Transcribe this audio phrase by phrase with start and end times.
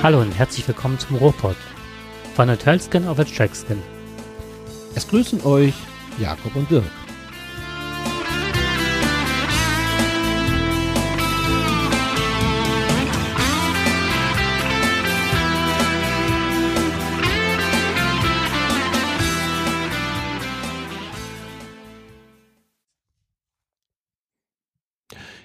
[0.00, 1.56] Hallo und herzlich willkommen zum Ruhrpott.
[2.36, 3.82] Von der Tölskin auf der Trackskin.
[4.94, 5.74] Es grüßen euch
[6.20, 6.84] Jakob und Dirk.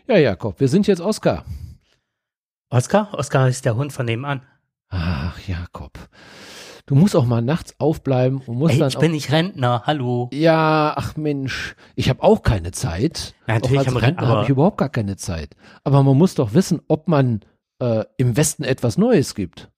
[0.05, 1.43] Ja, Jakob, wir sind jetzt Oskar.
[2.73, 3.09] Oskar?
[3.13, 4.41] Oskar ist der Hund von nebenan.
[4.89, 5.91] Ach, Jakob.
[6.87, 10.27] Du musst auch mal nachts aufbleiben und musst Ey, dann ich bin nicht Rentner, hallo.
[10.33, 13.35] Ja, ach Mensch, ich habe auch keine Zeit.
[13.47, 15.55] Ja, natürlich auch als Rentner habe ich überhaupt gar keine Zeit.
[15.83, 17.41] Aber man muss doch wissen, ob man
[17.77, 19.69] äh, im Westen etwas Neues gibt.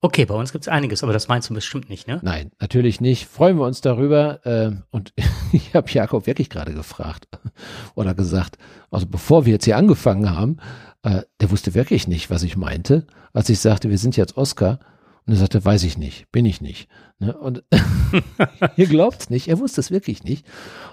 [0.00, 2.20] Okay, bei uns gibt's einiges, aber das meinst du bestimmt nicht, ne?
[2.22, 3.26] Nein, natürlich nicht.
[3.26, 4.40] Freuen wir uns darüber.
[4.44, 5.12] ähm, und
[5.52, 7.28] ich habe Jakob wirklich gerade gefragt
[7.94, 8.56] oder gesagt,
[8.90, 10.58] also bevor wir jetzt hier angefangen haben,
[11.02, 14.80] äh, der wusste wirklich nicht, was ich meinte, als ich sagte, wir sind jetzt Oscar.
[15.26, 16.88] Und er sagte, weiß ich nicht, bin ich nicht.
[17.18, 17.36] Ne?
[17.36, 17.62] Und
[18.76, 20.46] ihr glaubt's nicht, er wusste es wirklich nicht.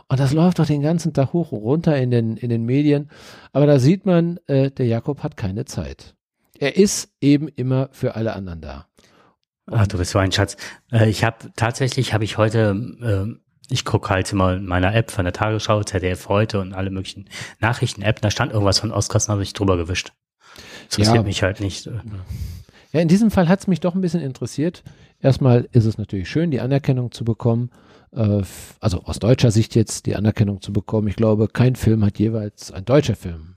[0.09, 3.09] Und das läuft doch den ganzen Tag hoch und runter in den, in den Medien.
[3.53, 6.15] Aber da sieht man, äh, der Jakob hat keine Zeit.
[6.59, 8.87] Er ist eben immer für alle anderen da.
[9.67, 10.57] Ach, du bist so ein Schatz.
[10.91, 15.11] Äh, ich habe tatsächlich habe ich heute, ähm, ich gucke halt immer in meiner App
[15.11, 17.25] von der Tagesschau, ZDF heute und alle möglichen
[17.59, 20.11] Nachrichten-App, da stand irgendwas von Oscars, habe ich drüber gewischt.
[20.87, 21.23] Das interessiert Ja.
[21.23, 21.89] mich halt nicht.
[22.93, 24.83] Ja, in diesem Fall hat es mich doch ein bisschen interessiert.
[25.19, 27.71] Erstmal ist es natürlich schön, die Anerkennung zu bekommen.
[28.11, 28.43] Äh,
[28.79, 31.07] also aus deutscher Sicht jetzt die Anerkennung zu bekommen.
[31.07, 33.54] Ich glaube, kein Film hat jeweils, ein deutscher Film.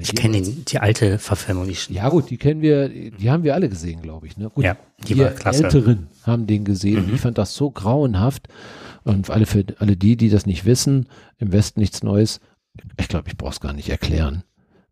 [0.00, 3.68] Ich kenne die alte Verfilmung, die Ja gut, die kennen wir, die haben wir alle
[3.68, 4.36] gesehen, glaube ich.
[4.36, 4.48] Ne?
[4.50, 5.64] Gut, Ja, die wir war klasse.
[5.64, 7.08] Älteren haben den gesehen.
[7.08, 7.14] Mhm.
[7.14, 8.48] Ich fand das so grauenhaft.
[9.04, 11.08] Und für alle, für alle die, die das nicht wissen,
[11.38, 12.40] im Westen nichts Neues.
[12.98, 14.44] Ich glaube, ich brauche es gar nicht erklären.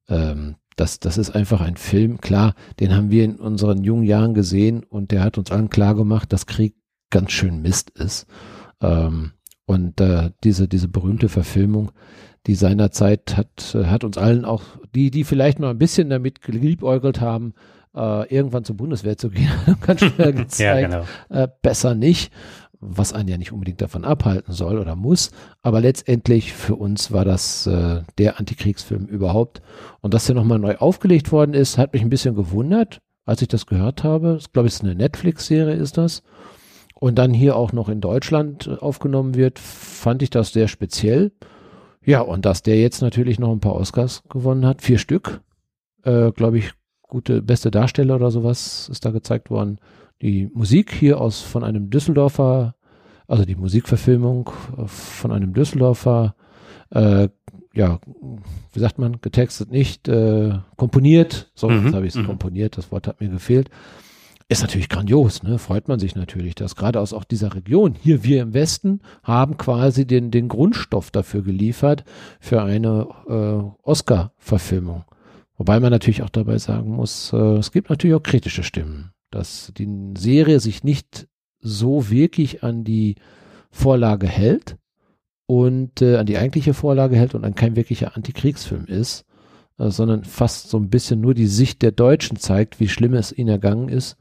[0.08, 2.20] Ähm, das, das ist einfach ein Film.
[2.20, 5.94] Klar, den haben wir in unseren jungen Jahren gesehen und der hat uns allen klar
[5.94, 6.74] gemacht, dass Krieg
[7.10, 8.26] ganz schön Mist ist.
[8.82, 9.32] Ähm,
[9.66, 11.92] und äh, diese, diese berühmte Verfilmung,
[12.46, 14.62] die seinerzeit hat, hat uns allen auch,
[14.94, 17.54] die, die vielleicht mal ein bisschen damit geliebäugelt haben,
[17.94, 21.04] äh, irgendwann zur Bundeswehr zu gehen, ganz schnell Ja, gezeigt, genau.
[21.28, 22.32] äh, besser nicht,
[22.80, 25.32] was einen ja nicht unbedingt davon abhalten soll oder muss.
[25.62, 29.60] Aber letztendlich für uns war das äh, der Antikriegsfilm überhaupt.
[30.00, 33.48] Und dass der nochmal neu aufgelegt worden ist, hat mich ein bisschen gewundert, als ich
[33.48, 34.38] das gehört habe.
[34.40, 36.22] Ich glaube, es ist eine Netflix-Serie, ist das.
[36.94, 41.32] Und dann hier auch noch in Deutschland äh, aufgenommen wird, fand ich das sehr speziell.
[42.04, 45.40] Ja, und dass der jetzt natürlich noch ein paar Oscars gewonnen hat, vier Stück,
[46.04, 46.72] äh, glaube ich,
[47.02, 49.78] gute, beste Darsteller oder sowas ist da gezeigt worden.
[50.22, 52.74] Die Musik hier aus von einem Düsseldorfer,
[53.26, 56.34] also die Musikverfilmung äh, von einem Düsseldorfer,
[56.90, 57.28] äh,
[57.74, 58.00] ja,
[58.72, 62.26] wie sagt man, getextet nicht, äh, komponiert, so Mhm, habe ich es mhm.
[62.26, 63.70] komponiert, das Wort hat mir gefehlt.
[64.50, 65.60] Ist natürlich grandios, ne?
[65.60, 69.56] Freut man sich natürlich, dass gerade aus auch dieser Region, hier wir im Westen, haben
[69.58, 72.02] quasi den, den Grundstoff dafür geliefert
[72.40, 75.04] für eine äh, Oscar-Verfilmung.
[75.56, 79.72] Wobei man natürlich auch dabei sagen muss, äh, es gibt natürlich auch kritische Stimmen, dass
[79.78, 81.28] die Serie sich nicht
[81.60, 83.14] so wirklich an die
[83.70, 84.78] Vorlage hält
[85.46, 89.26] und äh, an die eigentliche Vorlage hält und an kein wirklicher Antikriegsfilm ist,
[89.78, 93.30] äh, sondern fast so ein bisschen nur die Sicht der Deutschen zeigt, wie schlimm es
[93.30, 94.16] ihnen ergangen ist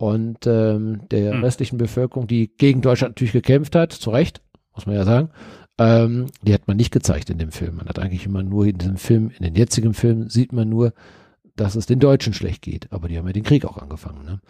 [0.00, 1.44] und ähm, der Hm.
[1.44, 4.40] restlichen Bevölkerung, die gegen Deutschland natürlich gekämpft hat, zu Recht,
[4.74, 5.28] muss man ja sagen,
[5.76, 7.76] ähm, die hat man nicht gezeigt in dem Film.
[7.76, 10.94] Man hat eigentlich immer nur in diesem Film, in den jetzigen Filmen sieht man nur,
[11.54, 12.90] dass es den Deutschen schlecht geht.
[12.92, 14.24] Aber die haben ja den Krieg auch angefangen.
[14.24, 14.40] Ne?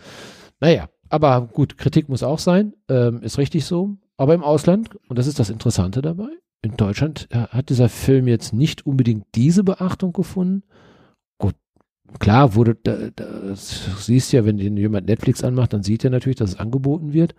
[0.60, 3.96] Naja, aber gut, Kritik muss auch sein, ähm, ist richtig so.
[4.16, 6.28] Aber im Ausland, und das ist das Interessante dabei,
[6.62, 10.62] in Deutschland äh, hat dieser Film jetzt nicht unbedingt diese Beachtung gefunden.
[12.18, 16.36] Klar wurde, da, da, das siehst ja, wenn jemand Netflix anmacht, dann sieht er natürlich,
[16.36, 17.34] dass es angeboten wird.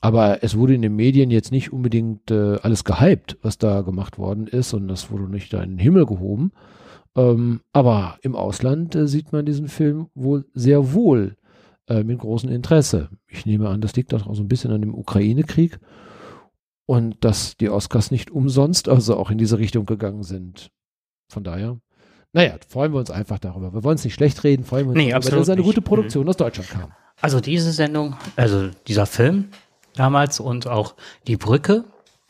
[0.00, 4.18] Aber es wurde in den Medien jetzt nicht unbedingt äh, alles gehypt, was da gemacht
[4.18, 6.52] worden ist und das wurde nicht da in den Himmel gehoben.
[7.16, 11.36] Ähm, aber im Ausland äh, sieht man diesen Film wohl sehr wohl
[11.88, 13.08] äh, mit großem Interesse.
[13.26, 15.80] Ich nehme an, das liegt auch so ein bisschen an dem Ukraine-Krieg
[16.86, 20.70] und dass die Oscars nicht umsonst also auch in diese Richtung gegangen sind.
[21.28, 21.80] Von daher,
[22.32, 23.72] naja, freuen wir uns einfach darüber.
[23.72, 25.64] Wir wollen es nicht schlecht reden, freuen wir uns Nee, darüber, dass eine nicht.
[25.66, 25.70] Mhm.
[25.70, 26.92] gute Produktion aus Deutschland kam.
[27.20, 29.48] Also diese Sendung, also dieser Film
[29.96, 30.94] damals und auch
[31.26, 31.84] Die Brücke,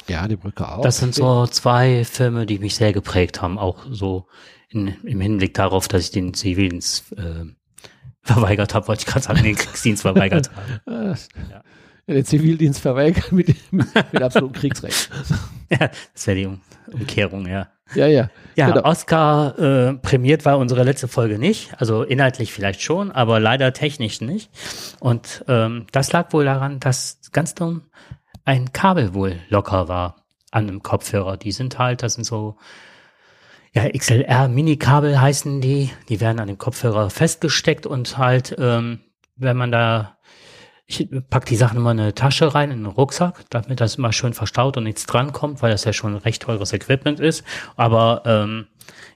[0.09, 0.81] Ja, die Brücke auch.
[0.83, 4.27] das sind so zwei Filme, die mich sehr geprägt haben, auch so
[4.71, 7.45] in, im Hinblick darauf, dass ich den Zivildienst äh,
[8.23, 10.51] verweigert habe, wollte ich gerade sagen, den Kriegsdienst verweigert
[10.87, 11.17] habe.
[11.51, 11.63] Ja,
[12.15, 15.11] den Zivildienst verweigert mit, mit, mit absolutem Kriegsrecht.
[15.71, 16.61] Ja, das wäre die um
[16.93, 17.69] Umkehrung, ja.
[17.95, 18.31] Ja, ja.
[18.57, 18.85] Ja, Genau.
[18.85, 21.71] Oscar äh, prämiert war unsere letzte Folge nicht.
[21.79, 24.51] Also inhaltlich vielleicht schon, aber leider technisch nicht.
[25.01, 27.83] Und ähm, das lag wohl daran, dass ganz dumm
[28.45, 30.17] ein Kabel wohl locker war
[30.51, 31.37] an einem Kopfhörer.
[31.37, 32.57] Die sind halt, das sind so
[33.73, 35.91] ja, XLR-Mini-Kabel heißen die.
[36.09, 39.01] Die werden an dem Kopfhörer festgesteckt und halt, ähm,
[39.37, 40.18] wenn man da,
[40.91, 44.13] ich pack die Sachen immer in eine Tasche rein, in einen Rucksack, damit das immer
[44.13, 47.45] schön verstaut und nichts drankommt, weil das ja schon recht teures Equipment ist.
[47.77, 48.67] Aber ähm,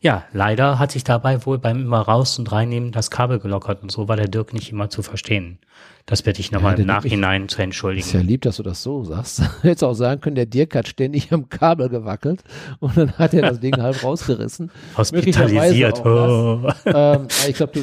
[0.03, 3.91] ja, leider hat sich dabei wohl beim immer raus und reinnehmen das Kabel gelockert und
[3.91, 5.59] so war der Dirk nicht immer zu verstehen.
[6.07, 8.21] Das werde ich nochmal Ja, im Nachhinein zu Ist ja entschuldigen.
[8.23, 9.43] lieb, dass du das so sagst.
[9.63, 12.43] Hättest auch sagen können, der Dirk hat ständig am Kabel gewackelt
[12.81, 14.71] und dann hat er das Ding halb rausgerissen.
[14.97, 16.05] Hospitalisiert.
[16.05, 16.61] Oh.
[16.87, 17.81] ähm, aber ich glaube,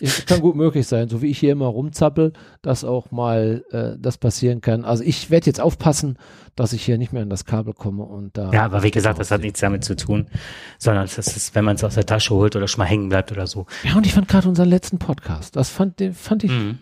[0.00, 2.32] ich kann gut möglich sein, so wie ich hier immer rumzappel,
[2.62, 4.84] dass auch mal äh, das passieren kann.
[4.84, 6.18] Also ich werde jetzt aufpassen,
[6.56, 8.50] dass ich hier nicht mehr an das Kabel komme und da.
[8.52, 10.26] Ja, aber wie gesagt, das hat nichts damit zu tun,
[10.78, 13.32] sondern das ist, wenn man es aus der Tasche holt oder schon mal hängen bleibt
[13.32, 13.66] oder so.
[13.82, 16.78] Ja, und ich fand gerade unseren letzten Podcast, das fand, den fand ich Mhm.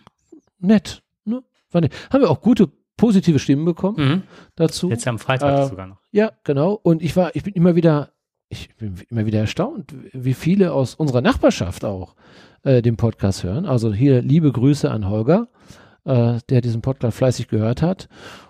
[0.64, 1.02] Nett.
[1.24, 1.42] Ne?
[1.72, 1.74] Ich,
[2.12, 4.22] haben wir auch gute positive Stimmen bekommen Mhm.
[4.56, 4.88] dazu.
[4.90, 5.98] Jetzt am Freitag Äh, sogar noch.
[6.12, 6.78] Ja, genau.
[6.82, 8.10] Und ich war, ich bin immer wieder,
[8.48, 12.14] ich bin immer wieder erstaunt, wie viele aus unserer Nachbarschaft auch
[12.62, 13.66] äh, den Podcast hören.
[13.66, 15.48] Also hier liebe Grüße an Holger,
[16.04, 18.08] äh, der diesen Podcast fleißig gehört hat.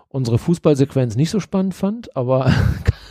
[0.09, 2.53] Unsere Fußballsequenz nicht so spannend fand, aber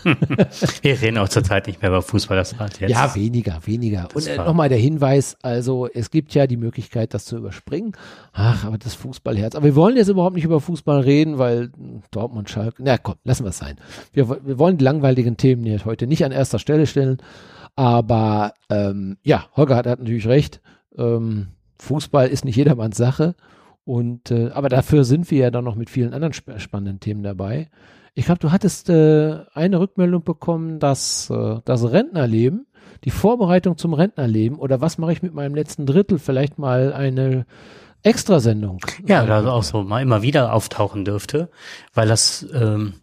[0.82, 2.82] Wir reden auch zurzeit nicht mehr über Fußball, das war jetzt.
[2.82, 4.08] ja, weniger, weniger.
[4.14, 7.94] Das Und äh, nochmal der Hinweis, also es gibt ja die Möglichkeit, das zu überspringen.
[8.32, 9.56] Ach, aber das Fußballherz.
[9.56, 11.72] Aber wir wollen jetzt überhaupt nicht über Fußball reden, weil
[12.12, 13.78] Dortmund, Schalke, na komm, lassen wir es sein.
[14.12, 17.18] Wir, wir wollen die langweiligen Themen hier heute nicht an erster Stelle stellen.
[17.76, 20.62] Aber ähm, ja, Holger hat, hat natürlich recht.
[20.98, 21.48] Ähm,
[21.80, 23.36] Fußball ist nicht jedermanns Sache.
[23.86, 27.24] Und äh, aber dafür sind wir ja dann noch mit vielen anderen sp spannenden Themen
[27.24, 27.70] dabei.
[28.16, 32.68] Ich glaube, du hattest äh, eine Rückmeldung bekommen, dass äh, das Rentnerleben,
[33.04, 37.46] die Vorbereitung zum Rentnerleben oder was mache ich mit meinem letzten Drittel, vielleicht mal eine
[38.04, 38.80] Extrasendung.
[39.08, 41.50] Ja, oder auch so mal immer wieder auftauchen dürfte,
[41.94, 42.96] weil das ähm,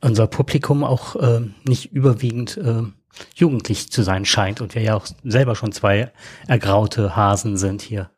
[0.00, 2.94] unser Publikum auch ähm, nicht überwiegend ähm,
[3.34, 6.12] jugendlich zu sein scheint und wir ja auch selber schon zwei
[6.46, 8.10] ergraute Hasen sind hier.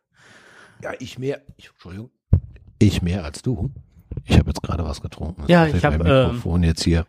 [0.83, 2.11] Ja, ich mehr, ich, Entschuldigung.
[2.79, 3.71] Ich mehr als du.
[4.25, 5.43] Ich habe jetzt gerade was getrunken.
[5.47, 7.05] Ja, ich mein hab, ähm, Mikrofon jetzt hier.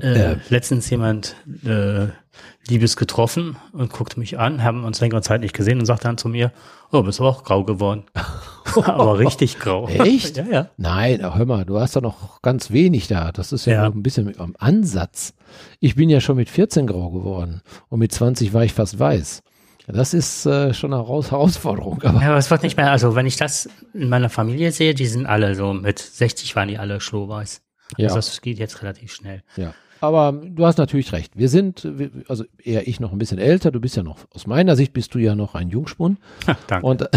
[0.00, 0.36] Äh, Äh.
[0.48, 2.08] letztens jemand äh,
[2.68, 6.18] Liebes getroffen und guckte mich an, haben uns längere Zeit nicht gesehen und sagte dann
[6.18, 6.50] zu mir,
[6.90, 8.04] oh, bist aber auch grau geworden.
[8.74, 9.86] aber richtig grau.
[9.88, 10.36] Echt?
[10.38, 10.68] ja, ja.
[10.78, 13.30] Nein, hör mal, du hast da noch ganz wenig da.
[13.30, 13.88] Das ist ja, Ja.
[13.88, 15.34] noch ein bisschen am Ansatz.
[15.78, 19.42] Ich bin ja schon mit 14 grau geworden und mit 20 war ich fast weiß.
[19.88, 22.02] Das ist äh, schon eine Heraus Herausforderung.
[22.02, 24.94] Aber Ja, aber es wird nicht mehr, also wenn ich das in meiner Familie sehe,
[24.94, 27.62] die sind alle so, mit 60 waren die alle schlohweiß.
[27.96, 29.42] ja, Also das geht jetzt relativ schnell.
[29.56, 29.74] ja.
[30.00, 31.36] Aber du hast natürlich recht.
[31.36, 31.88] Wir sind,
[32.26, 33.70] also eher ich noch ein bisschen älter.
[33.70, 36.18] Du bist ja noch, aus meiner Sicht bist du ja noch ein Jungspund.
[36.48, 36.84] Ha, danke.
[36.84, 37.08] Und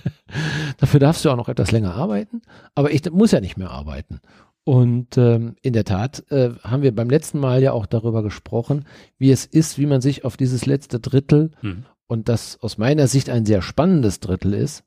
[0.78, 2.40] dafür darfst du auch noch etwas länger arbeiten.
[2.74, 4.20] Aber ich muss ja nicht mehr arbeiten.
[4.64, 8.84] Und ähm, in der Tat äh, haben wir beim letzten Mal ja auch darüber gesprochen,
[9.18, 11.84] wie es ist, wie man sich auf dieses letzte Drittel Hm.
[12.06, 14.84] und das aus meiner Sicht ein sehr spannendes Drittel ist,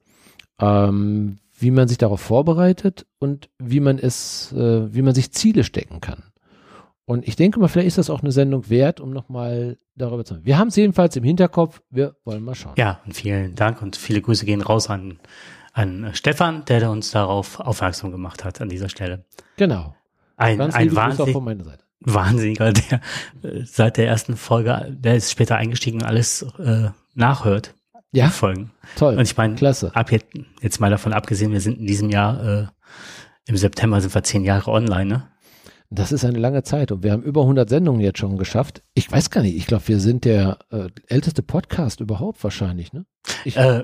[0.59, 5.63] ähm, wie man sich darauf vorbereitet und wie man es, äh, wie man sich Ziele
[5.63, 6.23] stecken kann.
[7.05, 10.45] Und ich denke mal, vielleicht ist das auch eine Sendung wert, um nochmal darüber zu.
[10.45, 11.81] Wir haben es jedenfalls im Hinterkopf.
[11.89, 12.73] Wir wollen mal schauen.
[12.77, 15.19] Ja, und vielen Dank und viele Grüße gehen raus an,
[15.73, 19.25] an Stefan, der uns darauf aufmerksam gemacht hat an dieser Stelle.
[19.57, 19.95] Genau.
[20.37, 21.83] Ein, Ganz ein Wahnsinn, von meiner Seite.
[21.99, 23.01] Wahnsinniger, der
[23.43, 27.73] äh, seit der ersten Folge, der ist später eingestiegen und alles äh, nachhört,
[28.11, 28.71] Ja, Folgen.
[28.95, 29.15] toll.
[29.15, 29.91] Und ich meine, Klasse.
[29.95, 30.27] ab jetzt,
[30.61, 32.67] jetzt mal davon abgesehen, wir sind in diesem Jahr, äh,
[33.45, 35.27] im September sind wir zehn Jahre online, ne?
[35.95, 38.81] Das ist eine lange Zeit und wir haben über 100 Sendungen jetzt schon geschafft.
[38.95, 43.05] Ich weiß gar nicht, ich glaube, wir sind der äh, älteste Podcast überhaupt wahrscheinlich, ne?
[43.45, 43.79] Ich, Äh,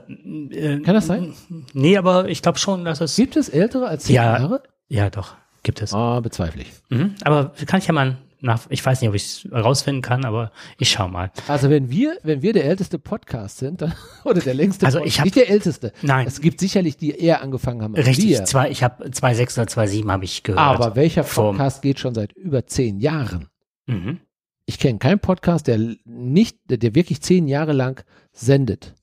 [0.51, 1.33] äh, Kann das sein?
[1.73, 3.15] Nee, aber ich glaube schon, dass es.
[3.15, 4.37] gibt es ältere als 10 Ja.
[4.39, 4.63] Jahre?
[4.87, 5.93] Ja, doch, gibt es.
[5.93, 6.71] Ah, bezweifle ich.
[6.89, 7.13] Mhm.
[7.23, 10.51] Aber kann ich ja mal nach, ich weiß nicht, ob ich es rausfinden kann, aber
[10.77, 11.31] ich schau mal.
[11.47, 13.93] Also wenn wir, wenn wir der älteste Podcast sind, dann,
[14.23, 15.91] oder der längste Also Podcast, ich hab- nicht der älteste.
[16.01, 16.25] Nein.
[16.27, 18.45] Es gibt sicherlich, die eher angefangen haben als Richtig, wir.
[18.45, 20.59] zwei, ich habe 2,6 oder 2,7 habe ich gehört.
[20.59, 23.49] Aber welcher Vom- Podcast geht schon seit über zehn Jahren?
[23.87, 24.19] Mhm.
[24.65, 28.93] Ich kenne keinen Podcast, der nicht, der wirklich zehn Jahre lang sendet.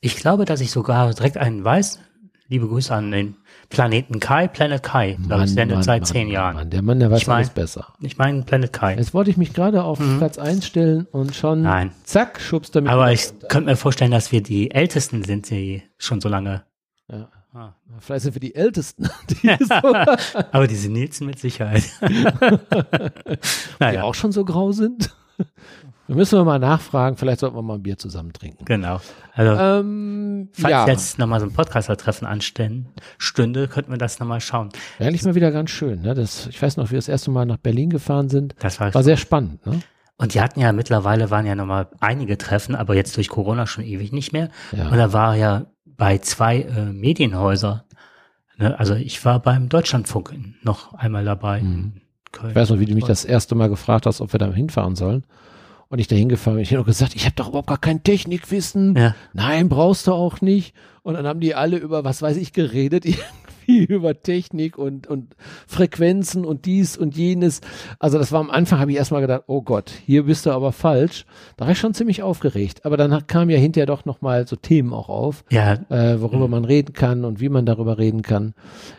[0.00, 1.98] Ich glaube, dass ich sogar direkt einen weiß.
[2.48, 3.36] Liebe Grüße an den
[3.70, 5.16] Planeten Kai, Planet Kai.
[5.26, 6.56] Glaube ich, sendet seit zehn Jahren.
[6.56, 7.88] Mann, der Mann, der weiß Ich mein- alles besser.
[8.00, 8.96] Ich meine Planet Kai.
[8.96, 10.18] Jetzt wollte ich mich gerade auf Mhm.
[10.18, 11.92] Platz 1 stellen und schon Nein.
[12.04, 12.88] zack, schubst mich.
[12.88, 16.62] Aber ich könnte mir vorstellen, dass wir die Ältesten sind, die schon so lange
[17.10, 17.28] Ja.
[17.56, 17.72] Ah.
[18.00, 19.08] Vielleicht sind wir die Ältesten.
[19.30, 19.58] Die ja,
[20.50, 21.84] aber diese Nielsen mit Sicherheit.
[23.78, 23.92] naja.
[23.92, 25.14] Die auch schon so grau sind.
[26.06, 28.64] Da müssen wir mal nachfragen, vielleicht sollten wir mal ein Bier zusammen trinken.
[28.66, 29.00] Genau.
[29.32, 30.86] Also, ähm, falls ja.
[30.86, 34.68] jetzt nochmal so ein Podcaster-Treffen anstellen, stünde, könnten wir das nochmal schauen.
[34.98, 36.02] Eigentlich mal wieder ganz schön.
[36.02, 36.14] Ne?
[36.14, 38.54] Das, ich weiß noch, wie wir das erste Mal nach Berlin gefahren sind.
[38.58, 39.64] Das war, war sehr spannend.
[39.66, 39.80] Ne?
[40.16, 43.82] Und die hatten ja mittlerweile waren ja nochmal einige Treffen, aber jetzt durch Corona schon
[43.82, 44.50] ewig nicht mehr.
[44.72, 44.88] Ja.
[44.88, 47.82] Und da war ja bei zwei äh, Medienhäusern.
[48.58, 48.78] Ne?
[48.78, 51.62] Also ich war beim Deutschlandfunk noch einmal dabei.
[51.62, 52.02] Mhm.
[52.48, 54.96] Ich weiß noch, wie du mich das erste Mal gefragt hast, ob wir da hinfahren
[54.96, 55.24] sollen.
[55.94, 58.02] Und ich da hingefahren bin, ich habe noch gesagt, ich habe doch überhaupt gar kein
[58.02, 58.96] Technikwissen.
[58.96, 59.14] Ja.
[59.32, 60.74] Nein, brauchst du auch nicht.
[61.04, 63.04] Und dann haben die alle über was weiß ich geredet.
[63.64, 65.34] viel über Technik und, und
[65.66, 67.60] Frequenzen und dies und jenes.
[67.98, 70.72] Also das war am Anfang, habe ich erstmal gedacht, oh Gott, hier bist du aber
[70.72, 71.26] falsch.
[71.56, 72.84] Da war ich schon ziemlich aufgeregt.
[72.84, 75.74] Aber dann kam ja hinterher doch nochmal so Themen auch auf, ja.
[75.88, 76.50] äh, worüber mhm.
[76.50, 78.54] man reden kann und wie man darüber reden kann.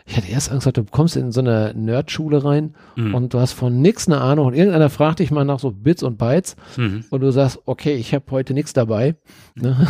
[0.06, 3.14] Ich hatte erst Angst, du kommst in so eine Nerdschule rein mhm.
[3.14, 6.02] und du hast von nichts eine Ahnung und irgendeiner fragt dich mal nach so Bits
[6.02, 7.04] und Bytes mhm.
[7.10, 9.16] und du sagst, okay, ich habe heute nichts dabei.
[9.54, 9.76] Ne?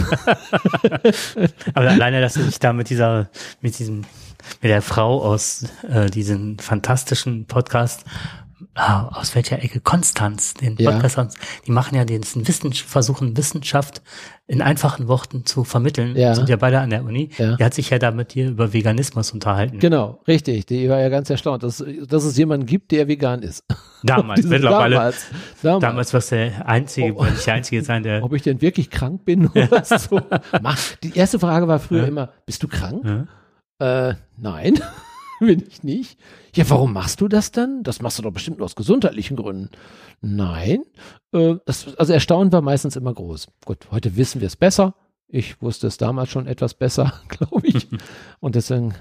[1.75, 3.29] aber alleine, dass du dich da mit dieser,
[3.61, 4.03] mit diesem
[4.63, 8.05] mit der Frau aus äh, diesem fantastischen Podcast
[8.77, 9.81] ah, aus welcher Ecke?
[9.81, 11.29] Konstanz, den Podcast, ja.
[11.67, 14.03] die machen ja den Wissen, versuchen Wissenschaft
[14.47, 16.17] in einfachen Worten zu vermitteln.
[16.17, 16.35] Ja.
[16.35, 17.31] Sind ja beide an der Uni.
[17.37, 17.57] Ja.
[17.57, 19.79] Die hat sich ja da mit dir über Veganismus unterhalten.
[19.79, 20.67] Genau, richtig.
[20.67, 23.65] Die war ja ganz erstaunt, dass, dass es jemanden gibt, der vegan ist.
[24.05, 24.97] Damals, mittlerweile.
[24.97, 25.27] Damals,
[25.63, 25.81] damals.
[25.83, 28.23] damals warst du der Einzige, oh, nicht der Einzige sein, der.
[28.23, 30.21] Ob ich denn wirklich krank bin oder so.
[31.03, 33.27] Die erste Frage war früher immer, bist du krank?
[33.79, 34.81] Äh, nein,
[35.41, 36.19] bin ich nicht.
[36.55, 37.83] Ja, warum machst du das dann?
[37.83, 39.71] Das machst du doch bestimmt nur aus gesundheitlichen Gründen.
[40.21, 40.83] Nein.
[41.33, 43.49] Äh, das, also Erstaunen war meistens immer groß.
[43.65, 44.95] Gut, heute wissen wir es besser.
[45.29, 47.89] Ich wusste es damals schon etwas besser, glaube ich.
[48.41, 48.95] Und deswegen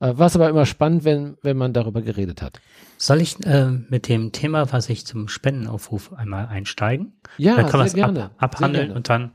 [0.00, 2.60] äh, war es aber immer spannend, wenn, wenn man darüber geredet hat.
[2.98, 7.12] Soll ich äh, mit dem Thema, was ich zum Spendenaufruf einmal einsteigen?
[7.38, 8.24] Ja, dann können sehr gerne.
[8.38, 9.32] Ab, abhandeln und dann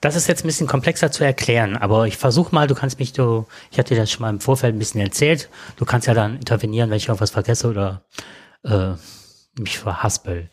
[0.00, 3.12] das ist jetzt ein bisschen komplexer zu erklären, aber ich versuche mal, du kannst mich,
[3.12, 6.14] du, ich hatte dir das schon mal im Vorfeld ein bisschen erzählt, du kannst ja
[6.14, 8.04] dann intervenieren, wenn ich irgendwas vergesse oder
[8.64, 8.92] äh,
[9.58, 10.50] mich verhaspel.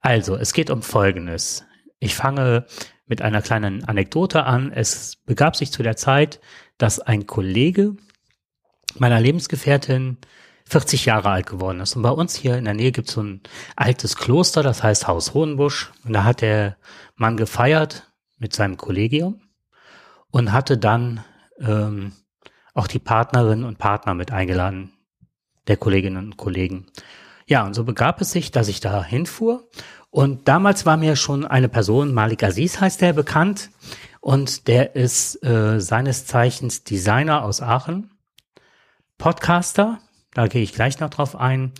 [0.00, 1.64] Also, es geht um Folgendes.
[1.98, 2.66] Ich fange
[3.06, 4.70] mit einer kleinen Anekdote an.
[4.72, 6.40] Es begab sich zu der Zeit,
[6.78, 7.96] dass ein Kollege
[8.96, 10.18] meiner Lebensgefährtin
[10.66, 11.96] 40 Jahre alt geworden ist.
[11.96, 13.40] Und bei uns hier in der Nähe gibt es so ein
[13.76, 15.92] altes Kloster, das heißt Haus Hohenbusch.
[16.04, 16.76] Und da hat der
[17.16, 19.40] Mann gefeiert mit seinem Kollegium
[20.30, 21.24] und hatte dann
[21.60, 22.12] ähm,
[22.74, 24.92] auch die Partnerinnen und Partner mit eingeladen,
[25.68, 26.86] der Kolleginnen und Kollegen.
[27.46, 29.68] Ja, und so begab es sich, dass ich da hinfuhr.
[30.10, 33.70] Und damals war mir schon eine Person, Malik Aziz heißt der, bekannt.
[34.20, 38.10] Und der ist äh, seines Zeichens Designer aus Aachen,
[39.18, 40.00] Podcaster,
[40.32, 41.72] da gehe ich gleich noch drauf ein.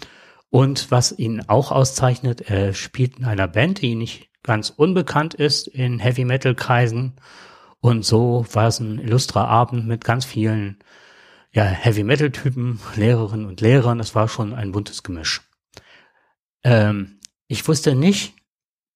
[0.50, 5.66] Und was ihn auch auszeichnet, er spielt in einer Band, die ich ganz unbekannt ist
[5.66, 7.14] in Heavy Metal Kreisen.
[7.80, 10.78] Und so war es ein illustrer Abend mit ganz vielen
[11.52, 13.98] ja, Heavy Metal Typen, Lehrerinnen und Lehrern.
[13.98, 15.42] Das war schon ein buntes Gemisch.
[16.62, 18.34] Ähm, ich wusste nicht,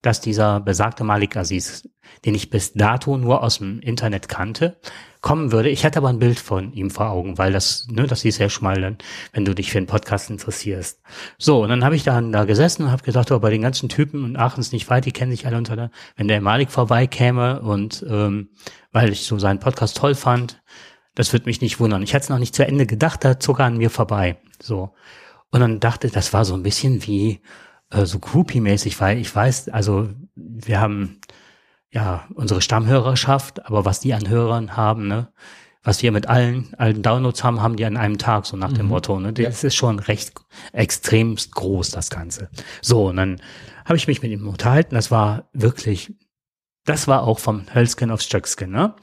[0.03, 1.89] dass dieser besagte Malik Aziz,
[2.25, 4.77] den ich bis dato nur aus dem Internet kannte,
[5.21, 5.69] kommen würde.
[5.69, 8.49] Ich hatte aber ein Bild von ihm vor Augen, weil das, ne, das ist ja
[8.49, 8.99] schon mal dann,
[9.33, 11.01] wenn du dich für einen Podcast interessierst.
[11.39, 13.89] So, und dann habe ich dann da gesessen und habe gedacht, oh, bei den ganzen
[13.89, 16.71] Typen und Aachen ist nicht weit, die kennen sich alle unter der, wenn der Malik
[16.71, 18.51] vorbeikäme und ähm,
[18.93, 20.63] weil ich so seinen Podcast toll fand,
[21.15, 22.03] das würde mich nicht wundern.
[22.03, 24.37] Ich hatte es noch nicht zu Ende gedacht, da zog er an mir vorbei.
[24.63, 24.95] So.
[25.51, 27.41] Und dann dachte, das war so ein bisschen wie
[27.91, 31.21] äh, so groupie-mäßig, weil ich weiß, also wir haben
[31.91, 35.33] ja, unsere Stammhörerschaft, aber was die an Hörern haben, ne,
[35.83, 38.87] was wir mit allen, allen Downloads haben, haben die an einem Tag, so nach dem
[38.87, 38.91] mhm.
[38.91, 39.69] Motto, ne, das ja.
[39.69, 40.33] ist schon recht
[40.73, 42.51] extremst groß, das Ganze.
[42.83, 43.41] So, und dann
[43.85, 46.15] habe ich mich mit ihm unterhalten, das war wirklich,
[46.85, 48.95] das war auch vom Hölzken aufs Stöcksken, ne,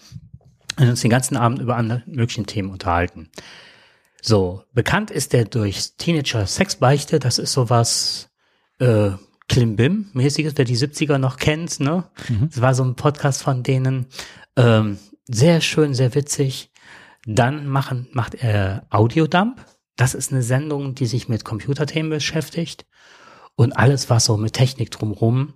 [0.77, 3.31] und uns den ganzen Abend über andere möglichen Themen unterhalten.
[4.21, 8.29] So, bekannt ist er durch Teenager Sexbeichte, das ist sowas,
[8.79, 9.11] äh,
[9.49, 12.05] Klimbim-mäßiges, wer die 70er noch kennt, ne?
[12.29, 12.49] Mhm.
[12.49, 14.07] Das war so ein Podcast von denen.
[14.55, 14.97] Ähm,
[15.27, 16.71] sehr schön, sehr witzig.
[17.25, 19.63] Dann machen, macht er Audiodump.
[19.95, 22.85] Das ist eine Sendung, die sich mit Computerthemen beschäftigt.
[23.55, 25.53] Und alles, was so mit Technik drumrum.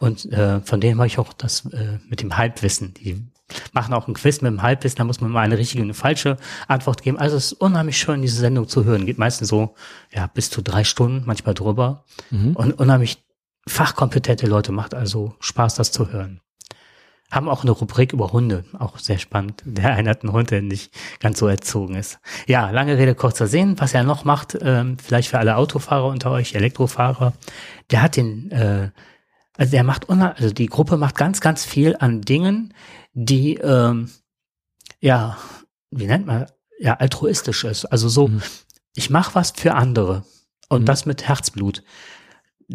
[0.00, 2.94] Und äh, von denen habe ich auch das äh, mit dem Halbwissen.
[2.94, 3.26] Die
[3.72, 5.94] machen auch ein Quiz mit dem Halbwissen, da muss man mal eine richtige und eine
[5.94, 7.18] falsche Antwort geben.
[7.18, 9.04] Also es ist unheimlich schön, diese Sendung zu hören.
[9.04, 9.74] Geht meistens so,
[10.12, 12.04] ja, bis zu drei Stunden, manchmal drüber.
[12.30, 12.56] Mhm.
[12.56, 13.22] Und unheimlich
[13.66, 16.40] fachkompetente Leute, macht also Spaß, das zu hören.
[17.30, 19.62] haben auch eine Rubrik über Hunde, auch sehr spannend.
[19.64, 22.18] Der eine hat einen Hund, der nicht ganz so erzogen ist.
[22.46, 23.80] Ja, lange Rede, kurzer Sinn.
[23.80, 27.32] Was er noch macht, ähm, vielleicht für alle Autofahrer unter euch, Elektrofahrer,
[27.90, 28.90] der hat den, äh,
[29.56, 32.74] also der macht, also die Gruppe macht ganz, ganz viel an Dingen,
[33.14, 34.10] die, ähm,
[35.00, 35.38] ja,
[35.90, 36.46] wie nennt man,
[36.78, 37.86] ja, altruistisch ist.
[37.86, 38.42] Also so, mhm.
[38.94, 40.24] ich mache was für andere
[40.68, 40.86] und mhm.
[40.86, 41.82] das mit Herzblut.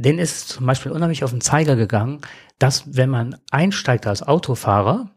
[0.02, 2.22] Den ist zum Beispiel unheimlich auf den Zeiger gegangen,
[2.60, 5.12] dass wenn man einsteigt als Autofahrer,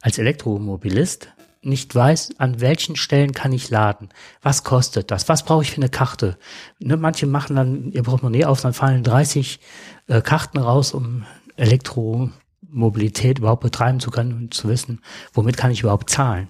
[0.00, 1.32] als Elektromobilist,
[1.62, 4.08] nicht weiß, an welchen Stellen kann ich laden.
[4.40, 5.28] Was kostet das?
[5.28, 6.38] Was brauche ich für eine Karte?
[6.78, 9.60] Ne, manche machen dann ihr Portemonnaie auf, dann fallen 30
[10.06, 15.02] äh, Karten raus, um Elektromobilität überhaupt betreiben zu können und zu wissen,
[15.34, 16.48] womit kann ich überhaupt zahlen.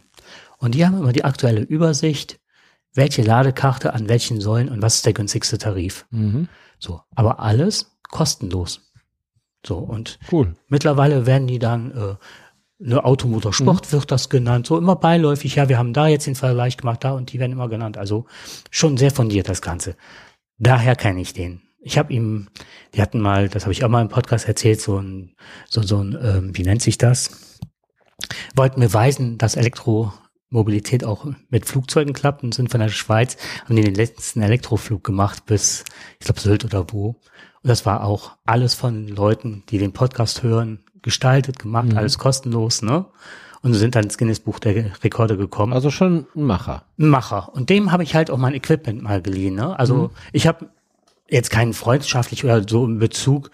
[0.58, 2.38] Und die haben immer die aktuelle Übersicht,
[2.94, 6.06] welche Ladekarte an welchen Säulen und was ist der günstigste Tarif.
[6.10, 6.48] Mhm.
[6.80, 8.90] So, aber alles kostenlos.
[9.64, 10.56] So, und cool.
[10.68, 12.16] mittlerweile werden die dann, äh,
[12.82, 13.92] eine Automotorsport mhm.
[13.92, 17.12] wird das genannt, so immer beiläufig, ja, wir haben da jetzt den Vergleich gemacht, da
[17.12, 17.98] und die werden immer genannt.
[17.98, 18.24] Also
[18.70, 19.96] schon sehr fundiert das Ganze.
[20.58, 21.60] Daher kenne ich den.
[21.82, 22.48] Ich habe ihm,
[22.94, 25.34] die hatten mal, das habe ich auch mal im Podcast erzählt, so ein,
[25.68, 27.60] so, so ein, ähm, wie nennt sich das?
[28.54, 29.56] Wollten mir weisen, dass
[30.50, 35.04] Elektromobilität auch mit Flugzeugen klappt und sind von der Schweiz, haben die den letzten Elektroflug
[35.04, 35.84] gemacht bis,
[36.18, 37.10] ich glaube, Sylt oder wo.
[37.62, 41.98] Und das war auch alles von Leuten, die den Podcast hören, gestaltet, gemacht, mhm.
[41.98, 43.06] alles kostenlos, ne?
[43.62, 45.74] Und sind dann ins Guinness Buch der Rekorde gekommen.
[45.74, 46.84] Also schon ein Macher.
[46.98, 47.50] Ein Macher.
[47.52, 49.78] Und dem habe ich halt auch mein Equipment mal geliehen, ne?
[49.78, 50.10] Also mhm.
[50.32, 50.70] ich habe
[51.28, 53.50] jetzt keinen freundschaftlich oder so im Bezug,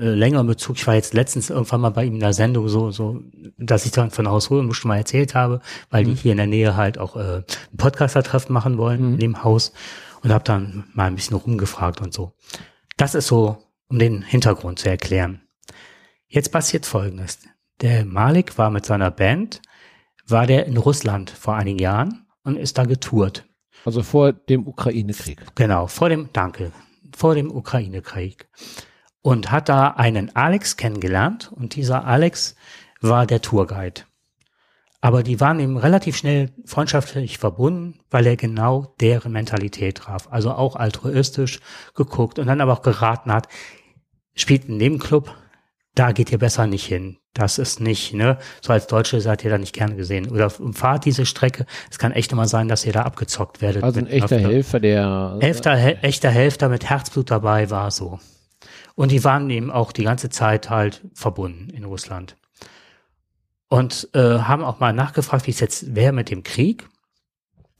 [0.00, 0.76] äh, längeren Bezug.
[0.76, 3.20] Ich war jetzt letztens irgendwann mal bei ihm in der Sendung so, so,
[3.58, 6.08] dass ich dann von Haus hole und schon mal erzählt habe, weil mhm.
[6.08, 7.42] die hier in der Nähe halt auch äh,
[7.72, 9.12] ein Podcaster-Treffen machen wollen mhm.
[9.14, 9.72] in dem Haus
[10.22, 12.32] und habe dann mal ein bisschen rumgefragt und so.
[12.96, 15.42] Das ist so, um den Hintergrund zu erklären.
[16.26, 17.38] Jetzt passiert Folgendes.
[17.80, 19.60] Der Malik war mit seiner Band,
[20.26, 23.44] war der in Russland vor einigen Jahren und ist da getourt.
[23.84, 25.40] Also vor dem Ukraine-Krieg.
[25.54, 26.72] Genau, vor dem, danke,
[27.16, 28.48] vor dem Ukraine-Krieg.
[29.22, 32.54] Und hat da einen Alex kennengelernt und dieser Alex
[33.00, 34.02] war der Tourguide.
[35.02, 40.28] Aber die waren ihm relativ schnell freundschaftlich verbunden, weil er genau deren Mentalität traf.
[40.30, 41.60] Also auch altruistisch
[41.94, 43.48] geguckt und dann aber auch geraten hat,
[44.34, 45.34] spielt in dem Club,
[45.94, 47.16] da geht ihr besser nicht hin.
[47.32, 48.38] Das ist nicht, ne?
[48.60, 50.28] So als Deutsche seid ihr da nicht gerne gesehen.
[50.30, 51.64] Oder fahrt diese Strecke.
[51.90, 53.84] Es kann echt immer sein, dass ihr da abgezockt werdet.
[53.84, 54.38] Also ein echter.
[54.38, 55.38] Helfer, der.
[55.40, 58.18] Helfer, he, echter Helfer mit Herzblut dabei war so.
[58.94, 62.36] Und die waren eben auch die ganze Zeit halt verbunden in Russland
[63.70, 66.88] und äh, haben auch mal nachgefragt, wie es jetzt wäre mit dem Krieg.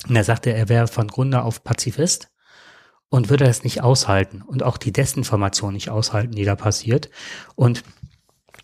[0.08, 2.30] Und er sagte, er wäre von Grunde auf Pazifist
[3.10, 7.10] und würde das nicht aushalten und auch die Desinformation nicht aushalten, die da passiert.
[7.56, 7.82] Und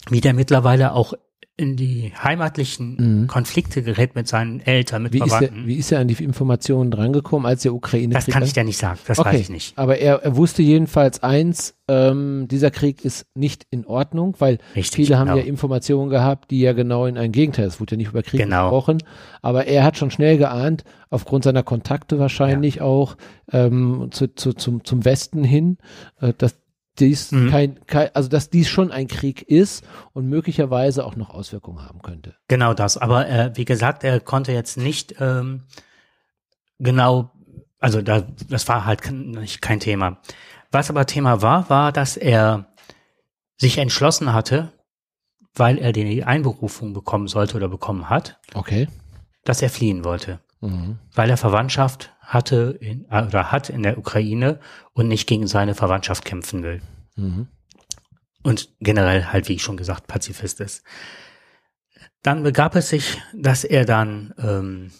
[0.08, 1.14] wie der mittlerweile auch
[1.58, 3.26] in die heimatlichen mhm.
[3.28, 5.54] Konflikte gerät mit seinen Eltern, mit wie Verwandten.
[5.54, 8.52] Ist er, wie ist er an die Informationen drangekommen, als der Ukraine Das kann ich
[8.52, 9.30] dir nicht sagen, das okay.
[9.30, 9.78] weiß ich nicht.
[9.78, 15.06] Aber er, er wusste jedenfalls eins, ähm, dieser Krieg ist nicht in Ordnung, weil Richtig,
[15.06, 15.38] viele haben genau.
[15.38, 18.40] ja Informationen gehabt, die ja genau in ein Gegenteil, es wurde ja nicht über Krieg
[18.40, 18.64] genau.
[18.64, 18.98] gesprochen,
[19.40, 22.82] aber er hat schon schnell geahnt, aufgrund seiner Kontakte wahrscheinlich ja.
[22.82, 23.16] auch
[23.50, 25.78] ähm, zu, zu, zum, zum Westen hin,
[26.20, 26.56] äh, dass
[27.00, 27.50] dies mhm.
[27.50, 32.02] kein, kein, also dass dies schon ein Krieg ist und möglicherweise auch noch Auswirkungen haben
[32.02, 32.36] könnte.
[32.48, 32.96] Genau das.
[32.96, 35.64] Aber äh, wie gesagt, er konnte jetzt nicht ähm,
[36.78, 37.30] genau,
[37.78, 40.18] also da, das war halt kein, kein Thema.
[40.72, 42.66] Was aber Thema war, war, dass er
[43.56, 44.72] sich entschlossen hatte,
[45.54, 48.88] weil er die Einberufung bekommen sollte oder bekommen hat, okay.
[49.44, 50.40] dass er fliehen wollte.
[50.60, 50.98] Mhm.
[51.14, 54.60] Weil er Verwandtschaft hatte in, oder hat in der Ukraine
[54.92, 56.82] und nicht gegen seine Verwandtschaft kämpfen will.
[57.16, 57.48] Mhm.
[58.42, 60.84] Und generell halt, wie ich schon gesagt, Pazifist ist.
[62.22, 64.92] Dann begab es sich, dass er dann ähm,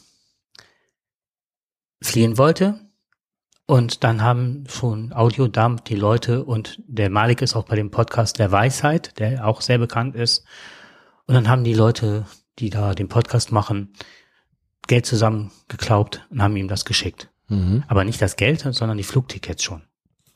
[2.03, 2.81] fliehen wollte.
[3.67, 8.39] Und dann haben schon Audiodump die Leute und der Malik ist auch bei dem Podcast
[8.39, 10.45] der Weisheit, der auch sehr bekannt ist.
[11.27, 12.27] Und dann haben die Leute,
[12.61, 13.93] die da den Podcast machen,
[14.87, 17.29] Geld zusammengeklaubt und haben ihm das geschickt.
[17.49, 17.85] Mhm.
[17.89, 19.83] Aber nicht das Geld, sondern die Flugtickets schon.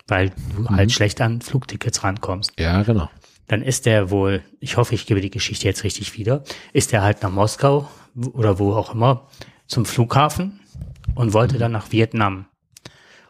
[0.07, 0.71] Weil du mhm.
[0.71, 2.53] halt schlecht an Flugtickets rankommst.
[2.59, 3.09] Ja, genau.
[3.47, 7.03] Dann ist der wohl, ich hoffe, ich gebe die Geschichte jetzt richtig wieder, ist er
[7.03, 7.89] halt nach Moskau
[8.33, 9.29] oder wo auch immer
[9.67, 10.61] zum Flughafen
[11.15, 11.61] und wollte mhm.
[11.61, 12.47] dann nach Vietnam.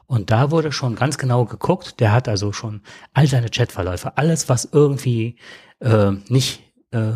[0.06, 2.00] Und da wurde schon ganz genau geguckt.
[2.00, 2.82] Der hat also schon
[3.14, 5.36] all seine Chatverläufe, alles, was irgendwie
[5.78, 7.12] äh, nicht äh,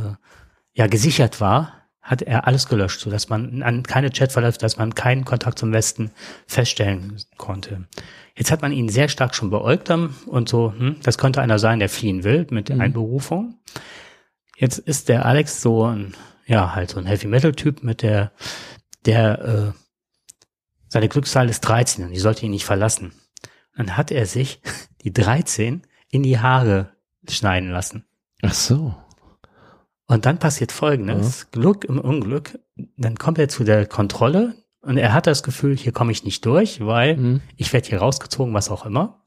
[0.75, 4.95] ja gesichert war, hat er alles gelöscht, so dass man an keine Chatverläufe, dass man
[4.95, 6.11] keinen Kontakt zum Westen
[6.47, 7.89] feststellen konnte.
[8.37, 11.79] Jetzt hat man ihn sehr stark schon beäugt und so, hm, das könnte einer sein,
[11.79, 12.81] der fliehen will mit mhm.
[12.81, 13.59] Einberufung.
[14.57, 16.15] Jetzt ist der Alex so ein,
[16.47, 18.33] ja, halt so ein Heavy-Metal-Typ mit der,
[19.07, 19.79] der, äh,
[20.89, 23.13] seine Glückszahl ist 13 und die sollte ihn nicht verlassen.
[23.77, 24.61] Dann hat er sich
[25.05, 26.93] die 13 in die Haare
[27.27, 28.05] schneiden lassen.
[28.43, 28.95] Ach so.
[30.07, 31.51] Und dann passiert Folgendes.
[31.51, 32.59] Glück im Unglück.
[32.97, 36.45] Dann kommt er zu der Kontrolle und er hat das Gefühl, hier komme ich nicht
[36.45, 37.41] durch, weil Mhm.
[37.57, 39.23] ich werde hier rausgezogen, was auch immer.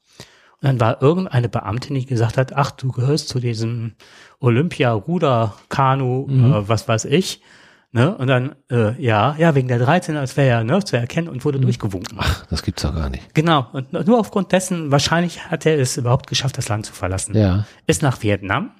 [0.60, 3.94] Und dann war irgendeine Beamtin, die gesagt hat, ach, du gehörst zu diesem
[4.40, 6.52] Olympia-Ruder-Kanu, Mhm.
[6.52, 7.42] äh, was weiß ich.
[7.90, 8.14] Ne?
[8.16, 11.44] Und dann, äh, ja, ja, wegen der 13, als wäre er ne, zu erkennen und
[11.46, 12.18] wurde durchgewunken.
[12.20, 13.34] Ach, das gibt's doch gar nicht.
[13.34, 13.66] Genau.
[13.72, 17.66] Und nur aufgrund dessen, wahrscheinlich hat er es überhaupt geschafft, das Land zu verlassen Ja.
[17.86, 18.72] ist nach Vietnam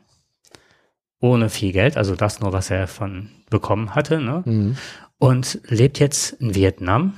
[1.20, 4.42] ohne viel Geld, also das nur, was er von bekommen hatte, ne?
[4.44, 4.76] Mhm.
[5.18, 7.14] und lebt jetzt in Vietnam.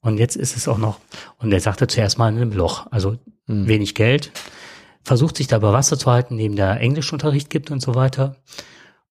[0.00, 0.98] Und jetzt ist es auch noch,
[1.38, 3.66] und er sagte zuerst mal in einem Loch, also Mhm.
[3.66, 4.30] wenig Geld,
[5.02, 8.36] versucht sich da über Wasser zu halten, neben der Englischunterricht gibt und so weiter.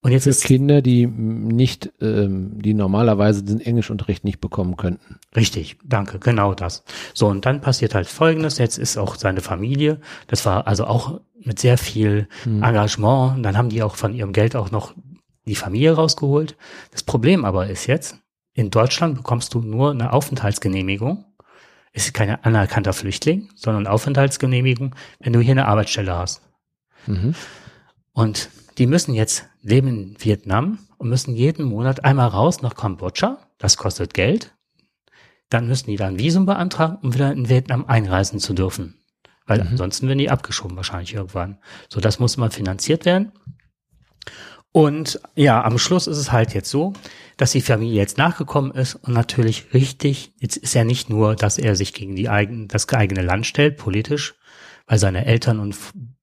[0.04, 5.20] Und jetzt Für ist Kinder, die nicht, ähm, die normalerweise den Englischunterricht nicht bekommen könnten.
[5.36, 6.84] Richtig, danke, genau das.
[7.14, 11.22] So, und dann passiert halt Folgendes, jetzt ist auch seine Familie, das war also auch
[11.44, 12.64] mit sehr viel Mhm.
[12.64, 14.96] Engagement, und dann haben die auch von ihrem Geld auch noch
[15.46, 16.56] die Familie rausgeholt.
[16.92, 18.18] Das Problem aber ist jetzt,
[18.54, 21.26] in Deutschland bekommst du nur eine Aufenthaltsgenehmigung,
[21.94, 26.42] ist kein anerkannter Flüchtling, sondern Aufenthaltsgenehmigung, wenn du hier eine Arbeitsstelle hast.
[27.06, 27.36] Mhm.
[28.14, 33.38] Und die müssen jetzt leben in Vietnam und müssen jeden Monat einmal raus nach Kambodscha.
[33.58, 34.56] Das kostet Geld.
[35.50, 38.96] Dann müssen die dann ein Visum beantragen, um wieder in Vietnam einreisen zu dürfen.
[39.46, 41.60] Weil ansonsten werden die abgeschoben wahrscheinlich irgendwann.
[41.90, 43.34] So, das muss mal finanziert werden.
[44.72, 46.94] Und ja, am Schluss ist es halt jetzt so,
[47.36, 51.58] dass die Familie jetzt nachgekommen ist und natürlich richtig, jetzt ist ja nicht nur, dass
[51.58, 54.36] er sich gegen die eigen, das eigene Land stellt, politisch,
[54.88, 55.76] weil seine Eltern und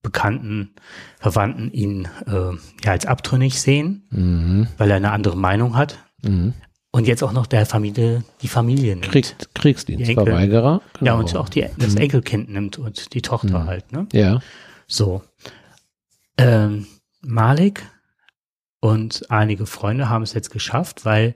[0.03, 0.75] Bekannten,
[1.19, 2.53] Verwandten ihn äh,
[2.85, 4.69] ja als abtrünnig sehen, Mhm.
[4.79, 5.99] weil er eine andere Meinung hat.
[6.23, 6.55] Mhm.
[6.91, 9.11] Und jetzt auch noch der Familie, die Familie nimmt.
[9.11, 10.81] Krieg, Die Kriegsdienstverweigerer.
[10.95, 11.19] Ja, Genau.
[11.19, 11.99] und auch die, das Mhm.
[12.01, 13.67] Enkelkind nimmt und die Tochter Mhm.
[13.67, 14.07] halt, ne?
[14.13, 14.41] Ja.
[14.87, 15.23] So.
[16.39, 16.87] Ähm,
[17.21, 17.83] Malik
[18.81, 21.35] und einige Freunde haben es jetzt geschafft, weil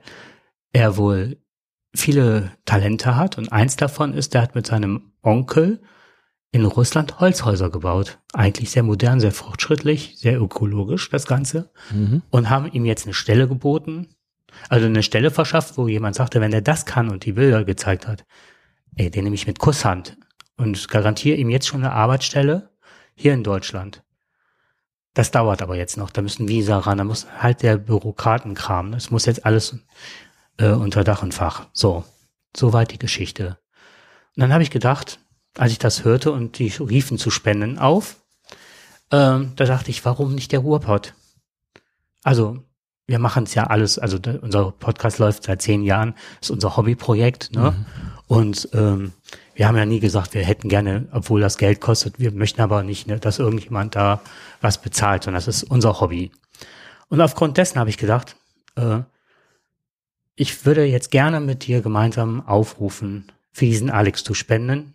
[0.71, 1.37] er wohl
[1.95, 5.81] viele Talente hat und eins davon ist, der hat mit seinem Onkel
[6.53, 8.19] in Russland Holzhäuser gebaut.
[8.31, 12.21] Eigentlich sehr modern, sehr fortschrittlich, sehr ökologisch das Ganze Mhm.
[12.29, 14.07] und haben ihm jetzt eine Stelle geboten,
[14.69, 18.07] also eine Stelle verschafft, wo jemand sagte, wenn er das kann und die Bilder gezeigt
[18.07, 18.23] hat,
[18.95, 20.15] ey, den nehme ich mit Kusshand
[20.55, 22.69] und garantiere ihm jetzt schon eine Arbeitsstelle
[23.15, 24.03] hier in Deutschland.
[25.15, 29.09] Das dauert aber jetzt noch, da müssen Visa ran, da muss halt der Bürokratenkram, das
[29.09, 29.79] muss jetzt alles
[30.57, 31.65] äh, unter Dach und Fach.
[31.73, 32.03] So,
[32.55, 33.57] soweit die Geschichte.
[34.35, 35.19] Und dann habe ich gedacht,
[35.57, 38.17] als ich das hörte und die riefen zu Spenden auf,
[39.11, 41.13] ähm, da dachte ich, warum nicht der Ruhrpott?
[42.23, 42.63] Also,
[43.05, 46.77] wir machen es ja alles, also da, unser Podcast läuft seit zehn Jahren, ist unser
[46.77, 47.85] Hobbyprojekt, ne?
[48.27, 49.11] Und ähm,
[49.53, 52.81] wir haben ja nie gesagt, wir hätten gerne, obwohl das Geld kostet, wir möchten aber
[52.81, 54.21] nicht, ne, dass irgendjemand da
[54.61, 56.31] was bezahlt, sondern das ist unser Hobby.
[57.09, 58.35] Und aufgrund dessen habe ich gedacht,
[58.75, 59.01] äh,
[60.35, 64.93] ich würde jetzt gerne mit dir gemeinsam aufrufen, für diesen Alex zu spenden.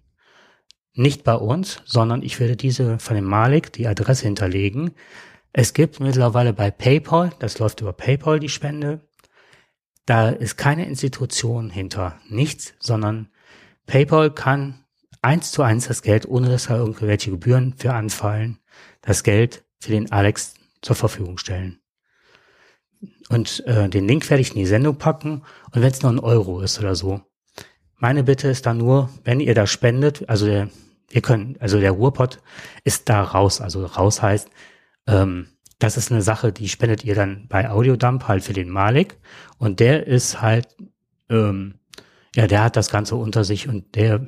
[0.99, 4.91] Nicht bei uns, sondern ich würde diese von dem Malik die Adresse hinterlegen.
[5.53, 9.09] Es gibt mittlerweile bei PayPal, das läuft über PayPal die Spende.
[10.07, 13.29] Da ist keine Institution hinter, nichts, sondern
[13.87, 14.85] PayPal kann
[15.23, 18.59] eins zu eins das Geld, ohne dass da irgendwelche Gebühren für anfallen,
[19.01, 21.79] das Geld für den Alex zur Verfügung stellen.
[23.29, 26.19] Und äh, den Link werde ich in die Sendung packen und wenn es nur ein
[26.19, 27.21] Euro ist oder so.
[27.99, 30.69] Meine Bitte ist dann nur, wenn ihr da spendet, also der,
[31.11, 32.41] wir können, also der Ruhrpott
[32.85, 34.51] ist da raus, also raus heißt,
[35.07, 39.17] ähm, das ist eine Sache, die spendet ihr dann bei Audiodump halt für den Malik
[39.59, 40.69] und der ist halt,
[41.31, 41.75] ähm,
[42.35, 44.27] ja, der hat das Ganze unter sich und der,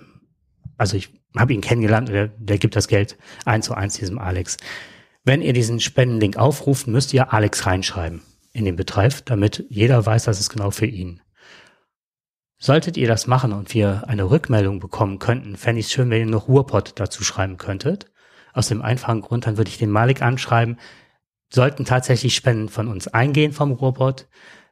[0.77, 4.57] also ich habe ihn kennengelernt, der, der gibt das Geld eins zu eins diesem Alex.
[5.25, 10.25] Wenn ihr diesen Spendenlink aufruft, müsst ihr Alex reinschreiben in den Betreff, damit jeder weiß,
[10.25, 11.21] dass es genau für ihn.
[12.63, 16.21] Solltet ihr das machen und wir eine Rückmeldung bekommen könnten, fände ich es schön, wenn
[16.21, 18.13] ihr noch Ruhrpott dazu schreiben könntet.
[18.53, 20.79] Aus dem einfachen Grund, dann würde ich den Malik anschreiben,
[21.51, 24.29] sollten tatsächlich Spenden von uns eingehen vom Ruhrpott,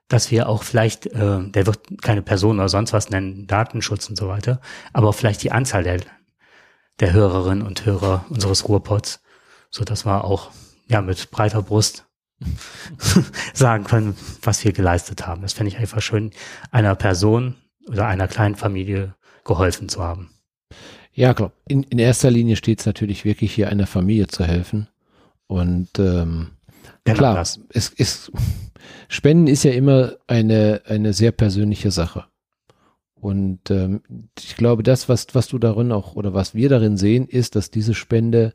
[0.06, 4.16] dass wir auch vielleicht, äh, der wird keine Person oder sonst was nennen, Datenschutz und
[4.16, 4.60] so weiter,
[4.92, 6.00] aber vielleicht die Anzahl der,
[7.00, 9.22] der Hörerinnen und Hörer unseres Ruhrpots,
[9.70, 10.50] so dass wir auch
[10.88, 12.06] ja mit breiter Brust
[13.54, 15.40] sagen können, was wir geleistet haben.
[15.40, 16.32] Das fände ich einfach schön,
[16.70, 17.56] einer Person
[17.88, 20.30] oder einer kleinen Familie geholfen zu haben.
[21.12, 21.52] Ja, klar.
[21.66, 24.88] In, in erster Linie steht es natürlich wirklich hier einer Familie zu helfen.
[25.46, 26.50] Und ähm,
[27.04, 27.60] Genau Klar, das.
[27.70, 28.32] es ist,
[29.08, 32.24] Spenden ist ja immer eine, eine sehr persönliche Sache.
[33.14, 34.02] Und ähm,
[34.38, 37.70] ich glaube, das, was, was du darin auch oder was wir darin sehen, ist, dass
[37.70, 38.52] diese Spende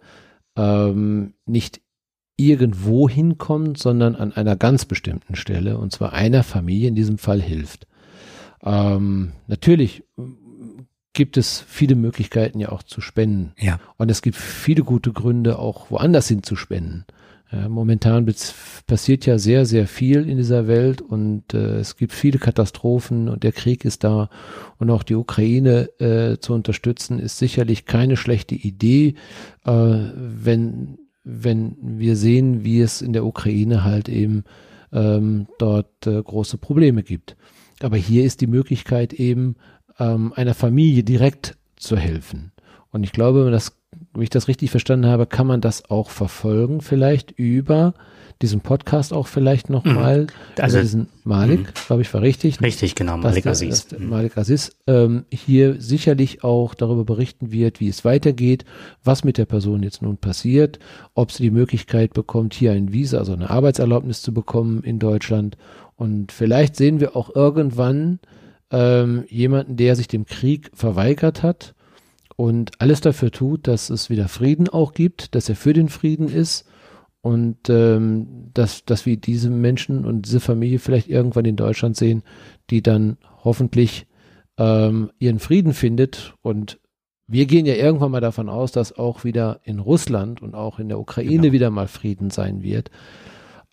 [0.55, 1.81] ähm, nicht
[2.37, 7.41] irgendwo hinkommt, sondern an einer ganz bestimmten Stelle, und zwar einer Familie in diesem Fall
[7.41, 7.87] hilft.
[8.65, 10.04] Ähm, natürlich
[11.13, 13.54] gibt es viele Möglichkeiten ja auch zu spenden.
[13.60, 13.80] Ja.
[13.97, 17.06] Und es gibt viele gute Gründe, auch woanders hin zu spenden.
[17.52, 18.26] Ja, momentan
[18.88, 23.43] passiert ja sehr, sehr viel in dieser Welt und äh, es gibt viele Katastrophen und
[23.43, 24.30] der Krieg ist da
[24.80, 29.13] und auch die Ukraine äh, zu unterstützen ist sicherlich keine schlechte Idee,
[29.65, 34.45] äh, wenn, wenn wir sehen, wie es in der Ukraine halt eben
[34.91, 37.36] ähm, dort äh, große Probleme gibt.
[37.83, 39.55] Aber hier ist die Möglichkeit eben
[39.99, 42.51] ähm, einer Familie direkt zu helfen.
[42.91, 43.73] Und ich glaube, wenn, das,
[44.13, 47.93] wenn ich das richtig verstanden habe, kann man das auch verfolgen, vielleicht über
[48.41, 50.27] diesen Podcast auch vielleicht nochmal.
[50.57, 52.59] Also- Also diesen Malik, glaube ich, war richtig.
[52.61, 53.87] Richtig, genau, dass Malik der- Aziz.
[53.87, 58.65] dass Malik Aziz ähm, hier sicherlich auch darüber berichten wird, wie es weitergeht,
[59.03, 60.79] was mit der Person jetzt nun passiert,
[61.13, 65.55] ob sie die Möglichkeit bekommt, hier ein Visa, also eine Arbeitserlaubnis zu bekommen in Deutschland.
[65.95, 68.19] Und vielleicht sehen wir auch irgendwann
[68.71, 71.75] ähm, jemanden, der sich dem Krieg verweigert hat
[72.36, 76.27] und alles dafür tut, dass es wieder Frieden auch gibt, dass er für den Frieden
[76.27, 76.65] ist
[77.21, 82.23] und ähm, dass, dass wir diese Menschen und diese Familie vielleicht irgendwann in Deutschland sehen,
[82.69, 84.08] die dann hoffentlich
[84.58, 86.79] ähm, ihren Frieden findet und
[87.27, 90.89] wir gehen ja irgendwann mal davon aus, dass auch wieder in Russland und auch in
[90.89, 91.53] der Ukraine Genau.
[91.53, 92.91] wieder mal Frieden sein wird,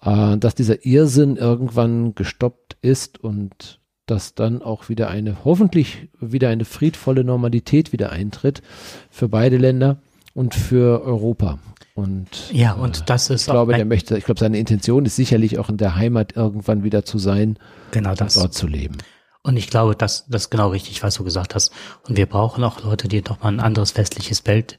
[0.02, 6.48] äh, dass dieser Irrsinn irgendwann gestoppt ist und dass dann auch wieder eine, hoffentlich wieder
[6.48, 8.62] eine friedvolle Normalität wieder eintritt
[9.10, 9.98] für beide Länder
[10.34, 11.58] und für Europa.
[11.94, 15.58] Und Ja, und das ist ich glaube, der möchte, ich glaube, seine Intention ist sicherlich
[15.58, 17.58] auch in der Heimat irgendwann wieder zu sein
[17.90, 18.34] genau und das.
[18.34, 18.98] dort zu leben.
[19.42, 21.72] Und ich glaube, das, das ist genau richtig, was du gesagt hast.
[22.06, 24.78] Und wir brauchen auch Leute, die nochmal ein anderes westliches Bild,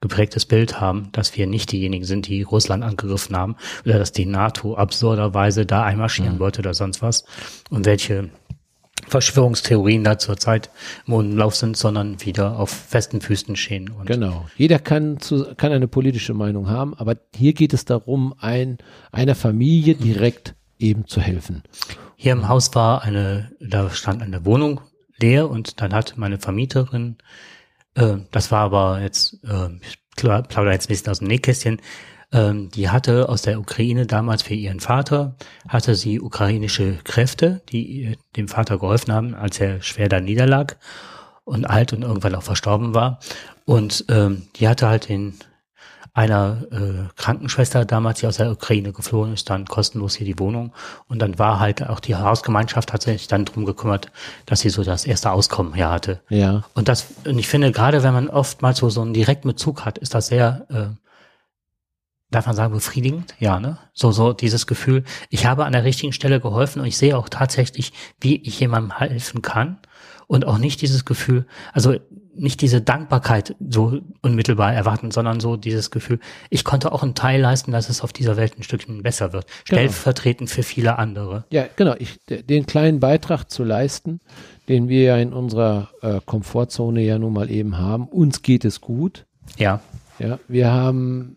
[0.00, 4.26] geprägtes Bild haben, dass wir nicht diejenigen sind, die Russland angegriffen haben oder dass die
[4.26, 6.38] NATO absurderweise da einmarschieren Mhm.
[6.40, 7.24] wollte oder sonst was.
[7.68, 8.30] Und welche
[9.08, 10.70] Verschwörungstheorien da zurzeit
[11.06, 13.90] im Umlauf sind, sondern wieder auf festen Füßen stehen.
[14.04, 14.46] Genau.
[14.56, 18.78] Jeder kann, zu, kann eine politische Meinung haben, aber hier geht es darum, ein,
[19.10, 21.62] einer Familie direkt eben zu helfen.
[22.16, 24.80] Hier im Haus war eine, da stand eine Wohnung
[25.18, 27.16] leer und dann hat meine Vermieterin,
[27.94, 31.80] äh, das war aber jetzt, äh, ich pla- plaudere jetzt ein bisschen aus dem Nähkästchen,
[32.32, 35.36] ähm, die hatte aus der Ukraine damals für ihren Vater,
[35.68, 40.76] hatte sie ukrainische Kräfte, die dem Vater geholfen haben, als er schwer da niederlag
[41.44, 43.18] und alt und irgendwann auch verstorben war.
[43.64, 45.34] Und ähm, die hatte halt den
[46.12, 50.72] einer äh, Krankenschwester damals, die aus der Ukraine geflohen ist, dann kostenlos hier die Wohnung.
[51.08, 54.10] Und dann war halt auch die Hausgemeinschaft hat sich dann drum gekümmert,
[54.46, 56.20] dass sie so das erste Auskommen hier hatte.
[56.28, 56.64] Ja.
[56.74, 59.98] Und das, und ich finde, gerade wenn man oftmals so, so einen direkten Bezug hat,
[59.98, 60.96] ist das sehr, äh,
[62.30, 63.34] darf man sagen, befriedigend?
[63.38, 63.78] Ja, ne?
[63.92, 67.28] So, so dieses Gefühl, ich habe an der richtigen Stelle geholfen und ich sehe auch
[67.28, 69.78] tatsächlich, wie ich jemandem helfen kann.
[70.26, 71.96] Und auch nicht dieses Gefühl, also
[72.34, 77.40] nicht diese Dankbarkeit so unmittelbar erwarten, sondern so dieses Gefühl, ich konnte auch einen Teil
[77.40, 79.46] leisten, dass es auf dieser Welt ein Stückchen besser wird.
[79.68, 79.80] Genau.
[79.82, 81.44] Stellvertretend für viele andere.
[81.50, 81.94] Ja, genau.
[81.98, 84.20] Ich, de- den kleinen Beitrag zu leisten,
[84.68, 88.06] den wir ja in unserer äh, Komfortzone ja nun mal eben haben.
[88.08, 89.26] Uns geht es gut.
[89.58, 89.80] Ja,
[90.20, 91.36] Ja, wir haben,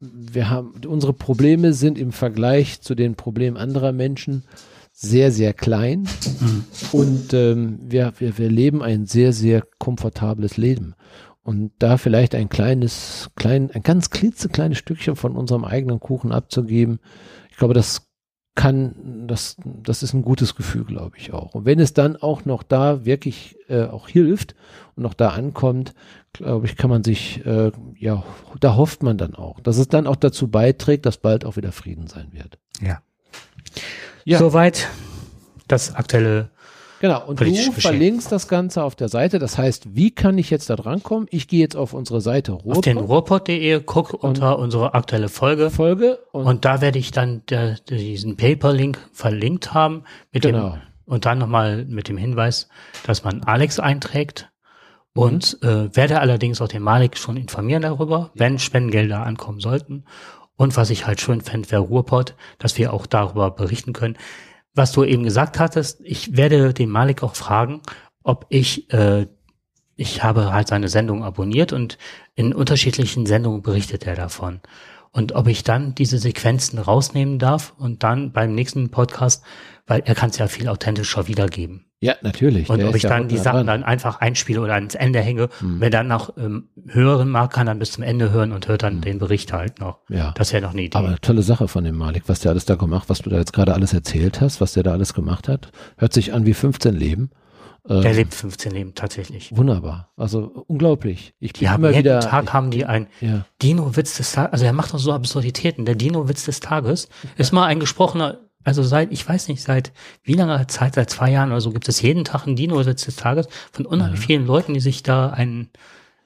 [0.00, 4.44] wir haben, unsere Probleme sind im Vergleich zu den Problemen anderer Menschen
[4.92, 6.08] sehr, sehr klein.
[6.92, 10.94] Und ähm, wir, wir, wir leben ein sehr, sehr komfortables Leben.
[11.42, 17.00] Und da vielleicht ein kleines, klein, ein ganz klitzekleines Stückchen von unserem eigenen Kuchen abzugeben,
[17.50, 18.08] ich glaube, das
[18.54, 21.54] kann, das, das ist ein gutes Gefühl, glaube ich auch.
[21.54, 24.54] Und wenn es dann auch noch da wirklich äh, auch hilft
[24.94, 25.94] und noch da ankommt,
[26.32, 28.22] glaube ich, kann man sich, äh, ja,
[28.60, 31.72] da hofft man dann auch, dass es dann auch dazu beiträgt, dass bald auch wieder
[31.72, 32.58] Frieden sein wird.
[32.80, 33.00] ja.
[34.24, 34.38] Ja.
[34.38, 34.88] Soweit
[35.68, 36.50] das aktuelle
[37.00, 39.40] Genau, und du verlinkst das Ganze auf der Seite.
[39.40, 41.26] Das heißt, wie kann ich jetzt da drankommen?
[41.32, 45.70] Ich gehe jetzt auf unsere Seite auf den Ruhrpott ruhrpott.de, guck unter unsere aktuelle Folge
[45.70, 50.70] Folge und, und da werde ich dann der, diesen Paper-Link verlinkt haben mit Genau.
[50.70, 52.68] dem und dann nochmal mit dem Hinweis,
[53.04, 54.50] dass man Alex einträgt
[55.12, 55.68] und Mhm.
[55.68, 60.04] äh, werde allerdings auch den Malik schon informieren darüber, wenn Spendengelder ankommen sollten.
[60.56, 64.16] Und was ich halt schön fände, wäre Ruhrpott, dass wir auch darüber berichten können.
[64.74, 67.80] Was du eben gesagt hattest, ich werde den Malik auch fragen,
[68.22, 69.26] ob ich, äh,
[69.96, 71.98] ich habe halt seine Sendung abonniert und
[72.34, 74.60] in unterschiedlichen Sendungen berichtet er davon.
[75.10, 79.44] Und ob ich dann diese Sequenzen rausnehmen darf und dann beim nächsten Podcast,
[79.86, 81.86] weil er kann es ja viel authentischer wiedergeben.
[82.00, 82.68] Ja, natürlich.
[82.68, 83.66] Und der ob ich ja dann die Sachen dran.
[83.68, 85.48] dann einfach einspiele oder ans Ende hänge.
[85.60, 85.76] Hm.
[85.80, 89.00] Wer dann noch ähm, hören mag, kann dann bis zum Ende hören und hört dann
[89.02, 90.00] den Bericht halt noch.
[90.08, 90.32] Ja.
[90.36, 90.98] Das wäre noch eine Idee.
[90.98, 93.52] Aber tolle Sache von dem Malik, was der alles da gemacht, was du da jetzt
[93.52, 95.70] gerade alles erzählt hast, was der da alles gemacht hat.
[95.96, 97.30] Hört sich an wie 15 Leben.
[97.88, 99.56] Äh, Der lebt 15 Leben tatsächlich.
[99.56, 100.10] wunderbar.
[100.16, 101.34] Also unglaublich.
[101.38, 102.20] Ich Die bin haben immer jeden wieder.
[102.20, 103.44] Tag haben die ein ja.
[103.62, 104.52] Dino-Witz des Tages.
[104.52, 105.84] Also er macht doch so Absurditäten.
[105.84, 110.34] Der Dino-Witz des Tages ist mal ein gesprochener, also seit, ich weiß nicht, seit wie
[110.34, 113.48] langer Zeit, seit zwei Jahren oder so, gibt es jeden Tag einen Dino-Witz des Tages
[113.72, 115.70] von unheimlich vielen Leuten, die sich da einen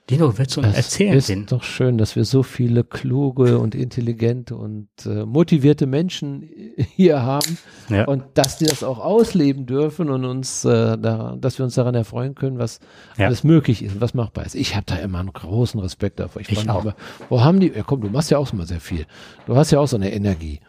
[0.08, 1.46] Dino-Witz und Es erzählen ist den.
[1.46, 6.48] doch schön, dass wir so viele kluge und intelligente und äh, motivierte Menschen
[6.94, 8.04] hier haben Ja.
[8.04, 11.96] und dass die das auch ausleben dürfen und uns, äh, da, dass wir uns daran
[11.96, 12.78] erfreuen können, was
[13.16, 13.26] Ja.
[13.26, 14.54] alles möglich ist und was machbar ist.
[14.54, 16.40] Ich habe da immer einen großen Respekt davor.
[16.40, 16.84] Ich, Ich auch.
[16.84, 16.94] immer,
[17.28, 17.72] wo haben die?
[17.74, 19.06] Ja, komm, du machst ja auch immer sehr viel.
[19.46, 20.60] Du hast ja auch so eine Energie.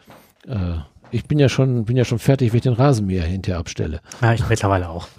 [0.48, 0.78] Äh,
[1.10, 4.00] ich bin ja schon, bin ja schon fertig, wenn ich den Rasenmäher hinterher abstelle.
[4.20, 5.08] Ja, ich mittlerweile auch.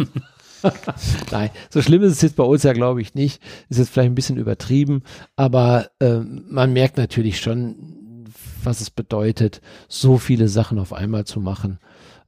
[1.32, 3.42] Nein, so schlimm ist es jetzt bei uns ja, glaube ich, nicht.
[3.70, 5.04] Ist jetzt vielleicht ein bisschen übertrieben,
[5.36, 8.26] aber ähm, man merkt natürlich schon,
[8.64, 11.80] was es bedeutet, so viele Sachen auf einmal zu machen.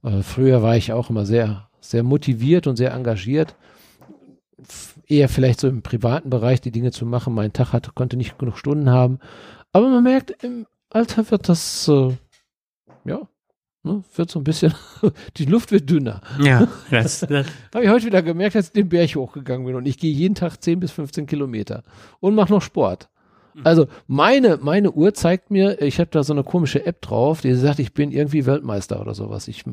[0.02, 3.54] Äh, früher war ich auch immer sehr, sehr motiviert und sehr engagiert.
[5.06, 7.34] Eher vielleicht so im privaten Bereich die Dinge zu machen.
[7.34, 9.18] Mein Tag hat, konnte nicht genug Stunden haben.
[9.72, 12.16] Aber man merkt, im Alter wird das, äh,
[13.04, 13.20] ja,
[13.82, 14.74] ne, wird so ein bisschen,
[15.36, 16.20] die Luft wird dünner.
[16.40, 19.86] Ja, das, das, Habe ich heute wieder gemerkt, als ich den Berg hochgegangen bin und
[19.86, 21.82] ich gehe jeden Tag 10 bis 15 Kilometer
[22.20, 23.08] und mache noch Sport.
[23.64, 27.52] Also meine, meine Uhr zeigt mir, ich habe da so eine komische App drauf, die
[27.52, 29.46] sagt, ich bin irgendwie Weltmeister oder sowas.
[29.46, 29.64] Ich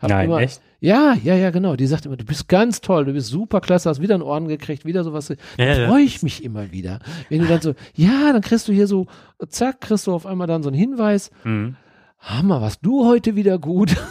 [0.00, 0.60] hab nein, immer, echt?
[0.80, 1.76] Ja, ja, ja, genau.
[1.76, 4.48] Die sagt immer, du bist ganz toll, du bist super klasse, hast wieder einen Orden
[4.48, 5.28] gekriegt, wieder sowas.
[5.28, 5.88] Da Ja, ja.
[5.88, 6.98] freue ich mich immer wieder.
[7.28, 9.06] Wenn du dann so, ja, dann kriegst du hier so,
[9.48, 11.76] zack, kriegst du auf einmal dann so einen Hinweis, Mhm.
[12.20, 13.96] Hammer, was du heute wieder gut.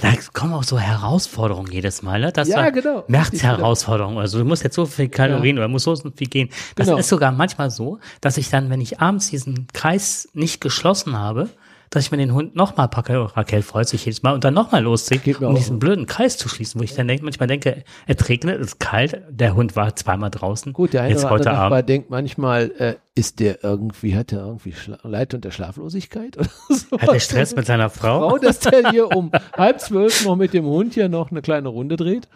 [0.00, 2.32] Da kommen auch so Herausforderungen jedes Mal, ne?
[2.32, 3.04] Das Ja, war genau.
[3.06, 4.18] Märzherausforderung.
[4.18, 6.48] Also du musst jetzt so viel Kalorien oder musst so viel gehen.
[6.74, 6.98] Das Genau.
[6.98, 11.48] ist sogar manchmal so, dass ich dann, wenn ich abends diesen Kreis nicht geschlossen habe,
[11.92, 14.82] dass ich mir den Hund nochmal packe, Raquel freut sich jedes Mal, und dann nochmal
[14.82, 18.60] losziehe, um diesen blöden Kreis zu schließen, wo ich dann denk, manchmal denke, es regnet,
[18.60, 20.72] es ist kalt, der Hund war zweimal draußen.
[20.72, 21.88] Gut, der eine jetzt oder heute Abend.
[21.90, 26.98] denkt manchmal, äh, ist der irgendwie, hat der irgendwie Schla Leid unter Schlaflosigkeit oder so?
[26.98, 28.30] Hat er Stress mit seiner Frau?
[28.30, 31.68] Frau, dass der hier um halb zwölf noch mit dem Hund hier noch eine kleine
[31.68, 32.26] Runde dreht?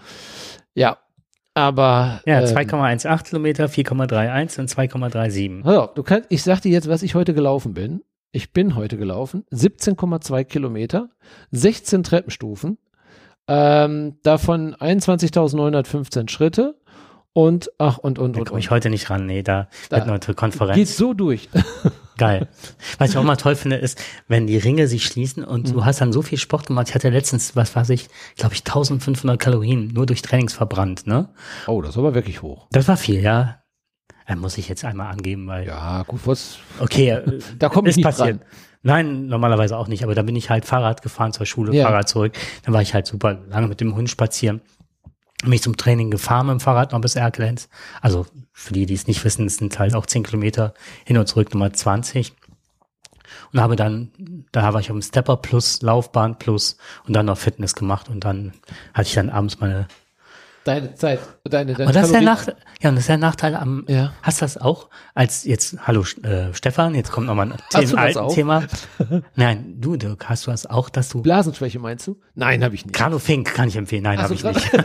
[0.74, 0.98] Ja,
[1.54, 5.62] aber Ja, ähm, 2,18 Kilometer, 4,31 und 2,37.
[5.62, 8.02] pass auf, du kannst, ich sag dir jetzt, was ich heute gelaufen bin.
[8.36, 11.08] Ich bin heute gelaufen, 17,2 Kilometer,
[11.52, 12.76] 16 Treppenstufen,
[13.48, 16.78] ähm, davon 21.915 Schritte
[17.32, 19.24] und ach und und Da und, komme ich heute nicht ran.
[19.24, 20.76] Nee, da, Da wird eine Konferenz.
[20.76, 21.48] Geht so durch.
[22.18, 22.48] Geil.
[22.98, 25.72] Was ich auch mal toll finde, ist, wenn die Ringe sich schließen und Mhm.
[25.72, 26.90] du hast dann so viel Sport gemacht.
[26.90, 31.30] Ich hatte letztens, was weiß ich, glaube ich, 1500 Kalorien nur durch Trainings verbrannt, ne?
[31.68, 32.66] Oh, das ist aber wirklich hoch.
[32.70, 33.62] Das war viel, ja.
[34.26, 37.92] Da muss ich jetzt einmal angeben, weil, Ja, gut, was, okay, äh, da komme ich
[37.92, 38.40] ist nicht passiert.
[38.40, 38.48] dran.
[38.82, 41.84] Nein, normalerweise auch nicht, aber da bin ich halt Fahrrad gefahren zur Schule, Ja.
[41.86, 42.32] Fahrrad zurück.
[42.64, 44.60] Dann war ich halt super lange mit dem Hund spazieren.
[45.44, 47.68] Mich zum Training gefahren mit dem Fahrrad noch bis Erkelenz.
[48.00, 50.72] Also für die, die es nicht wissen, es sind halt auch 10 Kilometer
[51.04, 52.32] hin und zurück, Nummer 20.
[53.52, 54.10] Und habe dann,
[54.52, 58.20] da war ich auf dem Stepper plus, Laufbahn plus und dann noch Fitness gemacht und
[58.24, 58.52] dann
[58.94, 59.88] hatte ich dann abends meine.
[60.66, 63.54] Deine Zeit, deine, deine Und das ist der Nachteil, ja, und das ist der Nachteil
[63.54, 64.12] am, Ja.
[64.20, 68.28] hast du das auch als jetzt, hallo äh, Stefan, jetzt kommt nochmal ein Thema, alten?
[68.30, 68.62] Thema.
[69.36, 72.16] Nein, du Dirk, hast du das auch, dass du Blasenschwäche meinst du?
[72.34, 72.96] Nein, habe ich nicht.
[72.96, 74.02] Grano Fink kann ich empfehlen.
[74.02, 74.70] Nein, habe so, ich nicht.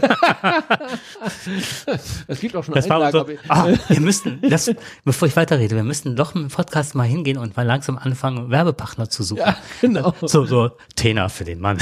[2.27, 4.71] Es gibt auch schon Das war Einlagen, so, aber- ah, wir müssten, das,
[5.03, 9.09] bevor ich weiterrede, wir müssten doch im Podcast mal hingehen und mal langsam anfangen, Werbepartner
[9.09, 9.39] zu suchen.
[9.39, 10.13] ja, genau.
[10.21, 11.77] So, so, Tena für den Mann.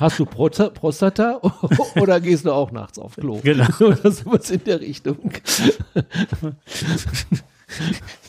[0.00, 1.40] Hast du Prosta- Prostata
[2.00, 3.31] oder gehst du auch nachts auf Klo?
[3.40, 3.66] Genau.
[3.80, 5.32] Oder sowas in der Richtung.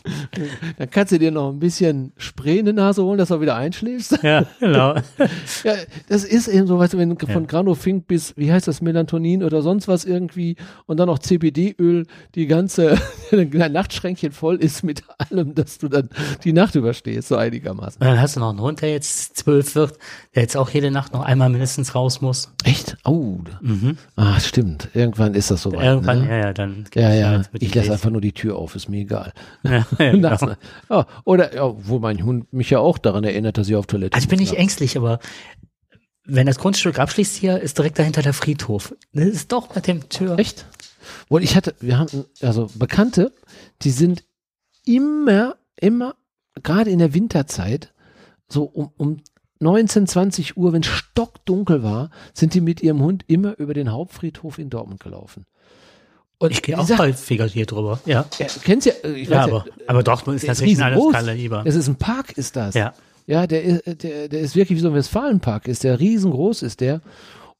[0.77, 3.55] Dann kannst du dir noch ein bisschen Spray in die Nase holen, dass du wieder
[3.55, 4.19] einschläfst.
[4.23, 4.95] ja, genau.
[5.63, 5.75] Ja,
[6.09, 9.43] das ist eben so, weißt du, wenn du von Granofink bis, wie heißt das, Melatonin
[9.43, 12.97] oder sonst was irgendwie und dann noch CBD-Öl, die ganze,
[13.31, 16.09] dein Nachtschränkchen voll ist mit allem, dass du dann
[16.43, 18.01] die Nacht überstehst, so einigermaßen.
[18.01, 19.97] Und dann hast du noch einen Hund, der jetzt zwölf wird,
[20.35, 22.53] der jetzt auch jede Nacht noch einmal mindestens raus muss.
[22.63, 22.97] Echt?
[23.05, 23.39] Oh.
[24.15, 24.89] Ah, stimmt.
[24.93, 25.79] Irgendwann ist das soweit.
[25.79, 25.85] Mhm.
[25.85, 26.29] Irgendwann, ne?
[26.29, 26.85] ja, ja, dann.
[26.93, 27.29] Ja, ja.
[27.29, 29.33] halt Ich lasse einfach nur die Tür auf, ist mir egal.
[29.63, 30.53] Ja, ja, genau.
[30.89, 34.15] ja, oder, ja, wo mein Hund mich ja auch daran erinnert, dass ich auf Toilette
[34.15, 35.19] Also ich bin nicht ängstlich, aber
[36.25, 38.95] wenn das Grundstück abschließt hier, ist direkt dahinter der Friedhof.
[39.13, 40.39] Das ist doch mit dem Tür.
[40.39, 40.65] Echt?
[41.29, 43.33] Wohl, ich hatte, wir haben, also Bekannte,
[43.81, 44.23] die sind
[44.85, 46.15] immer, immer
[46.61, 47.93] gerade in der Winterzeit,
[48.47, 49.21] so um, um
[49.59, 53.91] 19, 20 Uhr, wenn es stockdunkel war, sind die mit ihrem Hund immer über den
[53.91, 55.45] Hauptfriedhof in Dortmund gelaufen.
[56.43, 58.01] Und ich gehe auch sagt, häufiger hier drüber.
[58.05, 58.25] Ja.
[58.37, 61.13] ja kennst ja, ich ja, weiß aber, aber Dortmund ist tatsächlich riesengroß.
[61.13, 61.63] Skala lieber.
[61.63, 62.75] Das ist ein Park, ist das.
[62.75, 62.93] Ja.
[63.25, 66.81] Ja, der ist, der, der ist wirklich wie so ein Westfalenpark, ist der riesengroß ist
[66.81, 66.99] der.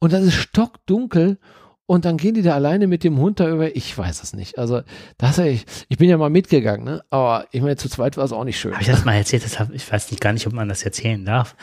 [0.00, 1.38] Und das ist stockdunkel
[1.86, 3.74] und dann gehen die da alleine mit dem Hund da über.
[3.74, 4.58] Ich weiß es nicht.
[4.58, 4.82] Also,
[5.16, 7.02] das ich, ich bin ja mal mitgegangen, ne?
[7.08, 8.72] Aber ich meine, zu zweit war es auch nicht schön.
[8.72, 9.46] Habe ich das mal erzählt?
[9.46, 11.56] Das hab, ich weiß nicht gar nicht, ob man das erzählen darf.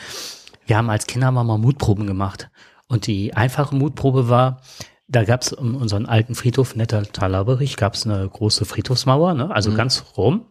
[0.66, 2.50] Wir haben als Kinder mal Mutproben gemacht.
[2.88, 4.60] Und die einfache Mutprobe war,
[5.08, 9.54] da gab es um unseren alten Friedhof, netter Talaberich, gab es eine große Friedhofsmauer, ne?
[9.54, 9.76] also mhm.
[9.76, 10.46] ganz rum,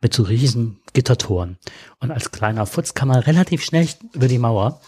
[0.00, 1.58] mit so riesen Gittertoren.
[2.00, 4.80] Und als kleiner Futz kam man relativ schnell über die Mauer.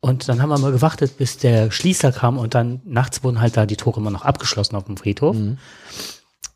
[0.00, 3.56] Und dann haben wir mal gewartet, bis der Schließer kam und dann nachts wurden halt
[3.56, 5.36] da die Tore immer noch abgeschlossen auf dem Friedhof.
[5.36, 5.58] Mhm.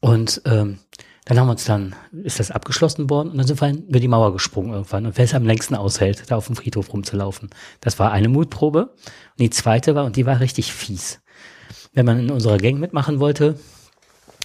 [0.01, 0.79] Und ähm,
[1.27, 4.07] dann haben wir uns dann, ist das abgeschlossen worden und dann sind wir über die
[4.07, 5.07] Mauer gesprungen irgendwann.
[5.07, 7.51] Und wer es am längsten aushält, da auf dem Friedhof rumzulaufen.
[7.81, 8.83] Das war eine Mutprobe.
[8.83, 11.21] Und die zweite war, und die war richtig fies.
[11.97, 13.59] Wenn man in unserer Gang mitmachen wollte,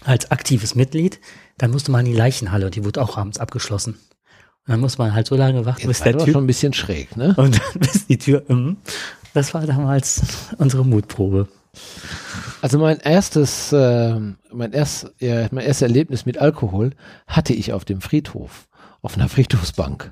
[0.06, 1.20] als aktives Mitglied,
[1.58, 3.96] dann musste man in die Leichenhalle und die wurde auch abends abgeschlossen.
[3.96, 6.32] Und dann muss man halt so lange warten, bis der Tür.
[6.32, 7.34] schon ein bisschen schräg, ne?
[7.38, 8.44] Und dann bis die Tür.
[8.48, 8.78] Mm,
[9.34, 10.22] das war damals
[10.60, 11.50] unsere Mutprobe.
[12.62, 14.18] Also mein erstes, äh,
[14.52, 16.92] mein erst, ja, mein erstes Erlebnis mit Alkohol
[17.28, 18.70] hatte ich auf dem Friedhof,
[19.02, 20.10] auf einer Friedhofsbank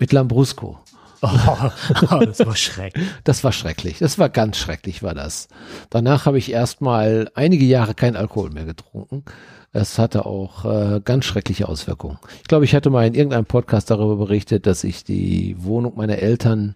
[0.00, 0.80] mit Lambrusco.
[1.22, 3.08] Oh, das war schrecklich.
[3.24, 3.98] Das war schrecklich.
[3.98, 5.48] Das war ganz schrecklich, war das.
[5.90, 9.24] Danach habe ich erstmal einige Jahre kein Alkohol mehr getrunken.
[9.72, 12.18] Es hatte auch äh, ganz schreckliche Auswirkungen.
[12.42, 16.18] Ich glaube, ich hatte mal in irgendeinem Podcast darüber berichtet, dass ich die Wohnung meiner
[16.18, 16.74] Eltern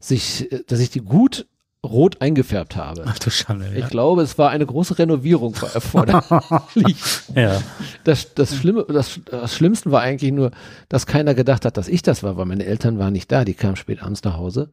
[0.00, 1.46] sich, dass ich die gut
[1.84, 3.04] rot eingefärbt habe.
[3.06, 3.66] Ach du Schande.
[3.66, 3.84] Ja.
[3.84, 6.96] Ich glaube, es war eine große Renovierung erforderlich.
[7.34, 7.60] ja.
[8.04, 10.50] Das, das Schlimme, das, das Schlimmste war eigentlich nur,
[10.88, 13.54] dass keiner gedacht hat, dass ich das war, weil meine Eltern waren nicht da, die
[13.54, 14.70] kamen spät abends nach Hause,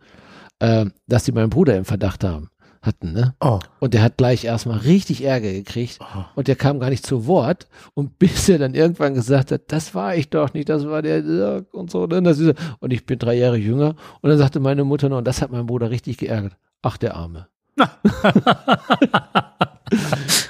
[0.60, 2.50] äh, dass die meinen Bruder im Verdacht haben
[2.82, 3.36] hatten, ne?
[3.42, 3.60] Oh.
[3.80, 6.24] Und der hat gleich erstmal richtig Ärger gekriegt oh.
[6.36, 9.96] und der kam gar nicht zu Wort und bis er dann irgendwann gesagt hat, das
[9.96, 12.22] war ich doch nicht, das war der und so, ne?
[12.22, 15.28] Das ist, und ich bin drei Jahre jünger und dann sagte meine Mutter noch, und
[15.28, 16.56] das hat mein Bruder richtig geärgert.
[16.82, 17.48] Ach, der Arme.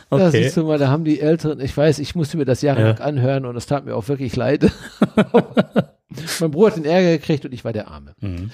[0.09, 0.23] okay.
[0.23, 2.97] Da siehst du mal, da haben die Älteren, ich weiß, ich musste mir das jahrelang
[2.97, 3.03] ja.
[3.03, 4.71] anhören und es tat mir auch wirklich leid.
[6.39, 8.13] mein Bruder hat den Ärger gekriegt und ich war der Arme.
[8.21, 8.51] Mhm.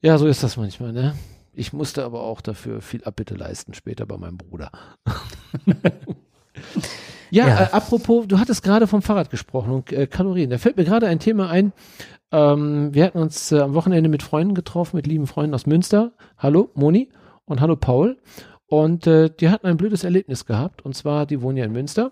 [0.00, 1.14] Ja, so ist das manchmal, ne?
[1.52, 4.70] Ich musste aber auch dafür viel Abbitte leisten, später bei meinem Bruder.
[7.30, 7.62] ja, ja.
[7.62, 10.50] Äh, apropos, du hattest gerade vom Fahrrad gesprochen und äh, Kalorien.
[10.50, 11.72] Da fällt mir gerade ein Thema ein.
[12.34, 16.14] Ähm, wir hatten uns äh, am Wochenende mit Freunden getroffen, mit lieben Freunden aus Münster.
[16.36, 17.10] Hallo, Moni
[17.44, 18.18] und hallo, Paul.
[18.66, 20.84] Und äh, die hatten ein blödes Erlebnis gehabt.
[20.84, 22.10] Und zwar, die wohnen ja in Münster.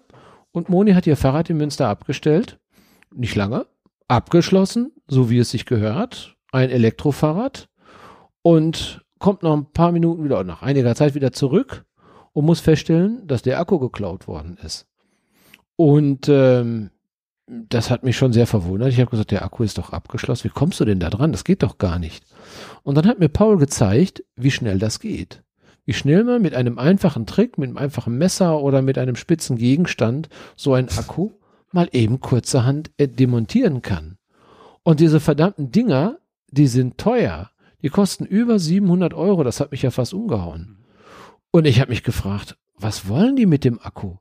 [0.53, 2.61] Und Moni hat ihr Fahrrad in Münster abgestellt.
[3.13, 3.67] Nicht lange.
[4.07, 6.37] Abgeschlossen, so wie es sich gehört.
[6.53, 7.69] Ein Elektrofahrrad.
[8.43, 11.85] Und kommt nach ein paar Minuten wieder, nach einiger Zeit wieder zurück
[12.33, 14.87] und muss feststellen, dass der Akku geklaut worden ist.
[15.75, 16.92] Und ähm,
[17.69, 18.89] das hat mich schon sehr verwundert.
[18.89, 20.45] Ich habe gesagt, der Akku ist doch abgeschlossen.
[20.45, 21.33] Wie kommst du denn da dran?
[21.33, 22.25] Das geht doch gar nicht.
[22.83, 25.43] Und dann hat mir Paul gezeigt, wie schnell das geht.
[25.85, 29.59] Wie schnell man mit einem einfachen Trick, mit einem einfachen Messer oder mit einem spitzen
[29.59, 31.33] Gegenstand so einen Akku
[31.73, 34.17] mal eben kurzerhand äh, demontieren kann.
[34.83, 36.19] Und diese verdammten Dinger,
[36.51, 37.51] die sind teuer.
[37.83, 39.43] Die kosten über 700 Euro.
[39.43, 40.79] Das hat mich ja fast umgehauen.
[41.51, 44.17] Und ich habe mich gefragt, was wollen die mit dem Akku?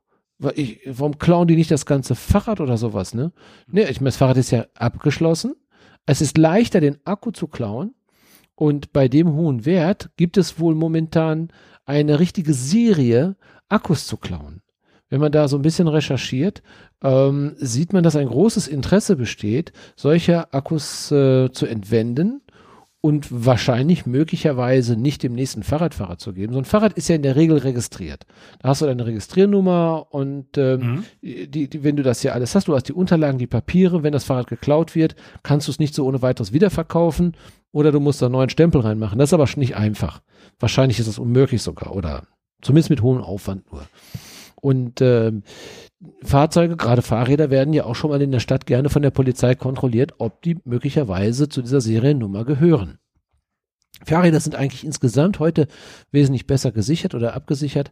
[0.54, 3.32] Ich, warum klauen die nicht das ganze Fahrrad oder sowas, ne?
[3.66, 5.54] Ne, ich meine, das Fahrrad ist ja abgeschlossen.
[6.06, 7.94] Es ist leichter, den Akku zu klauen.
[8.54, 11.48] Und bei dem hohen Wert gibt es wohl momentan
[11.84, 13.36] eine richtige Serie,
[13.68, 14.60] Akkus zu klauen.
[15.08, 16.62] Wenn man da so ein bisschen recherchiert,
[17.02, 22.41] ähm, sieht man, dass ein großes Interesse besteht, solche Akkus äh, zu entwenden
[23.02, 26.52] und wahrscheinlich möglicherweise nicht dem nächsten Fahrradfahrer zu geben.
[26.52, 28.26] So ein Fahrrad ist ja in der Regel registriert.
[28.60, 31.04] Da hast du deine Registriernummer und ähm, mhm.
[31.20, 34.12] die, die, wenn du das hier alles hast, du hast die Unterlagen, die Papiere, wenn
[34.12, 37.36] das Fahrrad geklaut wird, kannst du es nicht so ohne weiteres wiederverkaufen
[37.72, 39.18] oder du musst da einen neuen Stempel reinmachen.
[39.18, 40.22] Das ist aber nicht einfach.
[40.60, 42.22] Wahrscheinlich ist es unmöglich sogar oder
[42.60, 43.82] zumindest mit hohem Aufwand nur.
[44.62, 45.42] Und ähm,
[46.22, 49.56] Fahrzeuge, gerade Fahrräder, werden ja auch schon mal in der Stadt gerne von der Polizei
[49.56, 52.98] kontrolliert, ob die möglicherweise zu dieser Seriennummer gehören.
[54.04, 55.66] Fahrräder sind eigentlich insgesamt heute
[56.12, 57.90] wesentlich besser gesichert oder abgesichert.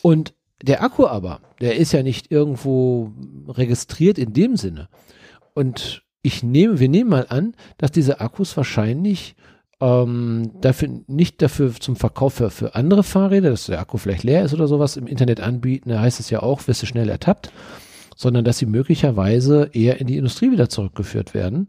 [0.00, 0.32] Und
[0.62, 3.12] der Akku aber, der ist ja nicht irgendwo
[3.46, 4.88] registriert in dem Sinne.
[5.52, 9.36] Und ich nehme, wir nehmen mal an, dass diese Akkus wahrscheinlich
[9.80, 14.44] ähm, dafür nicht dafür zum Verkauf für, für andere Fahrräder, dass der Akku vielleicht leer
[14.44, 17.52] ist oder sowas im Internet anbieten, da heißt es ja auch, wirst du schnell ertappt,
[18.16, 21.68] sondern dass sie möglicherweise eher in die Industrie wieder zurückgeführt werden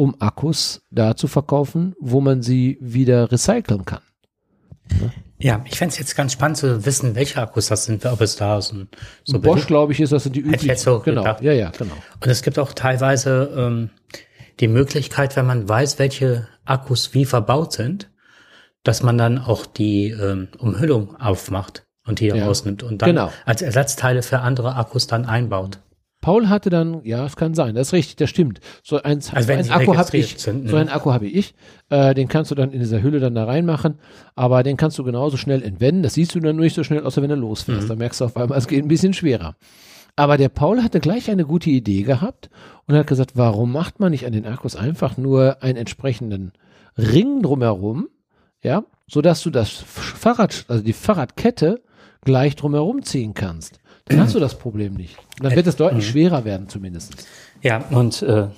[0.00, 4.00] um Akkus da zu verkaufen, wo man sie wieder recyceln kann.
[5.38, 8.36] Ja, ich fände es jetzt ganz spannend zu wissen, welche Akkus das sind, ob es
[8.36, 8.86] da so,
[9.24, 10.68] so Bosch, glaube ich, ist das sind die Hätte ich üblichen.
[10.70, 11.20] jetzt so genau.
[11.20, 11.42] gedacht.
[11.42, 11.92] Ja, ja, genau.
[12.18, 13.90] Und es gibt auch teilweise ähm,
[14.58, 18.10] die Möglichkeit, wenn man weiß, welche Akkus wie verbaut sind,
[18.82, 22.46] dass man dann auch die ähm, Umhüllung aufmacht und die Ja.
[22.46, 23.32] rausnimmt und dann Genau.
[23.44, 25.78] als Ersatzteile für andere Akkus dann einbaut.
[26.22, 28.60] Paul hatte dann, ja, es kann sein, das ist richtig, das stimmt.
[28.82, 30.70] So ein, Also so wenn ein Akku habe ich, sind, ne?
[30.70, 31.54] so ein Akku habe ich.
[31.88, 33.98] Äh, den kannst du dann in dieser Hülle dann da reinmachen,
[34.34, 36.02] aber den kannst du genauso schnell entwenden.
[36.02, 37.84] Das siehst du dann nur nicht so schnell, außer wenn du losfährst.
[37.84, 37.88] Mhm.
[37.88, 39.56] Da merkst du auf einmal, es geht ein bisschen schwerer.
[40.14, 42.50] Aber der Paul hatte gleich eine gute Idee gehabt
[42.86, 46.52] und hat gesagt, warum macht man nicht an den Akkus einfach nur einen entsprechenden
[47.00, 48.08] Ring drumherum,
[48.62, 51.80] ja, so dass du das Fahrrad, also die Fahrradkette
[52.24, 53.80] gleich drumherum ziehen kannst.
[54.06, 55.16] Dann hast du das Problem nicht.
[55.40, 56.10] Dann wird es deutlich Mhm.
[56.10, 57.26] schwerer werden zumindest.
[57.62, 58.48] Ja, und äh,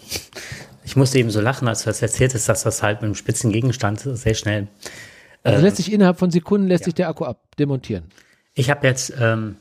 [0.84, 3.14] ich musste eben so lachen, als du das erzählt hast, dass das halt mit einem
[3.14, 4.68] spitzen Gegenstand sehr schnell.
[5.42, 8.04] Also Äh, lässt sich innerhalb von Sekunden lässt sich der Akku abdemontieren.
[8.54, 9.56] Ich habe jetzt, ähm,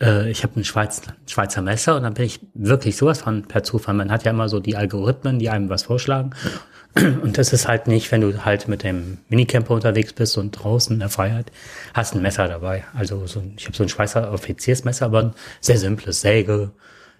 [0.00, 3.62] äh, ich habe ein Schweiz, Schweizer Messer und dann bin ich wirklich sowas von per
[3.62, 3.94] Zufall.
[3.94, 6.30] Man hat ja immer so die Algorithmen, die einem was vorschlagen.
[7.22, 10.94] Und das ist halt nicht, wenn du halt mit dem Minicamper unterwegs bist und draußen
[10.94, 11.52] in der Freiheit,
[11.94, 12.84] hast ein Messer dabei.
[12.94, 16.72] Also so, ich habe so ein Schweizer Offiziersmesser, aber ein sehr simples Säge,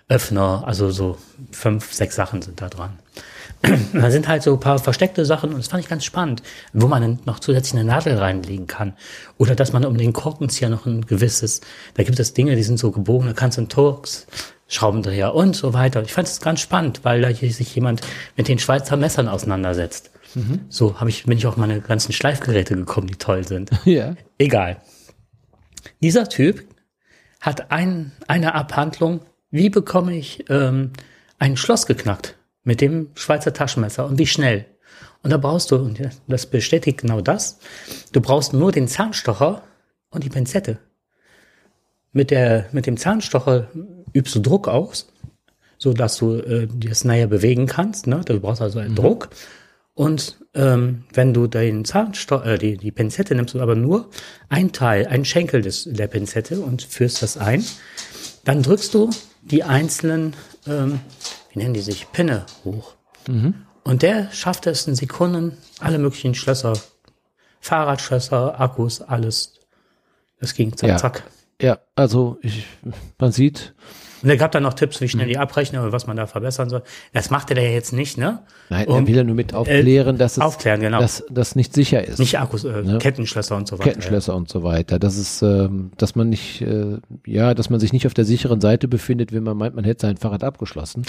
[0.09, 1.19] Öffner, also so
[1.53, 2.99] fünf, sechs Sachen sind da dran.
[3.93, 6.43] Da sind halt so ein paar versteckte Sachen und das fand ich ganz spannend,
[6.73, 8.95] wo man dann noch zusätzlich eine Nadel reinlegen kann.
[9.39, 11.61] Oder dass man um den Korkenzieher noch ein gewisses,
[11.95, 14.27] da gibt es Dinge, die sind so gebogen, da kannst du einen Torx
[14.71, 16.03] Schraubendreher und so weiter.
[16.03, 18.01] Ich fand es ganz spannend, weil da hier sich jemand
[18.37, 20.11] mit den Schweizer Messern auseinandersetzt.
[20.69, 23.71] So habe ich, bin ich auf meine ganzen Schleifgeräte gekommen, die toll sind.
[23.85, 24.15] Ja.
[24.39, 24.81] Egal.
[26.03, 26.65] Dieser Typ
[27.41, 30.93] hat ein, eine Abhandlung, wie bekomme ich ähm,
[31.39, 34.67] ein Schloss geknackt mit dem Schweizer Taschenmesser und wie schnell.
[35.23, 37.59] Und da brauchst du, und das bestätigt genau das,
[38.13, 39.63] du brauchst nur den Zahnstocher
[40.11, 40.79] und die Pinzette.
[42.13, 43.69] Mit, der, mit dem Zahnstocher
[44.13, 45.09] übst du Druck aus,
[45.79, 48.07] so dass du äh, das näher bewegen kannst.
[48.07, 48.21] Ne?
[48.25, 49.31] Du brauchst also einen Druck.
[49.95, 54.09] Und ähm, wenn du den Zahnstocher, äh, die, die Pinzette nimmst aber nur
[54.49, 57.65] ein Teil, einen Schenkel des, der Pinzette und führst das ein,
[58.45, 59.11] dann drückst du
[59.43, 60.35] die einzelnen,
[60.67, 61.01] ähm,
[61.53, 62.95] wie nennen die sich, Pinne hoch.
[63.85, 66.73] Und der schafft es in Sekunden, alle möglichen Schlösser,
[67.61, 69.61] Fahrradschlösser, Akkus, alles.
[70.41, 70.97] Das ging zack, Ja.
[70.97, 71.23] zack.
[71.61, 72.67] Ja, also ich,
[73.19, 73.75] man sieht,
[74.23, 75.31] Und er gab dann noch Tipps, wie schnell Mhm.
[75.31, 76.83] die abrechnen oder was man da verbessern soll.
[77.15, 78.41] Das machte der jetzt nicht, ne?
[78.69, 81.01] nein, Um, er will ja nur mit aufklären, dass es aufklären, genau.
[81.01, 82.19] dass das nicht sicher ist.
[82.19, 82.99] Nicht Akkus, äh, Ne?
[82.99, 83.85] Kettenschlösser und so weiter.
[83.91, 84.99] Kettenschlösser und so weiter.
[84.99, 88.61] Das ist, ähm, dass man nicht, äh, ja, dass man sich nicht auf der sicheren
[88.61, 91.07] Seite befindet, wenn man meint, man hätte sein Fahrrad abgeschlossen,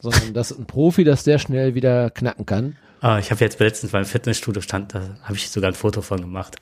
[0.00, 2.76] sondern dass ein Profi das sehr schnell wieder knacken kann.
[3.02, 6.20] Ah, ich habe jetzt letztens beim Fitnessstudio stand, da habe ich sogar ein Foto von
[6.20, 6.56] gemacht.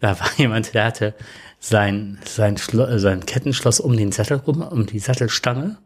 [0.00, 1.14] Da war jemand, der hatte
[1.62, 5.78] sein, sein, Schlo äh, sein Kettenschloss um den Sattel rum, um die Sattelstange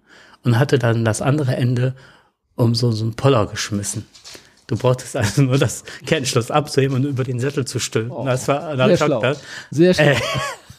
[0.43, 1.95] und hatte dann das andere Ende
[2.55, 4.07] um so, so einen Poller geschmissen.
[4.67, 8.25] Du brauchtest also nur das Kettenschloss abzuheben und über den Sattel zu stülpen.
[8.25, 9.21] das war, Sehr schlau.
[9.21, 10.15] gedacht, Sehr schlau.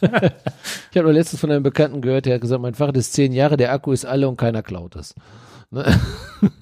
[0.00, 3.32] ich habe nur letztens von einem Bekannten gehört, der hat gesagt, mein Fahrrad ist zehn
[3.32, 5.14] Jahre, der Akku ist alle und keiner klaut es.
[5.70, 5.98] Ne?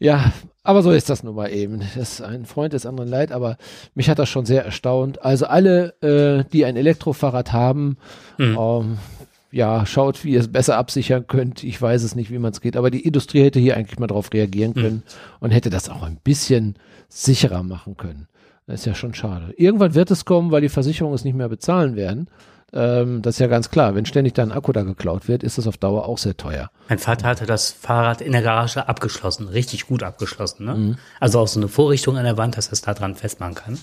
[0.00, 0.32] ja,
[0.66, 1.80] aber so ist das nun mal eben.
[1.96, 3.56] Das ist ein Freund des anderen leid, aber
[3.94, 5.22] mich hat das schon sehr erstaunt.
[5.24, 7.96] Also alle, äh, die ein Elektrofahrrad haben,
[8.38, 8.56] Mhm.
[8.58, 8.98] ähm,
[9.52, 11.64] ja, schaut, wie ihr es besser absichern könnt.
[11.64, 14.06] Ich weiß es nicht, wie man es geht, aber die Industrie hätte hier eigentlich mal
[14.08, 15.02] drauf reagieren können
[15.40, 16.74] und hätte das auch ein bisschen
[17.08, 18.26] sicherer machen können.
[18.66, 19.54] Das ist ja schon schade.
[19.56, 22.28] Irgendwann wird es kommen, weil die Versicherungen es nicht mehr bezahlen werden.
[22.72, 23.94] Ähm, das ist ja ganz klar.
[23.94, 26.70] Wenn ständig da ein Akku da geklaut wird, ist das auf Dauer auch sehr teuer.
[26.88, 30.66] Mein Vater hatte das Fahrrad in der Garage abgeschlossen, richtig gut abgeschlossen.
[30.66, 30.74] Ne?
[30.74, 30.98] Mhm.
[31.20, 33.78] Also auch so eine Vorrichtung an der Wand, dass er es da dran festmachen kann.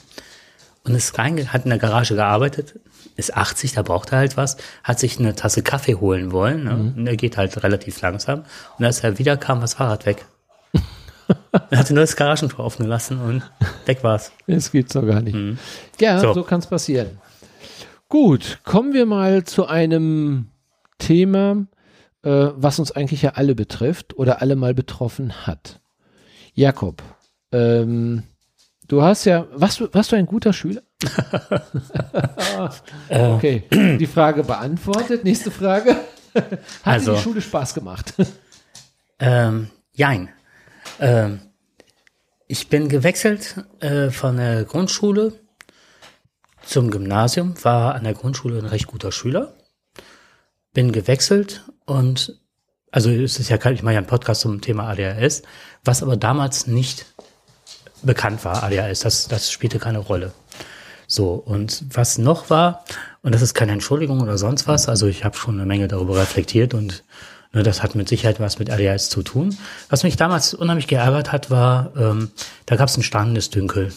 [0.85, 2.77] Und ist reinge hat in der Garage gearbeitet,
[3.15, 6.65] ist 80, da braucht er halt was, hat sich eine Tasse Kaffee holen wollen.
[6.65, 6.73] Ne?
[6.73, 6.93] Mhm.
[6.97, 8.43] Und er geht halt relativ langsam.
[8.77, 10.25] Und als er wieder kam, war das Fahrrad weg.
[11.69, 13.43] er hatte nur das Garagentor offen gelassen und
[13.85, 14.33] weg war's.
[14.45, 15.37] Das gibt's doch gar nicht.
[16.01, 16.43] Ja, so, So.
[16.43, 17.17] kann es passieren.
[18.09, 20.49] Gut, kommen wir mal zu einem
[20.99, 21.65] Thema,
[22.23, 25.81] äh, was uns eigentlich ja alle betrifft oder alle mal betroffen hat.
[26.53, 27.01] Jakob,
[27.51, 28.23] ähm,
[28.87, 30.83] du hast ja, warst du, warst du ein guter Schüler?
[33.09, 33.63] okay,
[33.99, 35.23] die Frage beantwortet.
[35.23, 35.95] Nächste Frage.
[36.35, 38.13] Hat Also- dir die Schule Spaß gemacht?
[39.19, 40.29] Ähm, jein.
[40.99, 41.39] Ähm,
[42.47, 45.33] ich bin gewechselt äh, von der Grundschule
[46.65, 49.53] zum Gymnasium, war an der Grundschule ein recht guter Schüler,
[50.73, 52.39] bin gewechselt und
[52.91, 55.41] also es ist ja, ich mache ja einen Podcast zum Thema ADHS,
[55.83, 57.05] was aber damals nicht
[58.03, 60.31] bekannt war, ADHS, das, das spielte keine Rolle.
[61.07, 62.85] So, und was noch war,
[63.21, 66.17] und das ist keine Entschuldigung oder sonst was, also ich habe schon eine Menge darüber
[66.17, 67.03] reflektiert und
[67.51, 69.57] ne, das hat mit Sicherheit was mit ADHS zu tun.
[69.89, 72.31] Was mich damals unheimlich geärgert hat, war, ähm,
[72.65, 73.91] da gab es ein starrendes Dünkel.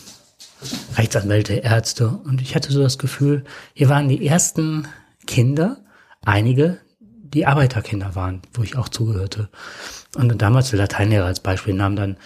[0.96, 2.08] Rechtsanwälte, Ärzte.
[2.08, 3.44] Und ich hatte so das Gefühl,
[3.74, 4.88] hier waren die ersten
[5.26, 5.78] Kinder,
[6.24, 9.48] einige, die Arbeiterkinder waren, wo ich auch zugehörte.
[10.16, 12.16] Und damals der Lateinlehrer als Beispiel nahm dann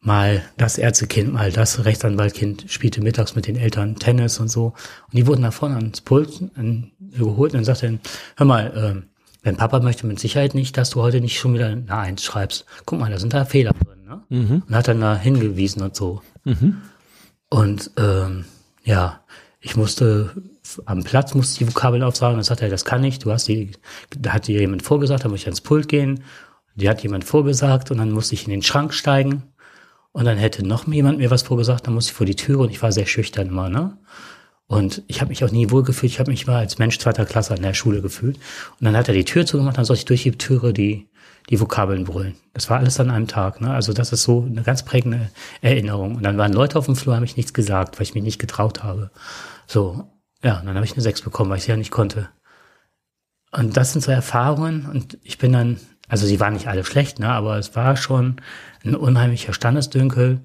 [0.00, 4.66] mal das Ärztekind, mal das Rechtsanwaltkind, spielte mittags mit den Eltern Tennis und so.
[4.66, 6.42] Und die wurden davon ans Pult
[6.98, 7.98] geholt und dann sagte er,
[8.36, 9.04] hör mal, ähm,
[9.42, 12.64] dein Papa möchte mit Sicherheit nicht, dass du heute nicht schon wieder eine Eins schreibst.
[12.84, 14.04] Guck mal, da sind da Fehler drin.
[14.04, 14.22] Ne?
[14.66, 16.22] Und hat dann da hingewiesen und so.
[17.52, 18.46] Und ähm,
[18.82, 19.20] ja,
[19.60, 20.30] ich musste
[20.86, 22.36] am Platz musste die Vokabeln aufsagen.
[22.36, 23.18] Dann sagte er, das kann ich.
[23.18, 23.72] Du hast die,
[24.16, 26.24] da hat dir jemand vorgesagt, da muss ich ans Pult gehen.
[26.76, 29.42] Die hat jemand vorgesagt und dann musste ich in den Schrank steigen.
[30.12, 32.70] Und dann hätte noch jemand mir was vorgesagt, dann musste ich vor die Türe und
[32.70, 33.98] ich war sehr schüchtern immer, ne?
[34.66, 36.10] Und ich habe mich auch nie wohl gefühlt.
[36.10, 38.36] Ich habe mich mal als Mensch zweiter Klasse an der Schule gefühlt.
[38.80, 41.10] Und dann hat er die Tür zugemacht, dann sollte ich durch die Türe die,
[41.50, 42.36] die Vokabeln brüllen.
[42.54, 43.60] Das war alles an einem Tag.
[43.60, 43.72] Ne?
[43.72, 45.30] Also das ist so eine ganz prägende
[45.60, 46.16] Erinnerung.
[46.16, 48.38] Und dann waren Leute auf dem Flur, haben mich nichts gesagt, weil ich mich nicht
[48.38, 49.10] getraut habe.
[49.66, 50.08] So,
[50.42, 52.28] ja, und dann habe ich eine Sechs bekommen, weil ich sie ja nicht konnte.
[53.52, 54.86] Und das sind so Erfahrungen.
[54.86, 55.78] Und ich bin dann,
[56.08, 57.28] also sie waren nicht alle schlecht, ne?
[57.28, 58.36] aber es war schon
[58.84, 60.40] ein unheimlicher Standesdünkel.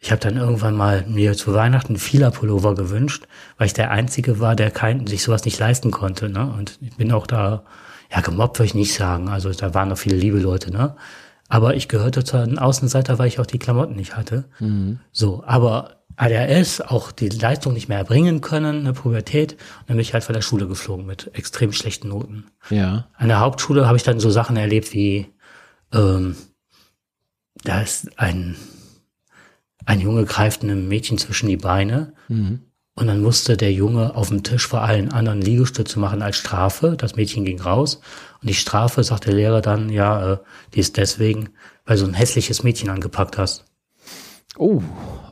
[0.00, 4.38] Ich habe dann irgendwann mal mir zu Weihnachten einen Fila-Pullover gewünscht, weil ich der Einzige
[4.38, 6.28] war, der kein, sich sowas nicht leisten konnte.
[6.28, 6.46] Ne?
[6.46, 7.64] Und ich bin auch da,
[8.10, 9.28] ja, gemobbt würde ich nicht sagen.
[9.28, 10.96] Also da waren noch viele liebe Leute, ne?
[11.48, 14.44] Aber ich gehörte zu einem Außenseiter, weil ich auch die Klamotten nicht hatte.
[15.12, 19.52] So, aber ADHS, auch die Leistung nicht mehr erbringen können, eine Pubertät.
[19.52, 22.46] Und dann bin ich halt von der Schule geflogen mit extrem schlechten Noten.
[22.70, 23.08] Ja.
[23.16, 25.32] An der Hauptschule habe ich dann so Sachen erlebt wie,
[25.92, 26.36] ähm,
[27.64, 28.56] da ist ein,
[29.86, 32.12] ein Junge greift einem Mädchen zwischen die Beine
[32.98, 36.96] und dann musste der Junge auf dem Tisch vor allen anderen Liegestütze machen als Strafe.
[36.98, 38.00] Das Mädchen ging raus
[38.42, 40.38] und die Strafe, sagt der Lehrer dann, ja, äh,
[40.74, 41.50] die ist deswegen,
[41.86, 43.64] weil du so ein hässliches Mädchen angepackt hast.
[44.56, 44.82] Oh,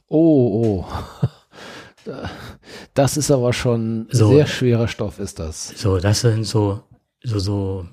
[0.06, 2.12] oh, oh.
[2.94, 4.28] Das ist aber schon So.
[4.28, 5.72] sehr schwerer Stoff, ist das.
[5.76, 6.84] So, das sind so,
[7.24, 7.88] so, so,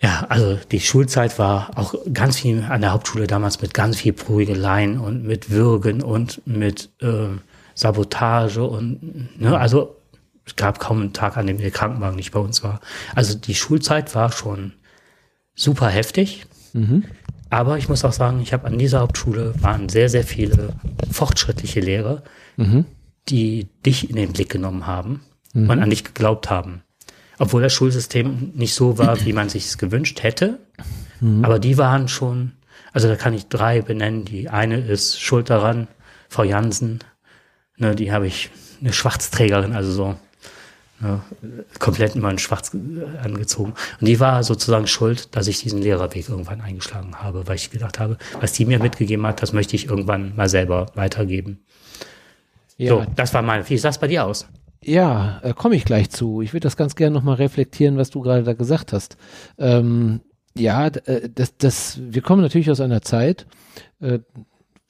[0.00, 4.14] ja, also die Schulzeit war auch ganz viel an der Hauptschule damals mit ganz viel
[4.14, 7.28] Prügeleien und mit Würgen und mit äh,
[7.80, 9.96] Sabotage und, ne, also
[10.44, 12.80] es gab kaum einen Tag, an dem der Krankenwagen nicht bei uns war.
[13.14, 14.72] Also die Schulzeit war schon
[15.54, 16.46] super heftig.
[17.50, 20.74] Aber ich muss auch sagen, ich habe an dieser Hauptschule waren sehr, sehr viele
[21.10, 22.22] fortschrittliche Lehrer,
[23.28, 25.22] die dich in den Blick genommen haben
[25.54, 26.82] und an dich geglaubt haben.
[27.38, 30.58] Obwohl das Schulsystem nicht so war, wie man sich es gewünscht hätte.
[31.42, 32.52] Aber die waren schon,
[32.92, 34.24] also da kann ich drei benennen.
[34.24, 35.88] Die eine ist schuld daran,
[36.28, 37.00] Frau Jansen.
[37.80, 38.50] Ne, die habe ich,
[38.80, 40.16] eine Schwarzträgerin, also so
[41.00, 41.22] ne,
[41.78, 42.76] komplett immer in schwarz
[43.22, 43.72] angezogen.
[44.00, 47.98] Und die war sozusagen schuld, dass ich diesen Lehrerweg irgendwann eingeschlagen habe, weil ich gedacht
[47.98, 51.60] habe, was die mir mitgegeben hat, das möchte ich irgendwann mal selber weitergeben.
[52.76, 54.46] Ja, So, das war mein, wie sah es bei dir aus?
[54.82, 56.42] Ja, äh, komme ich gleich zu.
[56.42, 59.16] Ich würde das ganz gerne nochmal reflektieren, was du gerade da gesagt hast.
[59.58, 60.20] Ähm,
[60.54, 63.46] ja, äh, das, das, wir kommen natürlich aus einer Zeit,
[64.00, 64.20] äh,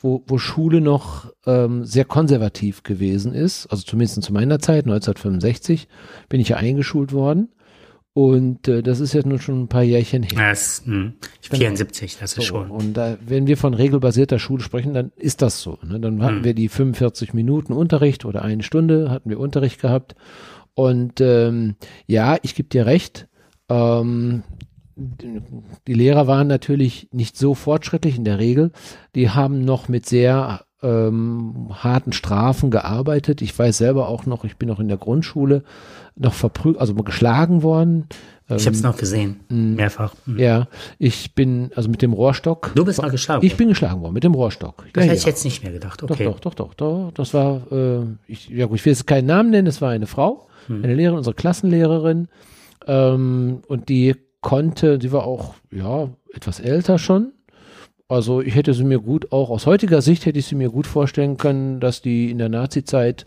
[0.01, 3.67] wo, wo Schule noch ähm, sehr konservativ gewesen ist.
[3.67, 5.89] Also zumindest zu meiner Zeit, 1965,
[6.29, 7.51] bin ich ja eingeschult worden.
[8.13, 10.33] Und äh, das ist ja nun schon ein paar Jährchen her.
[10.51, 12.71] Das, hm, 74, das ist So, schon.
[12.71, 15.79] Und da, wenn wir von regelbasierter Schule sprechen, dann ist das so.
[15.87, 16.01] Ne?
[16.01, 16.45] Dann hatten Hm.
[16.45, 20.17] wir die 45 Minuten Unterricht oder eine Stunde hatten wir Unterricht gehabt.
[20.75, 21.77] Und ähm,
[22.07, 23.29] ja, ich gebe dir recht.
[23.69, 24.43] Ähm,
[25.87, 28.73] die Lehrer waren natürlich nicht so fortschrittlich in der Regel.
[29.15, 33.43] Die haben noch mit sehr ähm, harten Strafen gearbeitet.
[33.43, 35.63] Ich weiß selber auch noch, ich bin noch in der Grundschule
[36.17, 38.07] noch verprügelt, also geschlagen worden.
[38.57, 40.13] Ich habe es noch gesehen, mehrfach.
[40.27, 40.37] Hm.
[40.39, 40.67] Ja,
[40.99, 42.73] ich bin also mit dem Rohrstock.
[42.75, 43.47] Du bist mal geschlagen.
[43.47, 44.87] Ich bin geschlagen worden mit dem Rohrstock.
[44.93, 45.29] das ja, hätte ich ja.
[45.29, 46.03] jetzt nicht mehr gedacht.
[46.03, 46.25] Doch, Okay.
[46.25, 47.11] doch, doch, doch, doch.
[47.15, 50.07] Das war, äh, ich, ja gut, ich will jetzt keinen Namen nennen, es war eine
[50.09, 50.83] Frau, Hm.
[50.83, 52.27] eine Lehrerin, unsere Klassenlehrerin.
[52.89, 57.33] Ähm, und die konnte, die war auch, ja, etwas älter schon.
[58.09, 60.87] Also ich hätte sie mir gut, auch aus heutiger Sicht hätte ich sie mir gut
[60.87, 63.25] vorstellen können, dass die in der Nazi-Zeit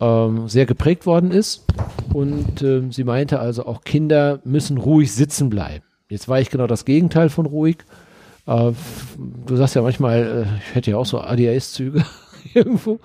[0.00, 1.64] ähm, sehr geprägt worden ist.
[2.12, 5.84] Und ähm, sie meinte also, auch Kinder müssen ruhig sitzen bleiben.
[6.08, 7.78] Jetzt war ich genau das Gegenteil von ruhig.
[8.46, 8.72] Äh,
[9.46, 12.04] du sagst ja manchmal, äh, ich hätte ja auch so ADHS-Züge
[12.54, 13.00] irgendwo.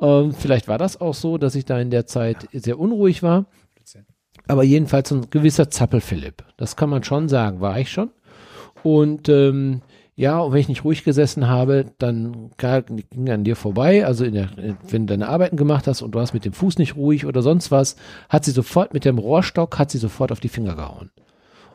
[0.00, 3.46] Ähm, vielleicht war das auch so, dass ich da in der Zeit sehr unruhig war.
[4.50, 6.42] Aber jedenfalls ein gewisser Zappel-Philipp.
[6.56, 8.10] Das kann man schon sagen, war ich schon.
[8.82, 9.82] Und ähm,
[10.16, 14.04] ja, und wenn ich nicht ruhig gesessen habe, dann ging an dir vorbei.
[14.04, 14.48] Also der,
[14.88, 17.42] wenn du deine Arbeiten gemacht hast und du hast mit dem Fuß nicht ruhig oder
[17.42, 17.94] sonst was,
[18.28, 21.10] hat sie sofort mit dem Rohrstock, hat sie sofort auf die Finger gehauen.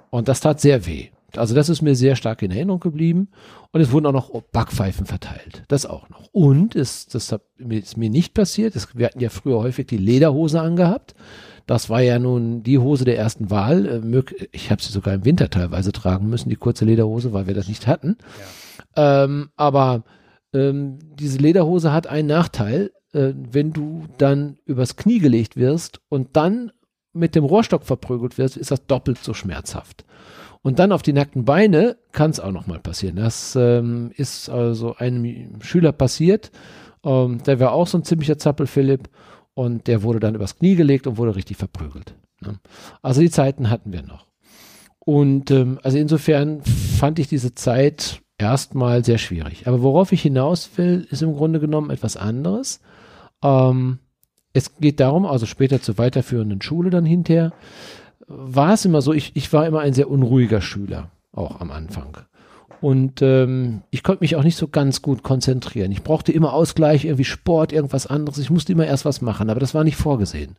[0.10, 1.08] Und das tat sehr weh.
[1.38, 3.30] Also das ist mir sehr stark in Erinnerung geblieben.
[3.72, 5.64] Und es wurden auch noch Backpfeifen verteilt.
[5.68, 6.28] Das auch noch.
[6.32, 8.76] Und es, das ist mir nicht passiert.
[8.76, 11.16] Es, wir hatten ja früher häufig die Lederhose angehabt.
[11.66, 13.86] Das war ja nun die Hose der ersten Wahl.
[13.86, 17.54] Äh, ich habe sie sogar im Winter teilweise tragen müssen, die kurze Lederhose, weil wir
[17.54, 18.18] das nicht hatten.
[18.96, 19.24] Ja.
[19.24, 20.04] Ähm, aber
[20.54, 26.36] ähm, diese Lederhose hat einen Nachteil, äh, wenn du dann übers Knie gelegt wirst und
[26.38, 26.72] dann
[27.14, 30.06] mit dem Rohrstock verprügelt wirst, ist das doppelt so schmerzhaft.
[30.62, 33.16] Und dann auf die nackten Beine kann es auch noch mal passieren.
[33.18, 36.52] Das ähm, ist also einem Schüler passiert.
[37.04, 39.10] Ähm, der war auch so ein ziemlicher Zappel, Philipp.
[39.56, 42.14] Und der wurde dann übers Knie gelegt und wurde richtig verprügelt.
[42.42, 42.60] Ne?
[43.02, 44.28] Also die Zeiten hatten wir noch.
[45.00, 49.68] Und ähm, also insofern fand ich diese Zeit erstmal sehr schwierig.
[49.68, 52.82] Aber worauf ich hinaus will, ist im Grunde genommen etwas anderes.
[53.44, 54.00] Ähm,
[54.54, 57.54] es geht darum, also später zur weiterführenden Schule dann hinterher,
[58.28, 62.18] war es immer so, ich, ich war immer ein sehr unruhiger Schüler, auch am Anfang.
[62.86, 65.92] Und ähm, ich konnte mich auch nicht so ganz gut konzentrieren.
[65.92, 68.38] Ich brauchte immer Ausgleich, irgendwie Sport, irgendwas anderes.
[68.38, 70.56] Ich musste immer erst was machen, aber das war nicht vorgesehen.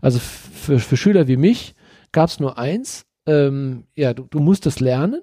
[0.00, 1.76] Also für, für Schüler wie mich
[2.10, 3.06] gab es nur eins.
[3.26, 5.22] Ähm, ja, du, du musstest lernen,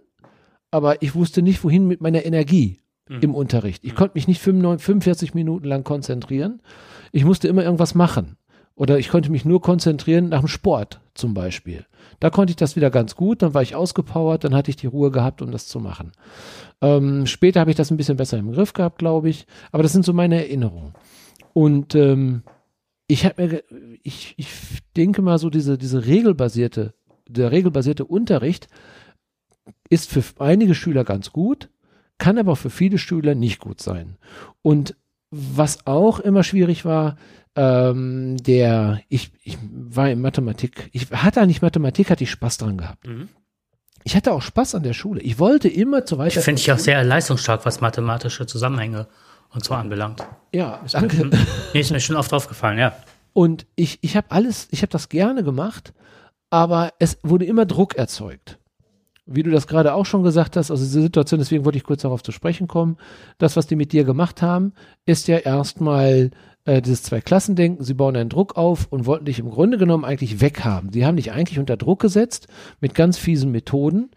[0.71, 2.79] aber ich wusste nicht, wohin mit meiner Energie
[3.09, 3.19] mhm.
[3.19, 3.83] im Unterricht.
[3.83, 3.97] Ich mhm.
[3.97, 6.61] konnte mich nicht 45 Minuten lang konzentrieren.
[7.11, 8.37] Ich musste immer irgendwas machen.
[8.76, 11.86] Oder ich konnte mich nur konzentrieren nach dem Sport zum Beispiel.
[12.19, 14.88] Da konnte ich das wieder ganz gut, dann war ich ausgepowert, dann hatte ich die
[14.88, 16.11] Ruhe gehabt, um das zu machen.
[16.82, 19.47] Ähm, später habe ich das ein bisschen besser im Griff gehabt, glaube ich.
[19.71, 20.93] Aber das sind so meine Erinnerungen.
[21.53, 22.43] Und ähm,
[23.07, 23.63] ich habe mir,
[24.03, 24.49] ich, ich
[24.97, 26.93] denke mal so diese, diese regelbasierte,
[27.28, 28.67] der regelbasierte Unterricht
[29.89, 31.69] ist für einige Schüler ganz gut,
[32.17, 34.17] kann aber für viele Schüler nicht gut sein.
[34.61, 34.95] Und
[35.36, 37.17] was auch immer schwierig war,
[37.55, 42.77] ähm, der, ich, ich war in Mathematik, ich hatte eigentlich Mathematik, hatte ich Spaß dran
[42.77, 43.07] gehabt.
[43.07, 43.29] Mhm.
[44.03, 45.21] Ich hatte auch Spaß an der Schule.
[45.21, 46.38] Ich wollte immer zu weiter.
[46.38, 49.07] Ich finde ich auch sehr leistungsstark, was mathematische Zusammenhänge
[49.49, 50.23] und so anbelangt.
[50.53, 51.25] Ja, danke.
[51.25, 52.95] Mir ist mir schon oft aufgefallen, ja.
[53.33, 55.93] Und ich, ich habe alles, ich habe das gerne gemacht,
[56.51, 58.59] aber es wurde immer Druck erzeugt.
[59.26, 62.03] Wie du das gerade auch schon gesagt hast, also diese Situation, deswegen wollte ich kurz
[62.03, 62.97] darauf zu sprechen kommen.
[63.39, 64.73] Das, was die mit dir gemacht haben,
[65.05, 66.30] ist ja erstmal
[66.65, 70.41] äh, dieses Zwei-Klassendenken, sie bauen einen Druck auf und wollten dich im Grunde genommen eigentlich
[70.41, 70.91] weghaben.
[70.91, 72.47] Sie haben dich eigentlich unter Druck gesetzt
[72.82, 74.11] mit ganz fiesen Methoden,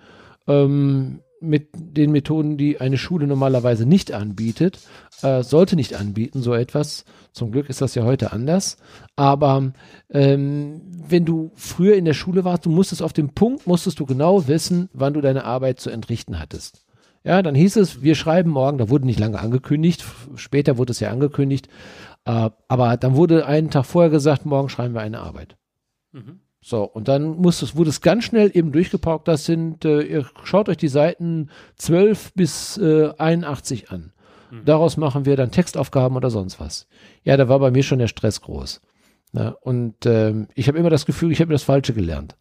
[0.47, 4.78] ähm, mit den Methoden, die eine Schule normalerweise nicht anbietet,
[5.22, 7.05] äh, sollte nicht anbieten, so etwas.
[7.32, 8.76] Zum Glück ist das ja heute anders.
[9.16, 9.72] Aber
[10.11, 14.07] ähm, wenn du früher in der Schule warst, du musstest auf dem Punkt, musstest du
[14.07, 16.84] genau wissen, wann du deine Arbeit zu entrichten hattest.
[17.24, 20.05] Ja, dann hieß es, wir schreiben morgen, da wurde nicht lange angekündigt,
[20.36, 21.68] später wurde es ja angekündigt,
[22.24, 25.57] äh, aber dann wurde einen Tag vorher gesagt, morgen schreiben wir eine Arbeit.
[26.12, 26.41] Mhm.
[26.61, 29.29] So, und dann muss es, wurde es ganz schnell eben durchgepaukt.
[29.29, 34.13] Das sind, äh, ihr schaut euch die Seiten 12 bis äh, 81 an.
[34.51, 34.65] Mhm.
[34.65, 36.89] Daraus machen wir dann Textaufgaben oder sonst was.
[37.23, 38.81] Ja, da war bei mir schon der Stress groß.
[39.33, 42.37] Ja, und ähm, ich habe immer das Gefühl, ich habe das Falsche gelernt.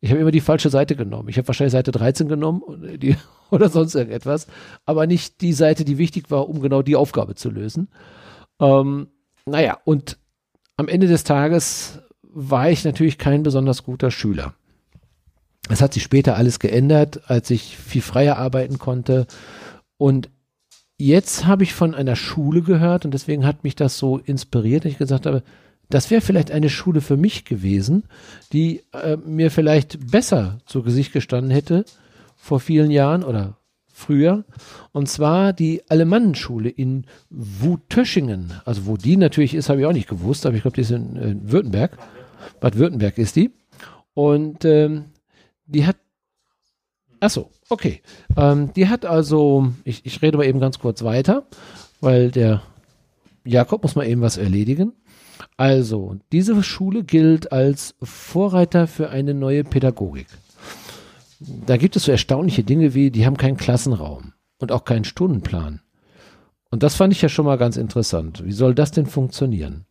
[0.00, 1.28] Ich habe immer die falsche Seite genommen.
[1.28, 2.62] Ich habe wahrscheinlich Seite 13 genommen
[2.98, 3.16] die,
[3.50, 4.46] oder sonst irgendetwas,
[4.84, 7.88] aber nicht die Seite, die wichtig war, um genau die Aufgabe zu lösen.
[8.58, 9.08] Ähm,
[9.44, 10.18] naja, und
[10.76, 12.00] am Ende des Tages
[12.32, 14.54] war ich natürlich kein besonders guter Schüler.
[15.68, 19.26] Es hat sich später alles geändert, als ich viel freier arbeiten konnte.
[19.98, 20.28] Und
[20.98, 24.92] jetzt habe ich von einer Schule gehört und deswegen hat mich das so inspiriert, dass
[24.92, 25.42] ich gesagt habe,
[25.88, 28.04] das wäre vielleicht eine Schule für mich gewesen,
[28.52, 31.84] die äh, mir vielleicht besser zu Gesicht gestanden hätte
[32.36, 33.56] vor vielen Jahren oder
[33.92, 34.44] früher.
[34.92, 38.52] Und zwar die Alemannenschule in Wutöschingen.
[38.64, 40.92] Also wo die natürlich ist, habe ich auch nicht gewusst, aber ich glaube, die ist
[40.92, 41.98] in, in Württemberg.
[42.60, 43.50] Bad Württemberg ist die.
[44.14, 45.06] Und ähm,
[45.66, 45.96] die hat
[47.22, 48.00] Ach so, okay.
[48.36, 51.46] Ähm, die hat also, ich, ich rede mal eben ganz kurz weiter,
[52.00, 52.62] weil der
[53.44, 54.94] Jakob muss mal eben was erledigen.
[55.58, 60.28] Also, diese Schule gilt als Vorreiter für eine neue Pädagogik
[61.40, 65.80] da gibt es so erstaunliche Dinge wie, die haben keinen Klassenraum und auch keinen Stundenplan.
[66.70, 68.44] Und das fand ich ja schon mal ganz interessant.
[68.44, 69.86] Wie soll das denn funktionieren?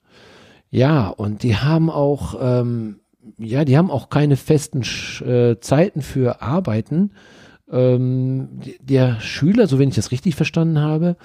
[0.72, 3.00] Ja, und die haben auch, ähm,
[3.38, 4.82] ja, die haben auch keine festen
[5.26, 7.12] äh, Zeiten für Arbeiten.
[7.72, 11.16] Ähm, der Schüler, so wenn ich das richtig verstanden habe,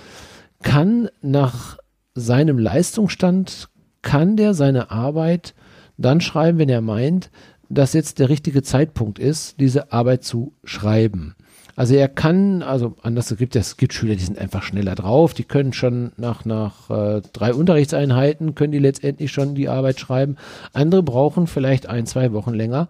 [0.63, 1.79] kann nach
[2.15, 3.69] seinem Leistungsstand,
[4.03, 5.55] kann der seine Arbeit
[5.97, 7.31] dann schreiben, wenn er meint,
[7.69, 11.35] dass jetzt der richtige Zeitpunkt ist, diese Arbeit zu schreiben.
[11.77, 15.45] Also er kann, also anders gibt es gibt Schüler, die sind einfach schneller drauf, die
[15.45, 20.37] können schon nach nach äh, drei Unterrichtseinheiten können die letztendlich schon die Arbeit schreiben.
[20.72, 22.89] Andere brauchen vielleicht ein zwei Wochen länger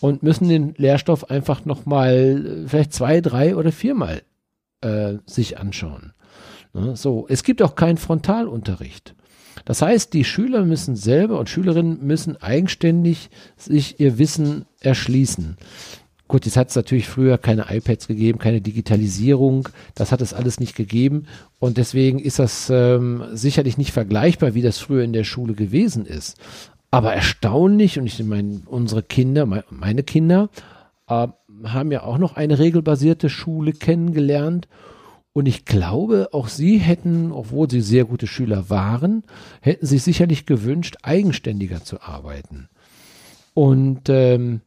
[0.00, 4.22] und müssen den Lehrstoff einfach noch mal äh, vielleicht zwei drei oder viermal
[4.80, 6.12] äh, sich anschauen.
[6.72, 6.96] Ne?
[6.96, 9.14] So, es gibt auch keinen Frontalunterricht.
[9.64, 15.56] Das heißt, die Schüler müssen selber und Schülerinnen müssen eigenständig sich ihr Wissen erschließen.
[16.34, 20.58] Gut, jetzt hat es natürlich früher keine iPads gegeben, keine Digitalisierung, das hat es alles
[20.58, 21.26] nicht gegeben
[21.60, 26.06] und deswegen ist das ähm, sicherlich nicht vergleichbar, wie das früher in der Schule gewesen
[26.06, 26.36] ist.
[26.90, 30.48] Aber erstaunlich, und ich meine, unsere Kinder, meine Kinder,
[31.06, 31.28] äh,
[31.62, 34.66] haben ja auch noch eine regelbasierte Schule kennengelernt
[35.34, 39.22] und ich glaube, auch sie hätten, obwohl sie sehr gute Schüler waren,
[39.60, 42.68] hätten sich sicherlich gewünscht, eigenständiger zu arbeiten.
[43.54, 44.62] Und ähm,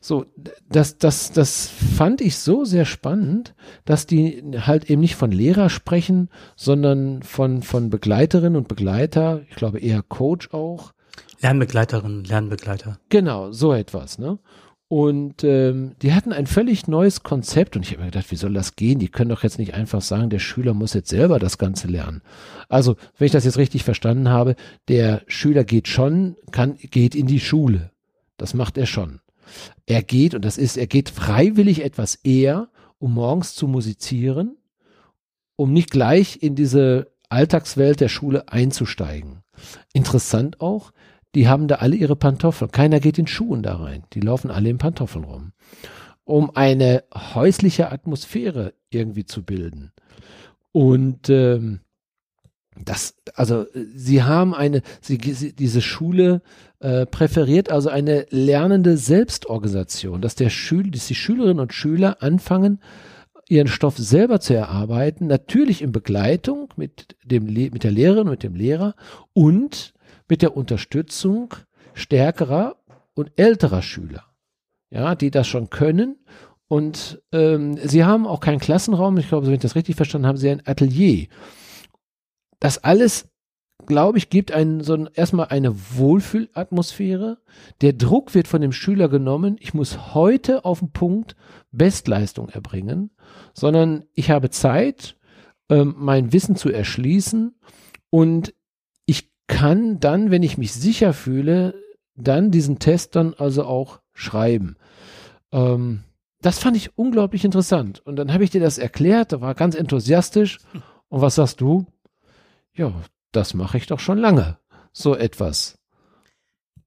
[0.00, 0.26] so,
[0.68, 5.70] das, das, das fand ich so sehr spannend, dass die halt eben nicht von Lehrer
[5.70, 10.92] sprechen, sondern von, von Begleiterinnen und Begleiter, ich glaube eher Coach auch.
[11.40, 12.98] Lernbegleiterinnen, Lernbegleiter.
[13.08, 14.38] Genau, so etwas, ne?
[14.90, 18.54] Und ähm, die hatten ein völlig neues Konzept und ich habe mir gedacht, wie soll
[18.54, 18.98] das gehen?
[18.98, 22.22] Die können doch jetzt nicht einfach sagen, der Schüler muss jetzt selber das Ganze lernen.
[22.70, 24.56] Also, wenn ich das jetzt richtig verstanden habe,
[24.88, 27.90] der Schüler geht schon, kann, geht in die Schule.
[28.38, 29.20] Das macht er schon.
[29.86, 32.68] Er geht, und das ist, er geht freiwillig etwas eher,
[32.98, 34.56] um morgens zu musizieren,
[35.56, 39.42] um nicht gleich in diese Alltagswelt der Schule einzusteigen.
[39.92, 40.92] Interessant auch,
[41.34, 42.70] die haben da alle ihre Pantoffeln.
[42.70, 44.04] Keiner geht in Schuhen da rein.
[44.12, 45.52] Die laufen alle in Pantoffeln rum.
[46.24, 49.92] Um eine häusliche Atmosphäre irgendwie zu bilden.
[50.72, 51.80] Und ähm,
[52.84, 56.42] das, also sie haben eine, sie, diese Schule
[56.80, 62.80] äh, präferiert also eine lernende Selbstorganisation, dass der Schül, dass die Schülerinnen und Schüler anfangen,
[63.48, 68.54] ihren Stoff selber zu erarbeiten, natürlich in Begleitung mit dem mit der Lehrerin, mit dem
[68.54, 68.94] Lehrer
[69.32, 69.94] und
[70.28, 71.54] mit der Unterstützung
[71.94, 72.76] stärkerer
[73.14, 74.24] und älterer Schüler,
[74.90, 76.16] ja, die das schon können.
[76.68, 79.16] Und ähm, sie haben auch keinen Klassenraum.
[79.16, 81.26] Ich glaube, wenn ich das richtig verstanden habe, sie ein Atelier.
[82.60, 83.28] Das alles,
[83.86, 87.38] glaube ich, gibt einen so ein, erstmal eine Wohlfühlatmosphäre.
[87.80, 89.56] Der Druck wird von dem Schüler genommen.
[89.60, 91.36] Ich muss heute auf den Punkt
[91.70, 93.10] Bestleistung erbringen,
[93.54, 95.16] sondern ich habe Zeit,
[95.70, 97.54] ähm, mein Wissen zu erschließen
[98.10, 98.54] und
[99.48, 101.74] kann dann, wenn ich mich sicher fühle,
[102.14, 104.76] dann diesen Test dann also auch schreiben.
[105.50, 106.04] Ähm,
[106.40, 108.00] das fand ich unglaublich interessant.
[108.04, 110.58] Und dann habe ich dir das erklärt, da war ganz enthusiastisch.
[111.08, 111.86] Und was sagst du?
[112.78, 112.92] Ja,
[113.32, 114.56] das mache ich doch schon lange.
[114.92, 115.78] So etwas.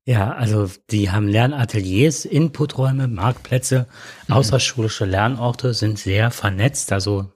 [0.05, 3.87] Ja, also die haben Lernateliers, Inputräume, Marktplätze,
[4.27, 4.35] mhm.
[4.35, 7.33] außerschulische Lernorte, sind sehr vernetzt, also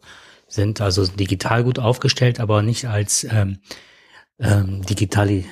[0.47, 3.59] sind also digital gut aufgestellt, aber nicht als ähm,
[4.39, 5.45] ähm, Digitali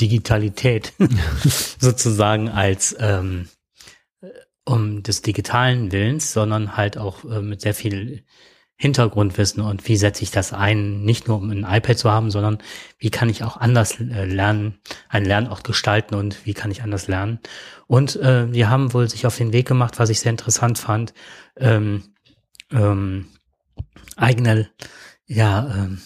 [0.00, 0.92] Digitalität
[1.78, 3.48] sozusagen als ähm,
[4.64, 8.24] um des digitalen Willens, sondern halt auch äh, mit sehr viel
[8.76, 12.58] Hintergrundwissen und wie setze ich das ein, nicht nur um ein iPad zu haben, sondern
[12.98, 17.06] wie kann ich auch anders äh, lernen, einen Lernort gestalten und wie kann ich anders
[17.06, 17.38] lernen.
[17.86, 21.14] Und äh, die haben wohl sich auf den Weg gemacht, was ich sehr interessant fand,
[21.56, 22.02] ähm,
[22.72, 23.26] ähm,
[24.16, 24.68] eigene,
[25.26, 26.00] ja, ähm,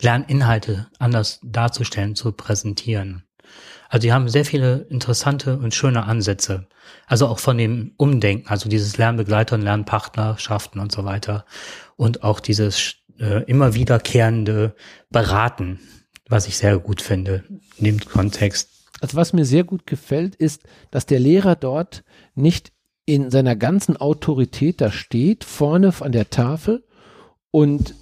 [0.00, 3.24] Lerninhalte anders darzustellen, zu präsentieren.
[3.92, 6.66] Also die haben sehr viele interessante und schöne Ansätze.
[7.06, 11.44] Also auch von dem Umdenken, also dieses Lernbegleiter und Lernpartnerschaften und so weiter.
[11.96, 14.74] Und auch dieses äh, immer wiederkehrende
[15.10, 15.78] Beraten,
[16.26, 17.44] was ich sehr gut finde
[17.76, 18.70] in dem Kontext.
[19.02, 22.02] Also was mir sehr gut gefällt, ist, dass der Lehrer dort
[22.34, 22.72] nicht
[23.04, 26.82] in seiner ganzen Autorität da steht, vorne an der Tafel
[27.50, 27.94] und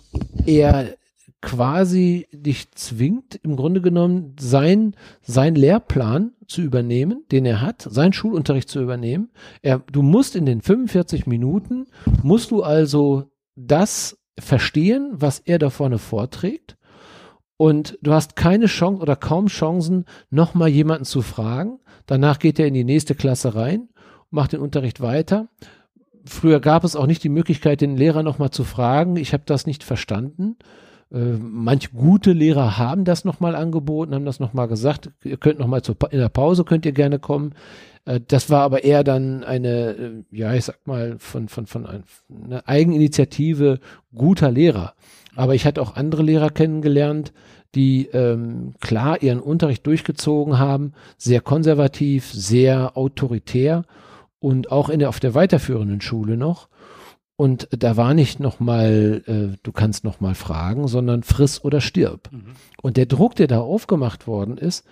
[0.46, 0.94] er
[1.42, 8.12] quasi dich zwingt, im Grunde genommen sein, sein Lehrplan zu übernehmen, den er hat, seinen
[8.12, 9.30] Schulunterricht zu übernehmen.
[9.62, 11.86] Er, du musst in den 45 Minuten,
[12.22, 16.76] musst du also das verstehen, was er da vorne vorträgt.
[17.56, 21.78] Und du hast keine Chance oder kaum Chancen, nochmal jemanden zu fragen.
[22.06, 23.90] Danach geht er in die nächste Klasse rein,
[24.30, 25.48] macht den Unterricht weiter.
[26.24, 29.16] Früher gab es auch nicht die Möglichkeit, den Lehrer nochmal zu fragen.
[29.16, 30.56] Ich habe das nicht verstanden.
[31.12, 35.82] Äh, manch gute Lehrer haben das nochmal angeboten, haben das nochmal gesagt, ihr könnt nochmal
[36.10, 37.54] in der Pause, könnt ihr gerne kommen.
[38.04, 41.86] Äh, das war aber eher dann eine, äh, ja, ich sag mal, von, von, von
[41.86, 43.80] einer Eigeninitiative
[44.14, 44.94] guter Lehrer.
[45.36, 47.32] Aber ich hatte auch andere Lehrer kennengelernt,
[47.74, 53.84] die ähm, klar ihren Unterricht durchgezogen haben, sehr konservativ, sehr autoritär
[54.40, 56.68] und auch in der, auf der weiterführenden Schule noch.
[57.40, 62.30] Und da war nicht nochmal, äh, du kannst nochmal fragen, sondern friss oder stirb.
[62.30, 62.52] Mhm.
[62.82, 64.86] Und der Druck, der da aufgemacht worden ist,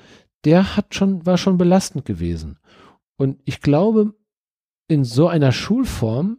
[0.47, 2.59] der hat schon, war schon belastend gewesen.
[3.19, 4.15] Und ich glaube,
[4.87, 6.39] in so einer Schulform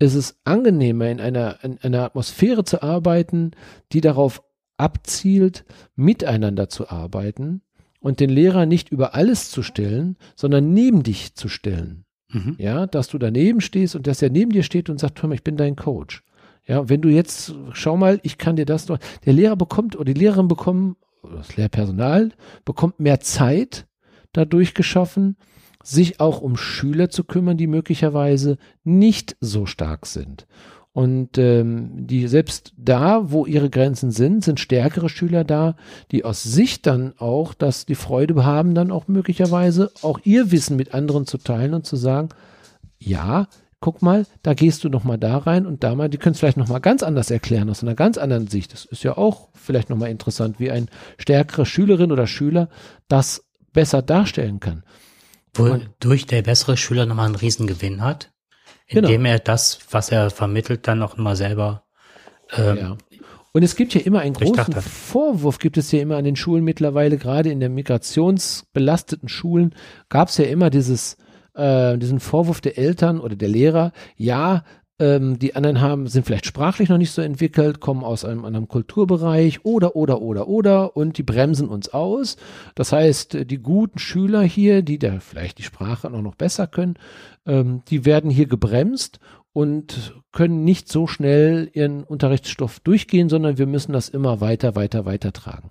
[0.00, 3.52] ist es angenehmer, in einer, in einer Atmosphäre zu arbeiten,
[3.92, 4.42] die darauf
[4.78, 7.62] abzielt, miteinander zu arbeiten
[8.00, 12.04] und den Lehrer nicht über alles zu stellen, sondern neben dich zu stellen.
[12.36, 12.56] Mhm.
[12.58, 15.34] Ja, dass du daneben stehst und dass er neben dir steht und sagt, hör mal,
[15.34, 16.22] ich bin dein Coach.
[16.66, 20.12] Ja, wenn du jetzt, schau mal, ich kann dir das noch, der Lehrer bekommt oder
[20.12, 22.32] die Lehrerin bekommen, das Lehrpersonal
[22.64, 23.86] bekommt mehr Zeit
[24.32, 25.36] dadurch geschaffen,
[25.82, 30.46] sich auch um Schüler zu kümmern, die möglicherweise nicht so stark sind.
[30.96, 35.76] Und ähm, die selbst da, wo ihre Grenzen sind, sind stärkere Schüler da,
[36.10, 40.74] die aus sich dann auch, dass die Freude haben, dann auch möglicherweise auch ihr Wissen
[40.74, 42.30] mit anderen zu teilen und zu sagen,
[42.98, 43.46] ja,
[43.78, 46.38] guck mal, da gehst du noch mal da rein und da mal, die können es
[46.38, 48.72] vielleicht noch mal ganz anders erklären, aus einer ganz anderen Sicht.
[48.72, 50.88] Das ist ja auch vielleicht noch mal interessant, wie ein
[51.18, 52.70] stärkere Schülerin oder Schüler
[53.06, 53.44] das
[53.74, 54.82] besser darstellen kann.
[55.52, 58.30] Wodurch der bessere Schüler nochmal einen Riesengewinn hat,
[58.86, 59.30] indem genau.
[59.30, 61.84] er das, was er vermittelt, dann noch mal selber.
[62.56, 62.96] Ähm, ja.
[63.52, 66.62] Und es gibt ja immer einen großen Vorwurf, gibt es ja immer an den Schulen
[66.62, 69.74] mittlerweile, gerade in den migrationsbelasteten Schulen,
[70.10, 71.16] gab es ja immer dieses,
[71.54, 74.62] äh, diesen Vorwurf der Eltern oder der Lehrer, ja,
[74.98, 78.68] ähm, die anderen haben, sind vielleicht sprachlich noch nicht so entwickelt, kommen aus einem anderen
[78.68, 82.36] Kulturbereich oder, oder, oder, oder und die bremsen uns aus.
[82.74, 86.94] Das heißt, die guten Schüler hier, die da vielleicht die Sprache noch, noch besser können,
[87.46, 89.20] ähm, die werden hier gebremst
[89.52, 95.04] und können nicht so schnell ihren Unterrichtsstoff durchgehen, sondern wir müssen das immer weiter, weiter,
[95.04, 95.70] weiter tragen.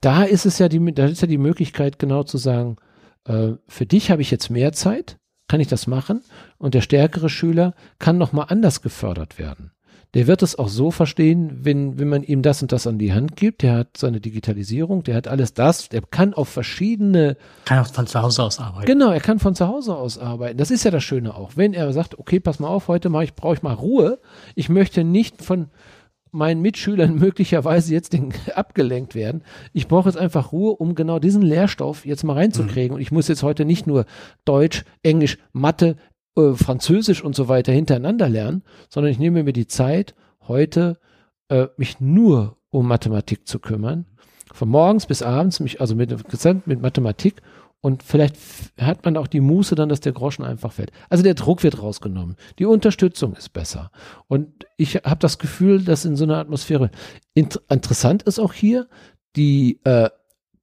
[0.00, 2.76] Da ist es ja die, da ist ja die Möglichkeit genau zu sagen,
[3.24, 6.22] äh, für dich habe ich jetzt mehr Zeit, kann ich das machen
[6.58, 9.72] und der stärkere Schüler kann nochmal anders gefördert werden.
[10.14, 13.12] Der wird es auch so verstehen, wenn, wenn man ihm das und das an die
[13.12, 13.60] Hand gibt.
[13.62, 17.36] Der hat seine Digitalisierung, der hat alles das, der kann auf verschiedene.
[17.66, 18.86] Kann auch von zu Hause aus arbeiten.
[18.86, 20.56] Genau, er kann von zu Hause aus arbeiten.
[20.56, 21.52] Das ist ja das Schöne auch.
[21.56, 24.18] Wenn er sagt, okay, pass mal auf, heute mache ich, brauche ich mal Ruhe.
[24.54, 25.68] Ich möchte nicht von,
[26.32, 29.42] meinen Mitschülern möglicherweise jetzt den, abgelenkt werden.
[29.72, 32.90] Ich brauche jetzt einfach Ruhe, um genau diesen Lehrstoff jetzt mal reinzukriegen.
[32.90, 32.94] Mhm.
[32.96, 34.06] Und ich muss jetzt heute nicht nur
[34.44, 35.96] Deutsch, Englisch, Mathe,
[36.36, 40.14] äh, Französisch und so weiter hintereinander lernen, sondern ich nehme mir die Zeit,
[40.46, 40.98] heute
[41.48, 44.06] äh, mich nur um Mathematik zu kümmern.
[44.52, 46.14] Von morgens bis abends, mich also mit,
[46.66, 47.42] mit Mathematik
[47.80, 48.36] und vielleicht
[48.80, 50.90] hat man auch die Muße dann, dass der Groschen einfach fällt.
[51.08, 52.36] Also der Druck wird rausgenommen.
[52.58, 53.90] Die Unterstützung ist besser.
[54.26, 56.90] Und ich habe das Gefühl, dass in so einer Atmosphäre
[57.34, 58.88] int interessant ist auch hier,
[59.36, 60.10] die, äh,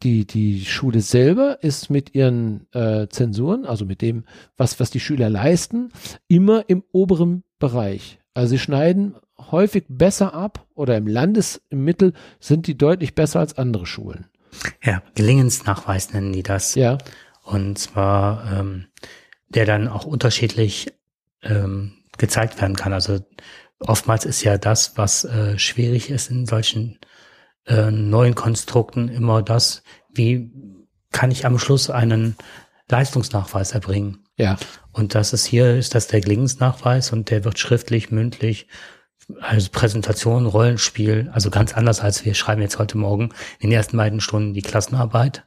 [0.01, 4.25] die, die Schule selber ist mit ihren äh, Zensuren, also mit dem,
[4.57, 5.91] was, was die Schüler leisten,
[6.27, 8.19] immer im oberen Bereich.
[8.33, 13.39] Also sie schneiden häufig besser ab oder im Landes, im Mittel sind die deutlich besser
[13.39, 14.25] als andere Schulen.
[14.83, 16.75] Ja, Gelingensnachweis nennen die das.
[16.75, 16.97] Ja.
[17.43, 18.87] Und zwar, ähm,
[19.49, 20.93] der dann auch unterschiedlich
[21.41, 22.93] ähm, gezeigt werden kann.
[22.93, 23.19] Also
[23.79, 26.99] oftmals ist ja das, was äh, schwierig ist in solchen
[27.65, 30.51] äh, neuen Konstrukten, immer das, wie
[31.11, 32.35] kann ich am Schluss einen
[32.89, 34.25] Leistungsnachweis erbringen.
[34.37, 34.57] Ja.
[34.91, 38.67] Und das ist hier, ist das der Gelingensnachweis und der wird schriftlich, mündlich
[39.39, 43.97] also Präsentation, Rollenspiel, also ganz anders als wir schreiben jetzt heute Morgen in den ersten
[43.97, 45.45] beiden Stunden die Klassenarbeit,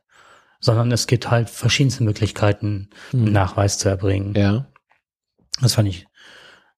[0.61, 3.33] sondern es gibt halt verschiedenste Möglichkeiten, einen hm.
[3.33, 4.35] Nachweis zu erbringen.
[4.35, 4.67] Ja.
[5.61, 6.07] Das fand ich.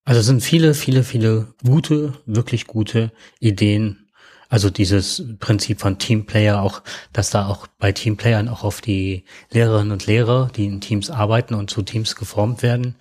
[0.05, 4.09] Also es sind viele, viele, viele gute, wirklich gute Ideen.
[4.49, 6.83] Also dieses Prinzip von Teamplayer auch,
[7.13, 11.53] dass da auch bei Teamplayern auch auf die Lehrerinnen und Lehrer, die in Teams arbeiten
[11.53, 12.95] und zu Teams geformt werden,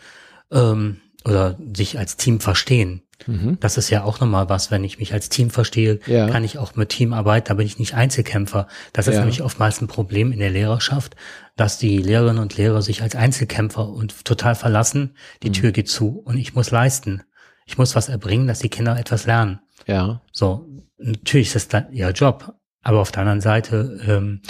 [0.51, 0.97] ähm,
[1.27, 3.03] oder sich als Team verstehen.
[3.25, 3.57] Mhm.
[3.59, 6.29] Das ist ja auch nochmal was, wenn ich mich als Team verstehe, ja.
[6.29, 8.67] kann ich auch mit Team arbeiten, da bin ich nicht Einzelkämpfer.
[8.93, 9.19] Das ist ja.
[9.21, 11.15] nämlich oftmals ein Problem in der Lehrerschaft,
[11.55, 15.53] dass die Lehrerinnen und Lehrer sich als Einzelkämpfer und total verlassen, die mhm.
[15.53, 17.23] Tür geht zu und ich muss leisten.
[17.65, 19.59] Ich muss was erbringen, dass die Kinder etwas lernen.
[19.87, 20.21] Ja.
[20.31, 20.65] So,
[20.97, 24.41] natürlich ist das dann ihr Job, aber auf der anderen Seite, ähm,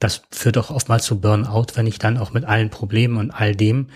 [0.00, 3.56] das führt auch oftmals zu Burnout, wenn ich dann auch mit allen Problemen und all
[3.56, 3.88] dem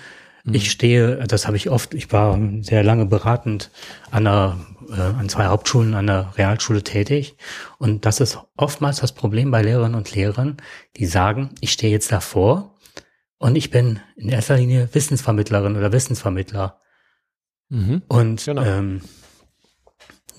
[0.45, 0.55] Mhm.
[0.55, 3.71] Ich stehe, das habe ich oft, ich war sehr lange beratend
[4.11, 4.59] an, einer,
[4.91, 7.37] äh, an zwei Hauptschulen, an der Realschule tätig.
[7.79, 10.57] Und das ist oftmals das Problem bei Lehrerinnen und Lehrern,
[10.97, 12.75] die sagen, ich stehe jetzt davor
[13.39, 16.81] und ich bin in erster Linie Wissensvermittlerin oder Wissensvermittler.
[17.69, 18.03] Mhm.
[18.09, 18.63] Und genau.
[18.63, 19.01] ähm,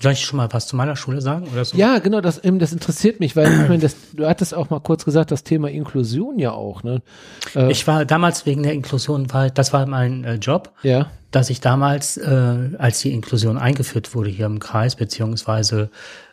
[0.00, 1.76] Soll ich schon mal was zu meiner Schule sagen oder so?
[1.76, 4.80] Ja, genau, das, ähm, das interessiert mich, weil ich meine, das, du hattest auch mal
[4.80, 6.82] kurz gesagt, das Thema Inklusion ja auch.
[6.82, 7.02] Ne?
[7.54, 11.10] Äh, ich war damals wegen der Inklusion, weil das war mein äh, Job, ja.
[11.30, 15.90] dass ich damals, äh, als die Inklusion eingeführt wurde hier im Kreis, beziehungsweise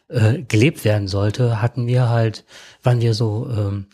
[0.08, 2.46] äh, gelebt werden sollte, hatten wir halt,
[2.84, 3.86] waren wir so, ähm,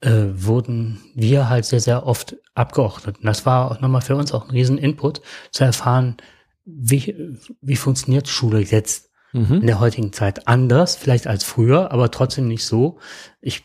[0.00, 3.18] äh, wurden wir halt sehr, sehr oft abgeordnet.
[3.18, 6.16] Und das war auch nochmal für uns auch ein riesen Input, zu erfahren,
[6.64, 9.60] wie, wie funktioniert Schule jetzt mhm.
[9.60, 12.98] in der heutigen Zeit anders, vielleicht als früher, aber trotzdem nicht so.
[13.40, 13.64] Ich,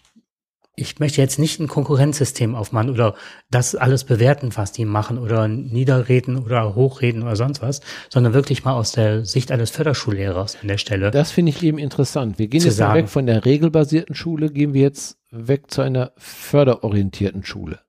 [0.75, 3.15] ich möchte jetzt nicht ein Konkurrenzsystem aufmachen oder
[3.49, 8.65] das alles bewerten, was die machen oder niederreden oder hochreden oder sonst was, sondern wirklich
[8.65, 11.11] mal aus der Sicht eines Förderschullehrers an der Stelle.
[11.11, 12.39] Das finde ich eben interessant.
[12.39, 16.11] Wir gehen jetzt sagen, weg von der regelbasierten Schule, gehen wir jetzt weg zu einer
[16.17, 17.79] förderorientierten Schule.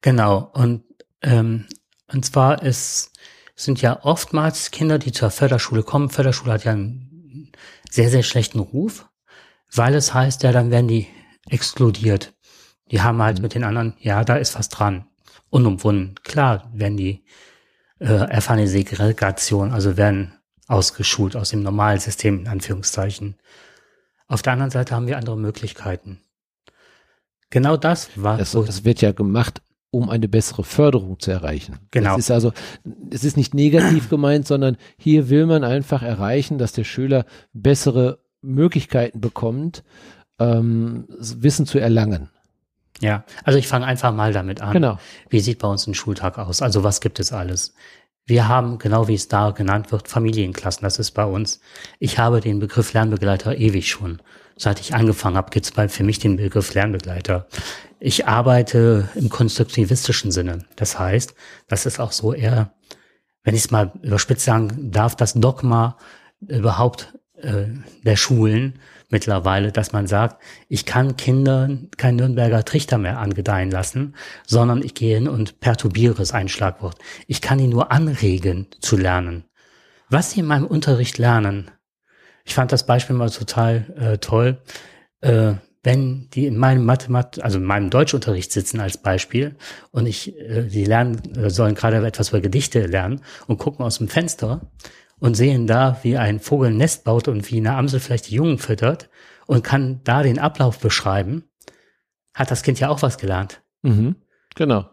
[0.00, 0.50] Genau.
[0.54, 0.82] Und,
[1.22, 1.66] ähm,
[2.12, 3.11] und zwar ist
[3.64, 6.10] sind ja oftmals Kinder, die zur Förderschule kommen.
[6.10, 7.52] Förderschule hat ja einen
[7.90, 9.08] sehr, sehr schlechten Ruf,
[9.74, 11.06] weil es heißt, ja, dann werden die
[11.48, 12.34] exkludiert.
[12.90, 13.42] Die haben halt mhm.
[13.42, 15.06] mit den anderen, ja, da ist was dran.
[15.50, 16.14] Unumwunden.
[16.24, 17.24] Klar werden die
[17.98, 20.34] äh, erfahren eine Segregation, also werden
[20.66, 23.36] ausgeschult aus dem normalen System, in Anführungszeichen.
[24.28, 26.22] Auf der anderen Seite haben wir andere Möglichkeiten.
[27.50, 28.38] Genau das war.
[28.38, 29.60] Das, das wird ja gemacht
[29.92, 31.78] um eine bessere Förderung zu erreichen.
[31.90, 32.14] Genau.
[32.14, 32.52] Es ist also,
[33.10, 38.18] es ist nicht negativ gemeint, sondern hier will man einfach erreichen, dass der Schüler bessere
[38.40, 39.84] Möglichkeiten bekommt,
[40.40, 42.30] ähm, Wissen zu erlangen.
[43.00, 44.72] Ja, also ich fange einfach mal damit an.
[44.72, 44.98] Genau.
[45.28, 46.62] Wie sieht bei uns ein Schultag aus?
[46.62, 47.74] Also was gibt es alles?
[48.24, 50.84] Wir haben, genau wie es da genannt wird, Familienklassen.
[50.84, 51.60] Das ist bei uns.
[51.98, 54.22] Ich habe den Begriff Lernbegleiter ewig schon.
[54.56, 57.46] Seit ich angefangen habe, gibt es für mich den Begriff Lernbegleiter.
[58.00, 60.64] Ich arbeite im konstruktivistischen Sinne.
[60.76, 61.34] Das heißt,
[61.68, 62.72] das ist auch so eher,
[63.44, 65.96] wenn ich es mal überspitzt sagen darf, das Dogma
[66.40, 67.66] überhaupt äh,
[68.04, 68.78] der Schulen
[69.08, 74.14] mittlerweile, dass man sagt, ich kann Kindern kein Nürnberger Trichter mehr angedeihen lassen,
[74.46, 76.96] sondern ich gehe hin und perturbiere es ein Schlagwort.
[77.26, 79.44] Ich kann ihn nur anregen zu lernen.
[80.08, 81.70] Was sie in meinem Unterricht lernen,
[82.44, 84.58] ich fand das Beispiel mal total äh, toll.
[85.20, 89.56] Äh, wenn die in meinem Mathemat, also in meinem Deutschunterricht sitzen als Beispiel
[89.90, 93.98] und ich, äh, die lernen, äh, sollen gerade etwas über Gedichte lernen und gucken aus
[93.98, 94.60] dem Fenster
[95.18, 98.36] und sehen da, wie ein Vogel ein Nest baut und wie eine Amsel vielleicht die
[98.36, 99.08] Jungen füttert
[99.46, 101.44] und kann da den Ablauf beschreiben,
[102.32, 103.62] hat das Kind ja auch was gelernt.
[103.82, 104.16] Mhm,
[104.54, 104.88] genau.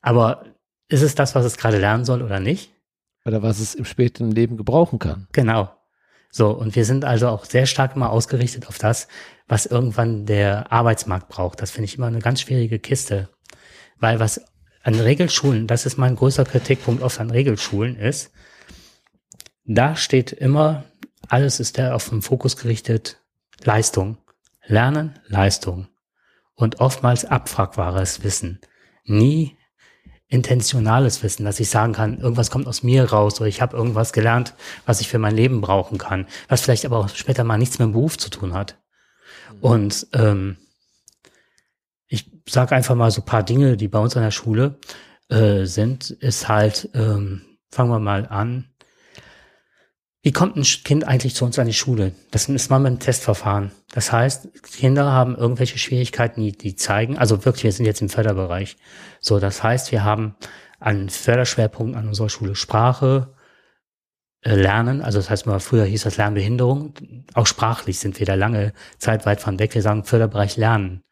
[0.00, 0.44] Aber
[0.88, 2.72] ist es das, was es gerade lernen soll oder nicht?
[3.26, 5.28] Oder was es im späteren Leben gebrauchen kann.
[5.32, 5.70] Genau.
[6.30, 9.08] So, und wir sind also auch sehr stark immer ausgerichtet auf das,
[9.48, 11.60] was irgendwann der Arbeitsmarkt braucht.
[11.60, 13.28] Das finde ich immer eine ganz schwierige Kiste.
[13.98, 14.40] Weil was
[14.82, 18.32] an Regelschulen, das ist mein größter Kritikpunkt oft an Regelschulen ist,
[19.64, 20.84] da steht immer,
[21.28, 23.20] alles ist da auf den Fokus gerichtet,
[23.62, 24.18] Leistung.
[24.66, 25.88] Lernen, Leistung.
[26.54, 28.60] Und oftmals abfragbares Wissen.
[29.04, 29.56] Nie
[30.30, 34.12] intentionales Wissen, dass ich sagen kann, irgendwas kommt aus mir raus oder ich habe irgendwas
[34.12, 34.54] gelernt,
[34.86, 37.86] was ich für mein Leben brauchen kann, was vielleicht aber auch später mal nichts mit
[37.86, 38.78] dem Beruf zu tun hat.
[39.52, 39.58] Mhm.
[39.60, 40.56] Und ähm,
[42.06, 44.78] ich sage einfach mal so paar Dinge, die bei uns an der Schule
[45.28, 48.69] äh, sind, ist halt, ähm, fangen wir mal an,
[50.22, 52.12] wie kommt ein Kind eigentlich zu uns an die Schule?
[52.30, 53.72] Das ist mal mit einem Testverfahren.
[53.92, 58.10] Das heißt, Kinder haben irgendwelche Schwierigkeiten, die, die zeigen, also wirklich, wir sind jetzt im
[58.10, 58.76] Förderbereich.
[59.20, 60.36] So, das heißt, wir haben
[60.78, 63.34] an Förderschwerpunkten an unserer Schule Sprache,
[64.42, 66.94] äh, Lernen, also das heißt mal, früher hieß das Lernbehinderung.
[67.34, 69.74] Auch sprachlich sind wir da lange Zeit weit von weg.
[69.74, 71.02] Wir sagen Förderbereich Lernen.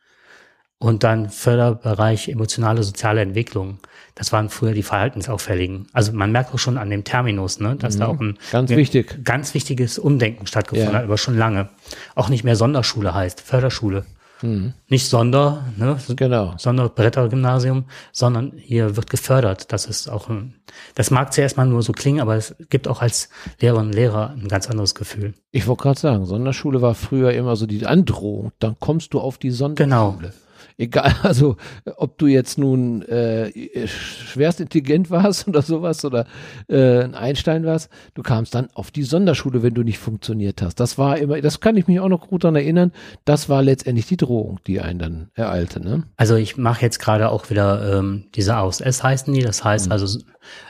[0.81, 3.79] Und dann Förderbereich emotionale soziale Entwicklung.
[4.15, 5.87] Das waren früher die Verhaltensauffälligen.
[5.93, 8.01] Also man merkt auch schon an dem Terminus, ne, dass mhm.
[8.01, 9.25] da auch ein ganz, wichtig.
[9.25, 10.99] ganz wichtiges Umdenken stattgefunden ja.
[10.99, 11.69] hat, aber schon lange.
[12.15, 14.07] Auch nicht mehr Sonderschule heißt, Förderschule.
[14.43, 14.75] Mhm.
[14.89, 16.55] Nicht Sonder, ne, genau.
[16.59, 19.73] Sonderbrettergymnasium, sondern hier wird gefördert.
[19.73, 20.55] Das ist auch ein,
[20.95, 23.31] das mag zuerst mal nur so klingen, aber es gibt auch als
[23.61, 25.35] Lehrerinnen und Lehrer ein ganz anderes Gefühl.
[25.51, 28.53] Ich wollte gerade sagen, Sonderschule war früher immer so die Androhung.
[28.61, 30.21] Dann kommst du auf die Sonderschule.
[30.21, 30.31] Genau
[30.79, 31.57] egal, also
[31.97, 36.27] ob du jetzt nun äh, schwerst intelligent warst oder sowas oder
[36.69, 40.77] äh, ein Einstein warst, du kamst dann auf die Sonderschule, wenn du nicht funktioniert hast.
[40.81, 42.93] Das war immer, das kann ich mich auch noch gut daran erinnern,
[43.25, 45.81] das war letztendlich die Drohung, die einen dann ereilte.
[45.81, 46.05] Ne?
[46.17, 49.93] Also ich mache jetzt gerade auch wieder ähm, diese AOS heißen die, das heißt mhm.
[49.93, 50.19] also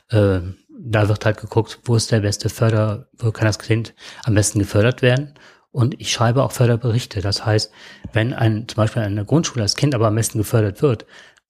[0.08, 0.40] äh,
[0.80, 3.94] da wird halt geguckt, wo ist der beste Förder, wo kann das Kind
[4.24, 5.34] am besten gefördert werden.
[5.70, 7.20] Und ich schreibe auch Förderberichte.
[7.20, 7.70] Das heißt,
[8.12, 11.06] wenn ein, zum Beispiel in der Grundschule das Kind aber am besten gefördert wird,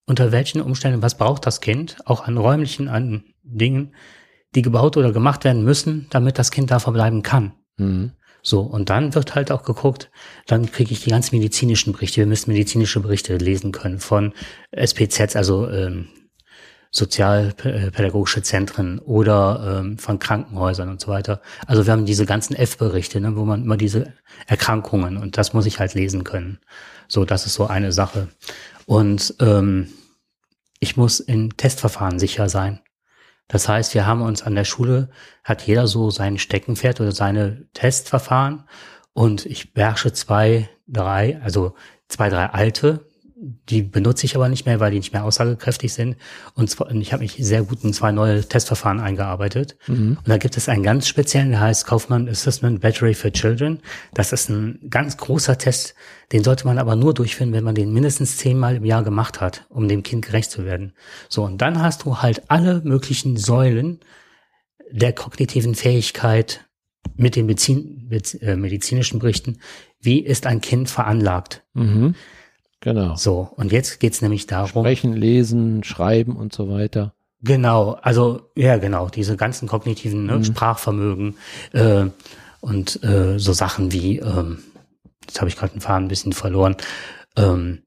[0.06, 3.94] unter welchen Umständen, was braucht das Kind, auch an räumlichen, an Dingen,
[4.54, 7.52] die gebaut oder gemacht werden müssen, damit das Kind da verbleiben kann.
[7.76, 8.12] Mhm.
[8.42, 10.10] So, und dann wird halt auch geguckt,
[10.46, 12.18] dann kriege ich die ganzen medizinischen Berichte.
[12.18, 14.32] Wir müssen medizinische Berichte lesen können von
[14.70, 16.08] SPZ, also ähm,
[16.90, 21.40] sozialpädagogische Zentren oder ähm, von Krankenhäusern und so weiter.
[21.66, 24.12] Also wir haben diese ganzen F-Berichte, ne, wo man immer diese
[24.46, 26.58] Erkrankungen und das muss ich halt lesen können.
[27.08, 28.28] So, das ist so eine Sache.
[28.86, 29.88] Und ähm,
[30.80, 32.80] ich muss in Testverfahren sicher sein.
[33.48, 35.08] Das heißt, wir haben uns an der Schule,
[35.42, 38.64] hat jeder so sein Steckenpferd oder seine Testverfahren
[39.14, 41.74] und ich beherrsche zwei, drei, also
[42.08, 43.07] zwei, drei alte
[43.40, 46.16] die benutze ich aber nicht mehr, weil die nicht mehr aussagekräftig sind.
[46.54, 49.76] Und zwar, ich habe mich sehr gut in zwei neue Testverfahren eingearbeitet.
[49.86, 50.18] Mhm.
[50.18, 53.80] Und da gibt es einen ganz speziellen, der heißt Kaufmann Assessment Battery for Children.
[54.12, 55.94] Das ist ein ganz großer Test,
[56.32, 59.66] den sollte man aber nur durchführen, wenn man den mindestens zehnmal im Jahr gemacht hat,
[59.68, 60.92] um dem Kind gerecht zu werden.
[61.28, 64.00] So, und dann hast du halt alle möglichen Säulen
[64.90, 66.64] der kognitiven Fähigkeit
[67.14, 68.10] mit den Medizin,
[68.40, 69.58] äh, medizinischen Berichten.
[70.00, 71.64] Wie ist ein Kind veranlagt?
[71.74, 72.14] Mhm.
[72.80, 73.16] Genau.
[73.16, 74.82] So, und jetzt geht's nämlich darum.
[74.84, 77.14] Sprechen, lesen, schreiben und so weiter.
[77.40, 80.44] Genau, also ja, genau, diese ganzen kognitiven ne, mhm.
[80.44, 81.36] Sprachvermögen
[81.72, 82.06] äh,
[82.60, 84.58] und äh, so Sachen wie, ähm,
[85.24, 86.76] jetzt habe ich gerade den Faden ein bisschen verloren,
[87.36, 87.82] ähm,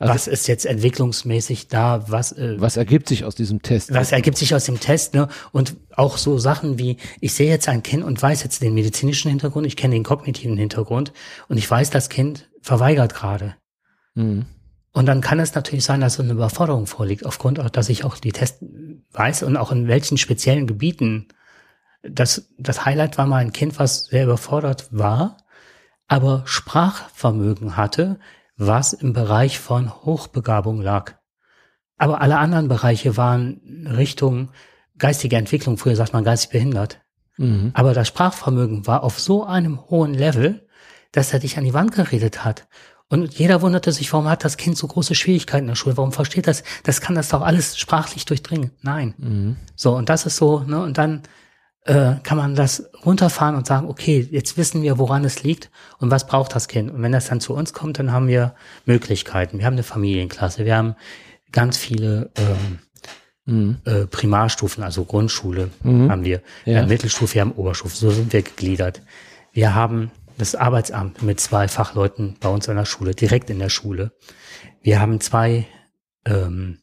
[0.00, 2.06] also, was ist jetzt entwicklungsmäßig da?
[2.08, 3.92] Was, äh, was ergibt sich aus diesem Test?
[3.92, 5.12] Was ergibt sich aus dem Test?
[5.12, 5.28] Ne?
[5.52, 9.28] Und auch so Sachen wie, ich sehe jetzt ein Kind und weiß jetzt den medizinischen
[9.28, 11.12] Hintergrund, ich kenne den kognitiven Hintergrund
[11.48, 13.54] und ich weiß, das Kind verweigert gerade.
[14.14, 14.46] Mhm.
[14.92, 18.18] Und dann kann es natürlich sein, dass so eine Überforderung vorliegt, aufgrund, dass ich auch
[18.18, 18.64] die Tests
[19.12, 21.28] weiß und auch in welchen speziellen Gebieten.
[22.02, 25.36] Das, das Highlight war mal ein Kind, was sehr überfordert war,
[26.08, 28.18] aber Sprachvermögen hatte,
[28.56, 31.14] was im Bereich von Hochbegabung lag.
[31.96, 34.50] Aber alle anderen Bereiche waren Richtung
[34.98, 35.76] geistige Entwicklung.
[35.76, 37.00] Früher sagt man geistig behindert.
[37.36, 37.70] Mhm.
[37.74, 40.66] Aber das Sprachvermögen war auf so einem hohen Level,
[41.12, 42.66] dass er dich an die Wand geredet hat.
[43.08, 45.96] Und jeder wunderte sich, warum hat das Kind so große Schwierigkeiten in der Schule?
[45.96, 46.62] Warum versteht das?
[46.84, 48.70] Das kann das doch alles sprachlich durchdringen.
[48.82, 49.14] Nein.
[49.18, 49.56] Mhm.
[49.74, 51.22] So, und das ist so, ne, und dann
[51.86, 56.10] äh, kann man das runterfahren und sagen, okay, jetzt wissen wir, woran es liegt und
[56.10, 56.90] was braucht das Kind.
[56.90, 58.54] Und wenn das dann zu uns kommt, dann haben wir
[58.86, 59.58] Möglichkeiten.
[59.58, 60.94] Wir haben eine Familienklasse, wir haben
[61.50, 62.78] ganz viele ähm,
[63.44, 63.78] mhm.
[63.86, 66.10] äh, Primarstufen, also Grundschule mhm.
[66.10, 66.74] haben wir, ja.
[66.74, 69.02] wir haben Mittelstufe, wir haben Oberstufe, so sind wir gegliedert.
[69.52, 73.68] Wir haben das Arbeitsamt mit zwei Fachleuten bei uns an der Schule, direkt in der
[73.68, 74.12] Schule.
[74.82, 75.66] Wir haben zwei
[76.24, 76.78] ähm,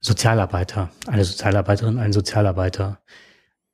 [0.00, 3.02] Sozialarbeiter, eine Sozialarbeiterin, einen Sozialarbeiter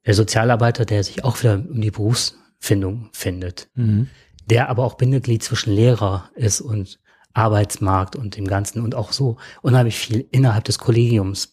[0.06, 4.08] der Sozialarbeiter, der sich auch wieder um die Berufsfindung findet, mhm.
[4.46, 7.00] der aber auch Bindeglied zwischen Lehrer ist und
[7.34, 11.52] Arbeitsmarkt und dem Ganzen und auch so unheimlich viel innerhalb des Kollegiums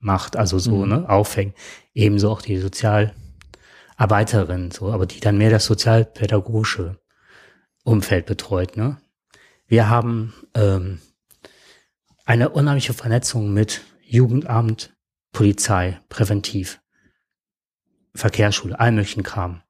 [0.00, 0.88] macht, also so, mhm.
[0.88, 1.54] ne, aufhängt.
[1.94, 2.56] Ebenso auch die
[4.00, 6.98] Sozialarbeiterin, so, aber die dann mehr das sozialpädagogische
[7.84, 8.96] Umfeld betreut, ne.
[9.66, 11.00] Wir haben ähm,
[12.24, 14.96] eine unheimliche Vernetzung mit Jugendamt,
[15.32, 16.80] Polizei, präventiv.
[18.14, 19.62] Verkehrsschule, all möglichen Kram.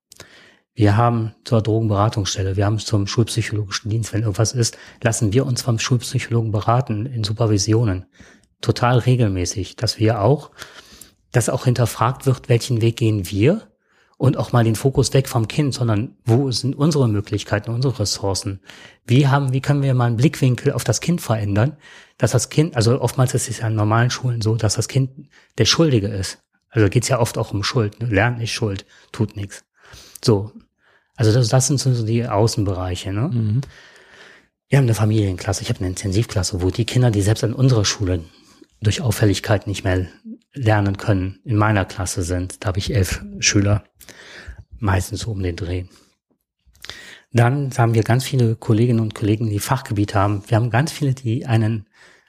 [0.74, 5.61] Wir haben zur Drogenberatungsstelle, wir haben zum schulpsychologischen Dienst, wenn irgendwas ist, lassen wir uns
[5.61, 8.07] vom Schulpsychologen beraten in Supervisionen.
[8.61, 10.52] Total regelmäßig, dass wir auch,
[11.32, 13.70] dass auch hinterfragt wird, welchen Weg gehen wir
[14.21, 18.61] und auch mal den Fokus weg vom Kind, sondern wo sind unsere Möglichkeiten, unsere Ressourcen?
[19.07, 21.79] Wie haben, wie können wir mal einen Blickwinkel auf das Kind verändern,
[22.19, 25.31] dass das Kind, also oftmals ist es ja in normalen Schulen so, dass das Kind
[25.57, 26.37] der Schuldige ist.
[26.69, 27.99] Also geht's ja oft auch um Schuld.
[27.99, 28.09] Ne?
[28.09, 29.65] Lernt nicht Schuld, tut nichts.
[30.23, 30.53] So.
[31.17, 33.15] Also das, das sind so die Außenbereiche.
[33.15, 33.31] Ne?
[33.33, 33.61] Mhm.
[34.69, 37.87] Wir haben eine Familienklasse, ich habe eine Intensivklasse, wo die Kinder, die selbst an unserer
[37.87, 38.23] Schule
[38.83, 40.09] durch Auffälligkeit nicht mehr
[40.53, 42.63] lernen können, in meiner Klasse sind.
[42.63, 43.85] Da habe ich elf Schüler,
[44.78, 45.85] meistens um den Dreh.
[47.32, 50.43] Dann haben wir ganz viele Kolleginnen und Kollegen, die Fachgebiet haben.
[50.49, 51.87] Wir haben ganz viele, die einen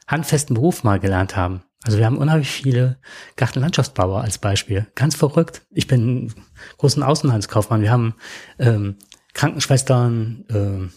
[0.08, 1.64] handfesten Beruf mal gelernt haben.
[1.84, 2.99] Also wir haben unheimlich viele
[3.38, 4.86] Gartenlandschaftsbauer als Beispiel.
[4.94, 5.64] Ganz verrückt.
[5.72, 6.32] Ich bin
[6.78, 7.82] großen Außenhandelskaufmann.
[7.82, 8.14] Wir haben
[8.60, 8.98] ähm,
[9.34, 10.91] Krankenschwestern, äh,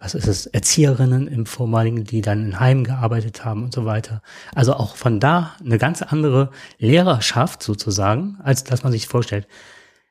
[0.00, 4.22] was ist es, Erzieherinnen im vormaligen, die dann in Heimen gearbeitet haben und so weiter.
[4.54, 9.46] Also auch von da eine ganz andere Lehrerschaft sozusagen, als dass man sich vorstellt.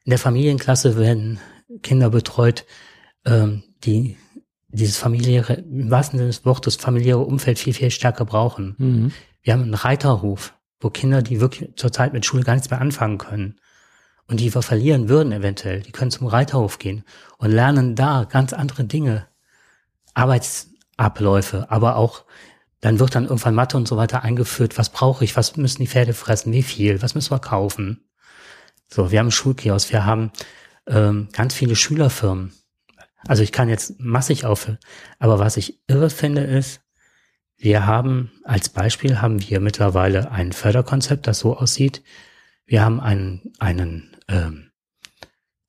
[0.07, 1.37] In der Familienklasse werden
[1.83, 2.63] Kinder betreut,
[3.25, 4.15] ähm, die
[4.69, 8.75] dieses familiäre, im wahrsten Sinne des Wortes, familiäre Umfeld viel, viel stärker brauchen.
[8.77, 9.11] Mhm.
[9.41, 13.17] Wir haben einen Reiterhof, wo Kinder, die wirklich zurzeit mit Schule gar nichts mehr anfangen
[13.17, 13.59] können
[14.29, 17.03] und die wir verlieren würden eventuell, die können zum Reiterhof gehen
[17.37, 19.27] und lernen da ganz andere Dinge,
[20.13, 22.23] Arbeitsabläufe, aber auch
[22.79, 24.77] dann wird dann irgendwann Mathe und so weiter eingeführt.
[24.77, 25.35] Was brauche ich?
[25.35, 26.53] Was müssen die Pferde fressen?
[26.53, 27.01] Wie viel?
[27.01, 28.06] Was müssen wir kaufen?
[28.87, 30.31] So, wir haben Schulkiosk, wir haben
[30.87, 32.53] ähm, ganz viele Schülerfirmen.
[33.27, 34.79] Also ich kann jetzt massig aufhören.
[35.19, 36.81] Aber was ich irre finde ist,
[37.57, 42.03] wir haben als Beispiel haben wir mittlerweile ein Förderkonzept, das so aussieht.
[42.65, 44.71] Wir haben einen, einen ähm,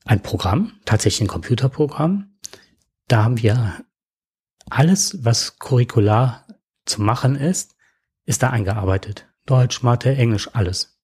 [0.04, 2.38] ein Programm, tatsächlich ein Computerprogramm.
[3.08, 3.84] Da haben wir
[4.70, 6.46] alles, was curricular
[6.84, 7.76] zu machen ist,
[8.24, 9.26] ist da eingearbeitet.
[9.46, 10.97] Deutsch, Mathe, Englisch, alles.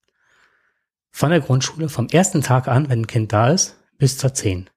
[1.17, 4.69] Von der Grundschule, vom ersten Tag an, wenn ein Kind da ist, bis zur 10.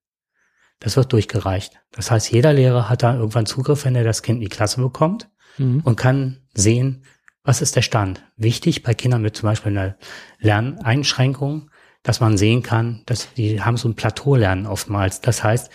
[0.79, 1.81] Das wird durchgereicht.
[1.91, 4.79] Das heißt, jeder Lehrer hat da irgendwann Zugriff, wenn er das Kind in die Klasse
[4.79, 5.81] bekommt mhm.
[5.83, 7.03] und kann sehen,
[7.43, 8.23] was ist der Stand.
[8.35, 9.97] Wichtig bei Kindern mit zum Beispiel einer
[10.37, 11.71] Lerneinschränkung,
[12.03, 15.21] dass man sehen kann, dass die haben so ein Plateaulernen oftmals.
[15.21, 15.71] Das heißt,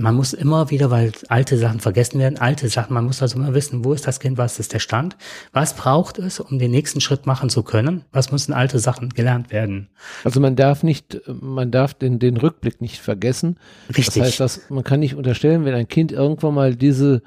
[0.00, 3.54] man muss immer wieder, weil alte Sachen vergessen werden, alte Sachen, man muss also immer
[3.54, 5.16] wissen, wo ist das Kind, was ist der Stand,
[5.52, 9.52] was braucht es, um den nächsten Schritt machen zu können, was müssen alte Sachen gelernt
[9.52, 9.88] werden.
[10.24, 13.58] Also man darf nicht, man darf den, den Rückblick nicht vergessen.
[13.88, 14.06] Richtig.
[14.06, 17.22] Das heißt, dass man kann nicht unterstellen, wenn ein Kind irgendwann mal diese,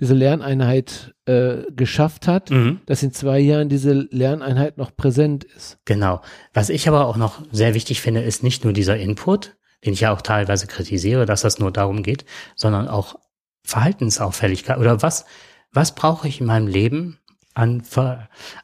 [0.00, 2.80] diese Lerneinheit äh, geschafft hat, mhm.
[2.86, 5.78] dass in zwei Jahren diese Lerneinheit noch präsent ist.
[5.84, 6.20] Genau.
[6.52, 10.00] Was ich aber auch noch sehr wichtig finde, ist nicht nur dieser Input, den ich
[10.00, 12.24] ja auch teilweise kritisiere, dass das nur darum geht,
[12.56, 13.16] sondern auch
[13.62, 15.24] Verhaltensauffälligkeit oder was,
[15.72, 17.18] was brauche ich in meinem Leben
[17.54, 17.82] an,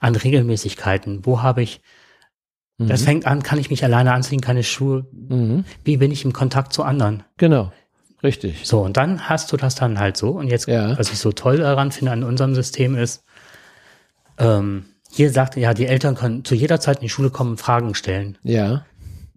[0.00, 1.26] an Regelmäßigkeiten?
[1.26, 1.80] Wo habe ich,
[2.78, 2.88] mhm.
[2.88, 5.06] das fängt an, kann ich mich alleine anziehen, keine Schuhe?
[5.12, 5.64] Mhm.
[5.84, 7.22] Wie bin ich im Kontakt zu anderen?
[7.36, 7.72] Genau.
[8.22, 8.66] Richtig.
[8.66, 10.30] So, und dann hast du das dann halt so.
[10.30, 10.96] Und jetzt, ja.
[10.98, 13.22] was ich so toll daran finde an unserem System ist,
[14.38, 17.94] ähm, hier sagt, ja, die Eltern können zu jeder Zeit in die Schule kommen, Fragen
[17.94, 18.38] stellen.
[18.42, 18.86] Ja.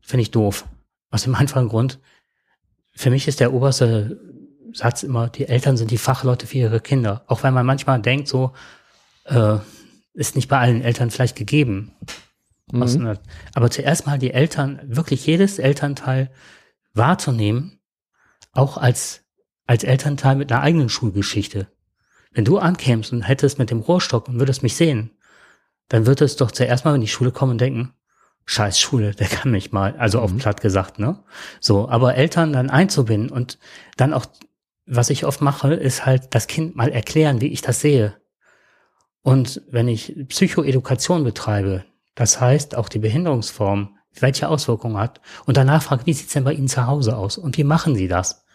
[0.02, 0.66] Finde ich doof.
[1.09, 1.99] Aus dem einfachen Grund,
[2.93, 4.19] für mich ist der oberste
[4.73, 7.23] Satz immer, die Eltern sind die Fachleute für ihre Kinder.
[7.27, 8.53] Auch wenn man manchmal denkt, so,
[9.25, 9.57] äh,
[10.13, 11.93] ist nicht bei allen Eltern vielleicht gegeben.
[12.71, 13.17] Mhm.
[13.53, 16.31] Aber zuerst mal die Eltern, wirklich jedes Elternteil
[16.93, 17.79] wahrzunehmen,
[18.51, 19.23] auch als,
[19.67, 21.67] als Elternteil mit einer eigenen Schulgeschichte.
[22.31, 25.11] Wenn du ankämst und hättest mit dem Rohrstock und würdest mich sehen,
[25.88, 27.93] dann würdest es doch zuerst mal in die Schule kommen und denken,
[28.48, 30.24] scheiß Schule, der kann mich mal, also mhm.
[30.24, 31.24] auf platt gesagt, ne?
[31.60, 33.60] So, aber Eltern dann einzubinden und
[33.98, 34.26] dann auch,
[34.88, 38.15] was ich oft mache, ist halt das Kind mal erklären, wie ich das sehe.
[39.22, 41.84] Und wenn ich Psychoedukation betreibe,
[42.15, 46.53] das heißt auch die Behinderungsform, welche Auswirkungen hat, und danach frage, wie sieht's denn bei
[46.53, 48.45] Ihnen zu Hause aus und wie machen Sie das?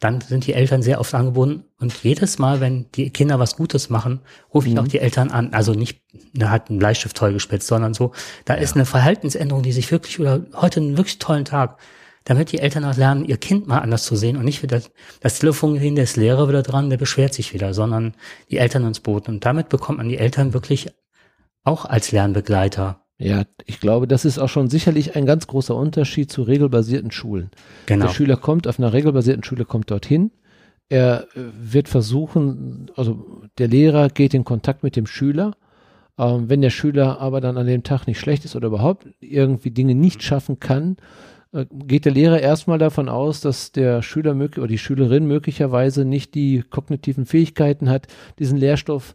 [0.00, 1.64] Dann sind die Eltern sehr oft angebunden.
[1.78, 4.20] Und jedes Mal, wenn die Kinder was Gutes machen,
[4.52, 4.80] rufe ich mhm.
[4.80, 5.52] auch die Eltern an.
[5.52, 6.00] Also nicht,
[6.32, 8.12] da hat ein Bleistift toll gespitzt, sondern so,
[8.46, 8.60] da ja.
[8.60, 11.78] ist eine Verhaltensänderung, die sich wirklich, oder heute einen wirklich tollen Tag,
[12.24, 14.80] damit die Eltern auch lernen, ihr Kind mal anders zu sehen und nicht wieder
[15.20, 18.14] das Telefon gehen, der ist Lehrer wieder dran, der beschwert sich wieder, sondern
[18.50, 19.28] die Eltern ins Boot.
[19.28, 20.88] Und damit bekommt man die Eltern wirklich
[21.62, 23.04] auch als Lernbegleiter.
[23.20, 27.50] Ja, ich glaube, das ist auch schon sicherlich ein ganz großer Unterschied zu regelbasierten Schulen.
[27.84, 28.06] Genau.
[28.06, 30.30] Der Schüler kommt auf einer regelbasierten Schule, kommt dorthin.
[30.88, 35.54] Er äh, wird versuchen, also der Lehrer geht in Kontakt mit dem Schüler.
[36.16, 39.70] Ähm, wenn der Schüler aber dann an dem Tag nicht schlecht ist oder überhaupt irgendwie
[39.70, 40.96] Dinge nicht schaffen kann,
[41.52, 46.06] äh, geht der Lehrer erstmal davon aus, dass der Schüler möglich oder die Schülerin möglicherweise
[46.06, 48.06] nicht die kognitiven Fähigkeiten hat,
[48.38, 49.14] diesen Lehrstoff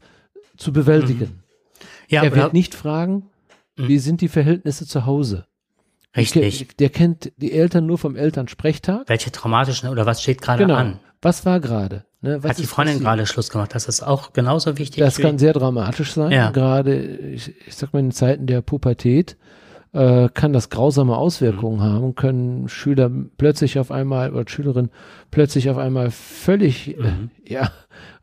[0.57, 1.26] zu bewältigen.
[1.26, 1.86] Mhm.
[2.07, 3.23] Ja, er wird nicht fragen,
[3.77, 3.88] Mhm.
[3.88, 5.45] Wie sind die Verhältnisse zu Hause?
[6.15, 6.60] Richtig.
[6.60, 9.07] Der, der, kennt die Eltern nur vom Elternsprechtag.
[9.07, 10.76] Welche traumatischen oder was steht gerade genau.
[10.76, 10.99] an?
[11.22, 12.06] Was war gerade?
[12.22, 13.76] Ne, Hat die Freundin gerade Schluss gemacht?
[13.76, 14.99] Das ist auch genauso wichtig.
[14.99, 16.31] Das kann sehr dramatisch sein.
[16.31, 16.52] Ja.
[16.52, 19.38] Gerade, ich, ich sag mal, in Zeiten der Pubertät
[19.91, 21.84] äh, kann das grausame Auswirkungen mhm.
[21.84, 24.91] haben, können Schüler plötzlich auf einmal oder Schülerinnen
[25.31, 27.30] plötzlich auf einmal völlig mhm.
[27.45, 27.72] äh, ja,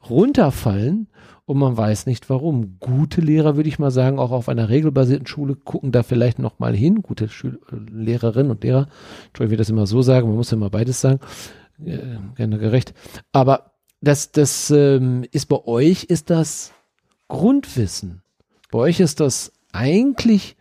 [0.08, 1.08] runterfallen
[1.44, 2.78] und man weiß nicht warum.
[2.78, 6.58] Gute Lehrer, würde ich mal sagen, auch auf einer regelbasierten Schule gucken da vielleicht noch
[6.58, 7.02] mal hin.
[7.02, 8.88] Gute Schül Lehrerinnen und Lehrer,
[9.26, 11.20] Entschuldigung, will das immer so sagen, man muss ja immer beides sagen,
[11.84, 11.98] äh,
[12.36, 12.94] gerne gerecht.
[13.32, 16.72] Aber das, das ähm, ist bei euch, ist das
[17.28, 18.22] Grundwissen.
[18.70, 20.56] Bei euch ist das eigentlich,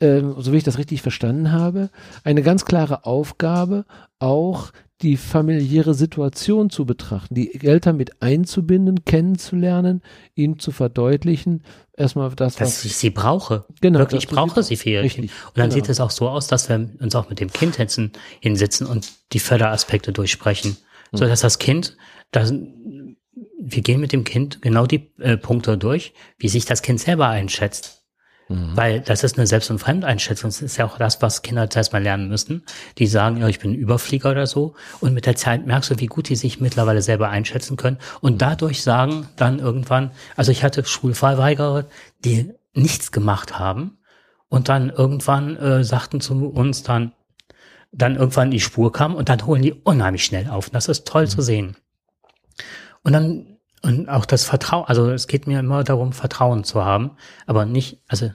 [0.00, 1.90] ähm, so wie ich das richtig verstanden habe,
[2.24, 3.84] eine ganz klare Aufgabe,
[4.18, 4.72] auch
[5.04, 10.02] die familiäre Situation zu betrachten, die Eltern mit einzubinden, kennenzulernen,
[10.34, 11.62] ihnen zu verdeutlichen,
[11.92, 13.66] erstmal das, dass was ich sie brauche.
[13.82, 13.98] Genau.
[13.98, 15.30] Wirklich, ich brauche sie für ihr Kind.
[15.30, 15.74] Und dann genau.
[15.74, 19.40] sieht es auch so aus, dass wir uns auch mit dem Kind hinsitzen und die
[19.40, 20.76] Förderaspekte durchsprechen,
[21.12, 21.16] mhm.
[21.16, 21.98] so dass das Kind,
[22.30, 26.98] das, wir gehen mit dem Kind genau die äh, Punkte durch, wie sich das Kind
[26.98, 28.03] selber einschätzt.
[28.48, 28.76] Mhm.
[28.76, 30.50] Weil das ist eine Selbst- und Fremdeinschätzung.
[30.50, 32.64] Das ist ja auch das, was Kinder zuerst mal lernen müssen.
[32.98, 34.74] Die sagen, ja, ich bin Überflieger oder so.
[35.00, 37.98] Und mit der Zeit merkst du, wie gut die sich mittlerweile selber einschätzen können.
[38.20, 41.86] Und dadurch sagen dann irgendwann, also ich hatte Schulverweigerer,
[42.24, 43.98] die nichts gemacht haben
[44.48, 47.12] Und dann irgendwann äh, sagten zu uns dann,
[47.92, 50.66] dann irgendwann die Spur kam und dann holen die unheimlich schnell auf.
[50.68, 51.28] Und das ist toll mhm.
[51.28, 51.76] zu sehen.
[53.02, 53.53] Und dann,
[53.84, 57.12] und auch das Vertrauen, also es geht mir immer darum, Vertrauen zu haben,
[57.46, 58.30] aber nicht, also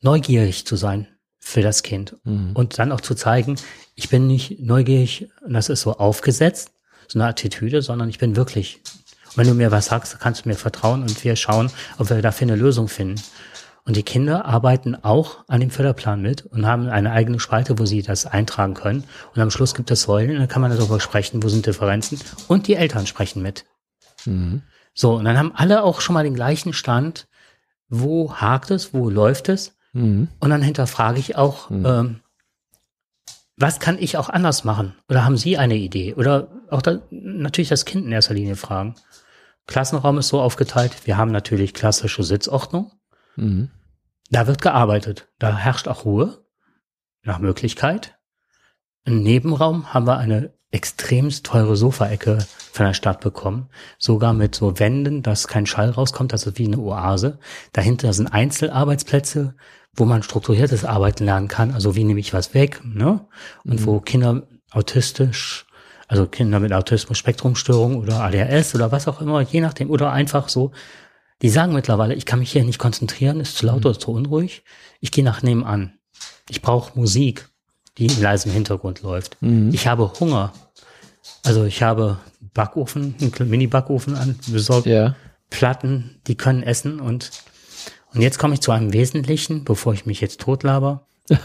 [0.00, 1.06] neugierig zu sein
[1.38, 2.16] für das Kind.
[2.24, 2.52] Mhm.
[2.54, 3.56] Und dann auch zu zeigen,
[3.94, 6.72] ich bin nicht neugierig, das ist so aufgesetzt,
[7.08, 8.80] so eine Attitüde, sondern ich bin wirklich.
[9.26, 12.22] Und wenn du mir was sagst, kannst du mir vertrauen und wir schauen, ob wir
[12.22, 13.20] dafür eine Lösung finden.
[13.84, 17.84] Und die Kinder arbeiten auch an dem Förderplan mit und haben eine eigene Spalte, wo
[17.84, 19.04] sie das eintragen können.
[19.34, 22.18] Und am Schluss gibt es Säulen und dann kann man darüber sprechen, wo sind Differenzen.
[22.48, 23.66] Und die Eltern sprechen mit.
[24.26, 24.62] Mhm.
[24.94, 27.28] So, und dann haben alle auch schon mal den gleichen Stand.
[27.88, 28.94] Wo hakt es?
[28.94, 29.76] Wo läuft es?
[29.92, 30.28] Mhm.
[30.40, 31.86] Und dann hinterfrage ich auch, mhm.
[31.86, 32.20] ähm,
[33.56, 34.94] was kann ich auch anders machen?
[35.08, 36.14] Oder haben Sie eine Idee?
[36.14, 38.96] Oder auch da, natürlich das Kind in erster Linie fragen.
[39.66, 42.92] Klassenraum ist so aufgeteilt, wir haben natürlich klassische Sitzordnung.
[43.36, 43.70] Mhm.
[44.30, 45.28] Da wird gearbeitet.
[45.38, 46.44] Da herrscht auch Ruhe,
[47.22, 48.13] nach Möglichkeit.
[49.04, 52.38] Im Nebenraum haben wir eine extremst teure Sofaecke
[52.72, 53.68] von der Stadt bekommen.
[53.98, 57.38] Sogar mit so Wänden, dass kein Schall rauskommt, ist wie eine Oase.
[57.72, 59.54] Dahinter sind Einzelarbeitsplätze,
[59.94, 61.72] wo man strukturiertes Arbeiten lernen kann.
[61.72, 63.26] Also wie nehme ich was weg, ne?
[63.64, 63.86] Und mhm.
[63.86, 65.66] wo Kinder autistisch,
[66.08, 70.72] also Kinder mit Autismus-Spektrumstörung oder ADHS oder was auch immer, je nachdem, oder einfach so,
[71.42, 73.86] die sagen mittlerweile, ich kann mich hier nicht konzentrieren, ist zu laut mhm.
[73.86, 74.64] oder zu unruhig.
[75.00, 75.98] Ich gehe nach nebenan.
[76.48, 77.48] Ich brauche Musik,
[77.98, 79.36] die in leisem Hintergrund läuft.
[79.40, 79.70] Mhm.
[79.72, 80.52] Ich habe Hunger.
[81.44, 82.18] Also ich habe
[82.54, 85.14] Backofen, einen Mini-Backofen an, besorgt ja.
[85.50, 87.30] Platten, die können essen und
[88.14, 91.08] und jetzt komme ich zu einem Wesentlichen, bevor ich mich jetzt totlaber.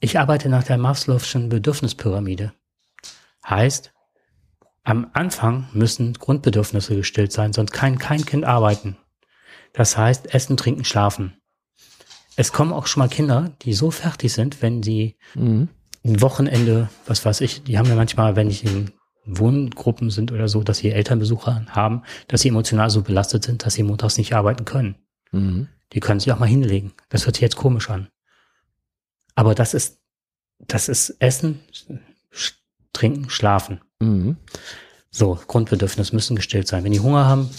[0.00, 2.52] ich arbeite nach der Maslow'schen Bedürfnispyramide.
[3.48, 3.94] Heißt,
[4.84, 8.98] am Anfang müssen Grundbedürfnisse gestillt sein, sonst kann kein Kind arbeiten.
[9.72, 11.40] Das heißt, essen, trinken, schlafen.
[12.36, 15.68] Es kommen auch schon mal Kinder, die so fertig sind, wenn sie mhm.
[16.04, 18.90] ein Wochenende, was weiß ich, die haben ja manchmal, wenn ich in
[19.24, 23.74] Wohngruppen sind oder so, dass sie Elternbesucher haben, dass sie emotional so belastet sind, dass
[23.74, 24.96] sie montags nicht arbeiten können.
[25.30, 25.68] Mhm.
[25.92, 26.92] Die können sich auch mal hinlegen.
[27.08, 28.08] Das hört sich jetzt komisch an.
[29.34, 30.00] Aber das ist,
[30.58, 31.60] das ist Essen,
[32.92, 33.80] Trinken, Schlafen.
[34.00, 34.36] Mhm.
[35.10, 36.84] So, Grundbedürfnisse müssen gestillt sein.
[36.84, 37.50] Wenn die Hunger haben,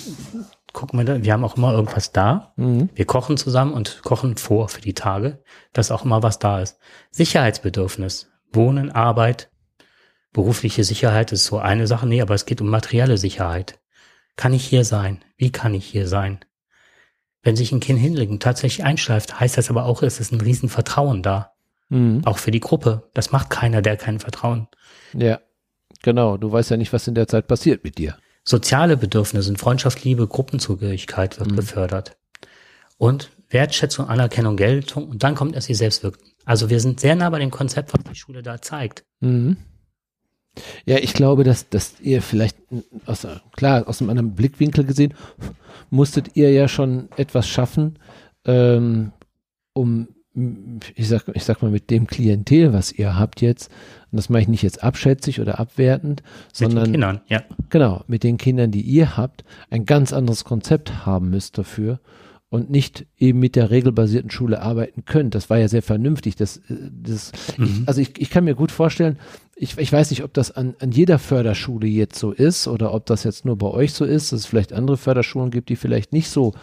[0.73, 2.53] gucken wir da, wir haben auch immer irgendwas da.
[2.57, 2.89] Mhm.
[2.93, 6.79] Wir kochen zusammen und kochen vor für die Tage, dass auch immer was da ist.
[7.11, 9.49] Sicherheitsbedürfnis, Wohnen, Arbeit,
[10.33, 12.07] berufliche Sicherheit ist so eine Sache.
[12.07, 13.79] Nee, aber es geht um materielle Sicherheit.
[14.35, 15.23] Kann ich hier sein?
[15.37, 16.39] Wie kann ich hier sein?
[17.43, 20.41] Wenn sich ein Kind hinlegt und tatsächlich einschleift, heißt das aber auch, es ist ein
[20.41, 21.53] Riesenvertrauen da.
[21.89, 22.21] Mhm.
[22.25, 23.09] Auch für die Gruppe.
[23.13, 24.67] Das macht keiner, der kein Vertrauen.
[25.13, 25.39] Ja,
[26.01, 26.37] genau.
[26.37, 28.17] Du weißt ja nicht, was in der Zeit passiert mit dir.
[28.44, 31.56] Soziale Bedürfnisse, Freundschaft, Liebe, Gruppenzugehörigkeit wird mhm.
[31.56, 32.18] gefördert.
[32.98, 36.24] Und Wertschätzung, Anerkennung, Geltung und dann kommt erst die Selbstwirkung.
[36.45, 39.06] Also wir sind sehr nah bei dem Konzept, was die Schule da zeigt.
[39.22, 39.57] Mhm.
[40.86, 42.57] Ja, ich glaube, dass, dass ihr vielleicht,
[43.06, 45.14] aus, klar, aus einem anderen Blickwinkel gesehen,
[45.90, 47.98] musstet ihr ja schon etwas schaffen,
[48.45, 49.14] ähm,
[49.74, 50.10] um,
[50.95, 53.72] ich sag, ich sag mal, mit dem Klientel, was ihr habt jetzt,
[54.14, 56.22] und das mache ich nicht jetzt abschätzig oder abwertend,
[56.53, 57.44] sondern mit den Kindern, ja.
[57.72, 61.99] Genau, mit den Kindern, die ihr habt, ein ganz anderes Konzept haben müsst dafür
[62.49, 65.34] und nicht eben mit der regelbasierten Schule arbeiten könnt.
[65.34, 66.35] Das war ja sehr vernünftig.
[66.35, 67.64] Das, äh, das, mhm.
[67.65, 69.18] ich, also ich, ich kann mir gut vorstellen,
[69.56, 73.07] ich, ich weiß nicht, ob das an, an jeder Förderschule jetzt so ist oder ob
[73.07, 76.14] das jetzt nur bei euch so ist, dass es vielleicht andere Förderschulen gibt, die vielleicht
[76.14, 76.53] nicht so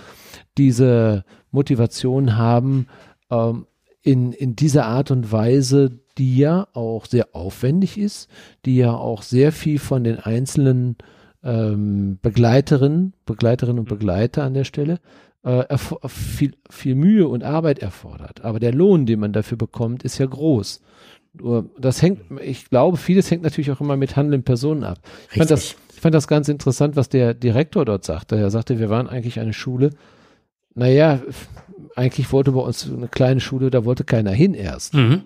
[0.57, 2.87] diese Motivation haben,
[3.29, 3.67] ähm,
[4.03, 8.29] in, in dieser Art und Weise, die ja auch sehr aufwendig ist,
[8.65, 10.97] die ja auch sehr viel von den einzelnen
[11.43, 13.97] ähm, Begleiterinnen, Begleiterinnen und mhm.
[13.97, 14.99] Begleiter an der Stelle
[15.43, 15.65] äh,
[16.07, 18.45] viel, viel Mühe und Arbeit erfordert.
[18.45, 20.83] Aber der Lohn, den man dafür bekommt, ist ja groß.
[21.79, 24.99] Das hängt, ich glaube, vieles hängt natürlich auch immer mit handelnden Personen ab.
[25.31, 28.37] Ich fand, das, ich fand das ganz interessant, was der Direktor dort sagte.
[28.37, 29.91] Er sagte, wir waren eigentlich eine Schule,
[30.75, 31.21] naja,
[31.95, 34.95] eigentlich wollte bei uns eine kleine Schule, da wollte keiner hin erst.
[34.95, 35.23] Mhm.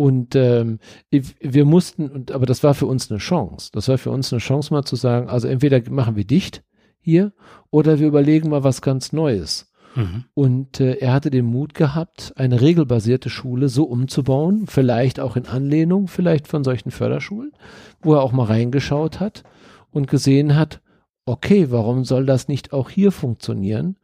[0.00, 0.78] Und ähm,
[1.10, 3.68] wir mussten, und, aber das war für uns eine Chance.
[3.74, 6.64] Das war für uns eine Chance, mal zu sagen, also entweder machen wir dicht
[7.02, 7.34] hier
[7.68, 9.70] oder wir überlegen mal was ganz Neues.
[9.94, 10.24] Mhm.
[10.32, 15.44] Und äh, er hatte den Mut gehabt, eine regelbasierte Schule so umzubauen, vielleicht auch in
[15.44, 17.52] Anlehnung, vielleicht von solchen Förderschulen,
[18.00, 19.42] wo er auch mal reingeschaut hat
[19.90, 20.80] und gesehen hat,
[21.26, 23.98] okay, warum soll das nicht auch hier funktionieren?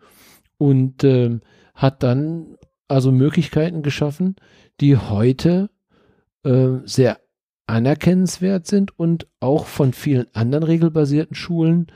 [0.59, 1.41] Und äh,
[1.75, 4.37] hat dann also Möglichkeiten geschaffen,
[4.79, 5.71] die heute
[6.47, 7.19] äh, sehr
[7.67, 11.89] anerkennenswert sind und auch von vielen anderen regelbasierten Schulen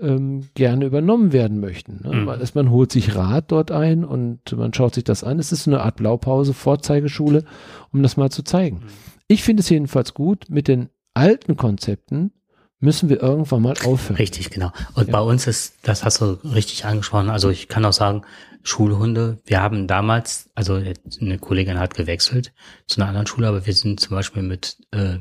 [0.00, 2.02] ähm, gerne übernommen werden möchten.
[2.04, 2.14] Ne?
[2.14, 2.24] Mhm.
[2.24, 5.38] Man, man holt sich Rat dort ein und man schaut sich das an.
[5.38, 7.44] Es ist eine Art Blaupause, Vorzeigeschule,
[7.92, 8.76] um das mal zu zeigen.
[8.76, 8.88] Mhm.
[9.28, 12.32] Ich finde es jedenfalls gut, mit den alten Konzepten
[12.78, 14.16] müssen wir irgendwann mal aufhören.
[14.16, 14.70] Richtig, genau.
[14.94, 15.12] Und Ja.
[15.12, 18.22] bei uns ist, das hast du richtig angesprochen, also ich kann auch sagen,
[18.62, 22.52] Schulhunde, wir haben damals, also eine Kollegin hat gewechselt
[22.86, 25.18] zu einer anderen Schule, aber wir sind zum Beispiel mit äh,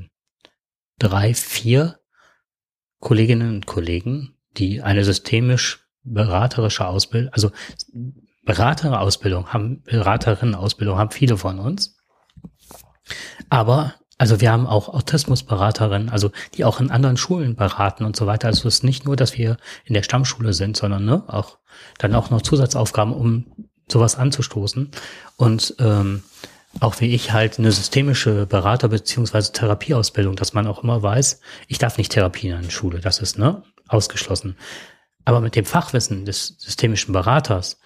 [0.98, 1.99] drei, vier
[2.99, 7.52] Kolleginnen und Kollegen, die eine systemisch beraterische Ausbildung, also
[8.45, 11.98] Berater-Ausbildung haben, Beraterinnen-Ausbildung haben viele von uns.
[13.49, 18.28] Aber, also wir haben auch Autismusberaterinnen, also die auch in anderen Schulen beraten und so
[18.28, 18.48] weiter.
[18.48, 21.58] Also es ist nicht nur, dass wir in der Stammschule sind, sondern ne, auch
[21.98, 23.46] dann auch noch Zusatzaufgaben, um
[23.92, 24.90] sowas anzustoßen.
[25.36, 26.24] Und ähm,
[26.80, 31.78] auch wie ich halt eine systemische Berater- beziehungsweise Therapieausbildung, dass man auch immer weiß, ich
[31.78, 34.58] darf nicht therapieren in der Schule, das ist ne ausgeschlossen.
[35.26, 37.80] Aber mit dem Fachwissen des systemischen Beraters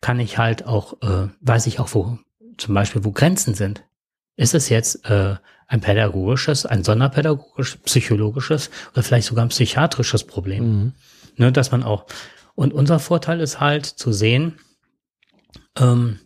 [0.00, 2.18] kann ich halt auch, äh, weiß ich auch, wo
[2.56, 3.84] zum Beispiel, wo Grenzen sind.
[4.36, 5.36] Ist es jetzt äh,
[5.68, 10.64] ein pädagogisches, ein sonderpädagogisches, psychologisches oder vielleicht sogar ein psychiatrisches Problem?
[10.64, 10.92] Mhm.
[11.36, 12.06] Ne, dass man auch.
[12.56, 14.58] Und unser Vorteil ist halt zu sehen,
[15.78, 16.18] ähm,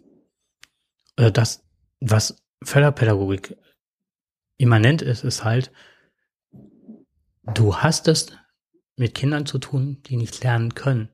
[1.16, 1.64] äh, dass
[2.00, 3.56] was Förderpädagogik
[4.56, 5.70] immanent ist, ist halt,
[7.42, 8.28] du hast es
[8.96, 11.10] mit Kindern zu tun, die nicht lernen können.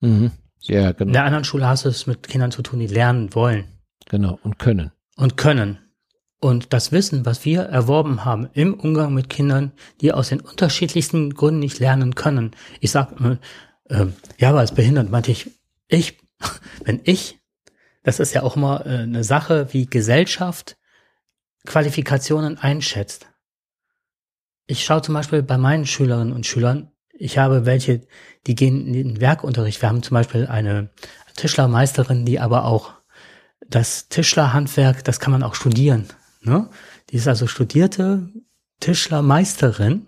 [0.00, 0.32] Mhm.
[0.62, 3.34] Ja, In genau, der anderen Schule hast du es mit Kindern zu tun, die lernen
[3.34, 3.80] wollen
[4.10, 4.38] genau.
[4.42, 4.92] Und können.
[5.16, 5.78] und können.
[6.40, 11.34] Und das Wissen, was wir erworben haben im Umgang mit Kindern, die aus den unterschiedlichsten
[11.34, 12.52] Gründen nicht lernen können.
[12.80, 13.12] Ich sag,
[13.90, 14.06] äh,
[14.38, 15.50] ja, aber als behindert meinte ich,
[15.88, 16.18] ich,
[16.84, 17.38] wenn ich,
[18.02, 20.78] das ist ja auch immer äh, eine Sache, wie Gesellschaft
[21.66, 23.26] Qualifikationen einschätzt.
[24.66, 28.00] Ich schaue zum Beispiel bei meinen Schülerinnen und Schülern, ich habe welche,
[28.46, 29.82] die gehen in den Werkunterricht.
[29.82, 30.88] Wir haben zum Beispiel eine
[31.36, 32.94] Tischlermeisterin, die aber auch
[33.68, 36.08] das Tischlerhandwerk, das kann man auch studieren.
[36.42, 36.68] Ne?
[37.10, 38.28] Die ist also studierte
[38.80, 40.06] Tischlermeisterin,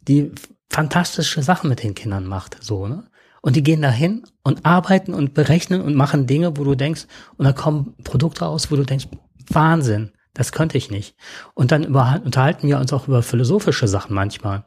[0.00, 0.32] die
[0.70, 2.62] fantastische Sachen mit den Kindern macht.
[2.62, 3.08] So, ne?
[3.40, 7.06] Und die gehen dahin und arbeiten und berechnen und machen Dinge, wo du denkst,
[7.36, 9.06] und da kommen Produkte raus, wo du denkst,
[9.48, 11.14] Wahnsinn, das könnte ich nicht.
[11.54, 14.64] Und dann über, unterhalten wir uns auch über philosophische Sachen manchmal.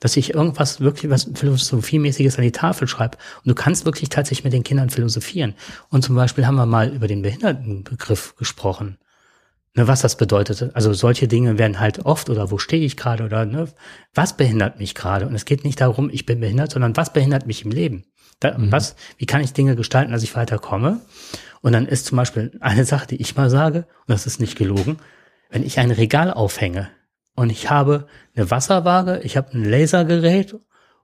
[0.00, 3.18] Dass ich irgendwas wirklich was Philosophiemäßiges an die Tafel schreibe.
[3.44, 5.54] Und du kannst wirklich tatsächlich mit den Kindern philosophieren.
[5.90, 8.96] Und zum Beispiel haben wir mal über den Behindertenbegriff gesprochen.
[9.74, 10.74] Ne, was das bedeutet.
[10.74, 13.68] Also solche Dinge werden halt oft oder wo stehe ich gerade oder ne,
[14.12, 15.28] was behindert mich gerade?
[15.28, 18.04] Und es geht nicht darum, ich bin behindert, sondern was behindert mich im Leben?
[18.40, 18.72] Da, Mhm.
[18.72, 21.00] Was, wie kann ich Dinge gestalten, dass ich weiterkomme?
[21.60, 24.56] Und dann ist zum Beispiel eine Sache, die ich mal sage, und das ist nicht
[24.56, 24.98] gelogen,
[25.50, 26.88] wenn ich ein Regal aufhänge
[27.36, 30.56] und ich habe eine Wasserwaage, ich habe ein Lasergerät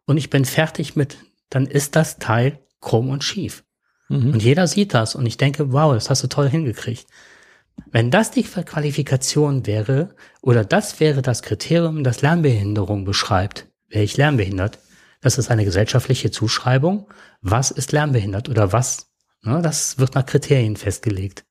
[0.06, 1.18] und ich bin fertig mit,
[1.50, 3.64] dann ist das Teil krumm und schief.
[4.08, 4.32] Mhm.
[4.32, 7.06] Und jeder sieht das und ich denke, wow, das hast du toll hingekriegt.
[7.90, 14.16] Wenn das die Qualifikation wäre oder das wäre das Kriterium, das Lernbehinderung beschreibt, wäre ich
[14.16, 14.78] lernbehindert.
[15.20, 17.08] Das ist eine gesellschaftliche Zuschreibung.
[17.40, 19.08] Was ist lernbehindert oder was?
[19.42, 21.44] Ne, das wird nach Kriterien festgelegt.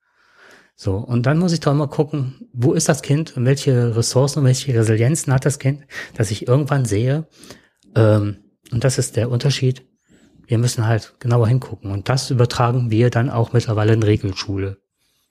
[0.75, 4.39] So, und dann muss ich doch immer gucken, wo ist das Kind und welche Ressourcen
[4.39, 5.85] und welche Resilienzen hat das Kind,
[6.15, 7.27] dass ich irgendwann sehe,
[7.95, 8.37] ähm,
[8.71, 9.85] und das ist der Unterschied,
[10.47, 11.91] wir müssen halt genauer hingucken.
[11.91, 14.77] Und das übertragen wir dann auch mittlerweile in Regelschule.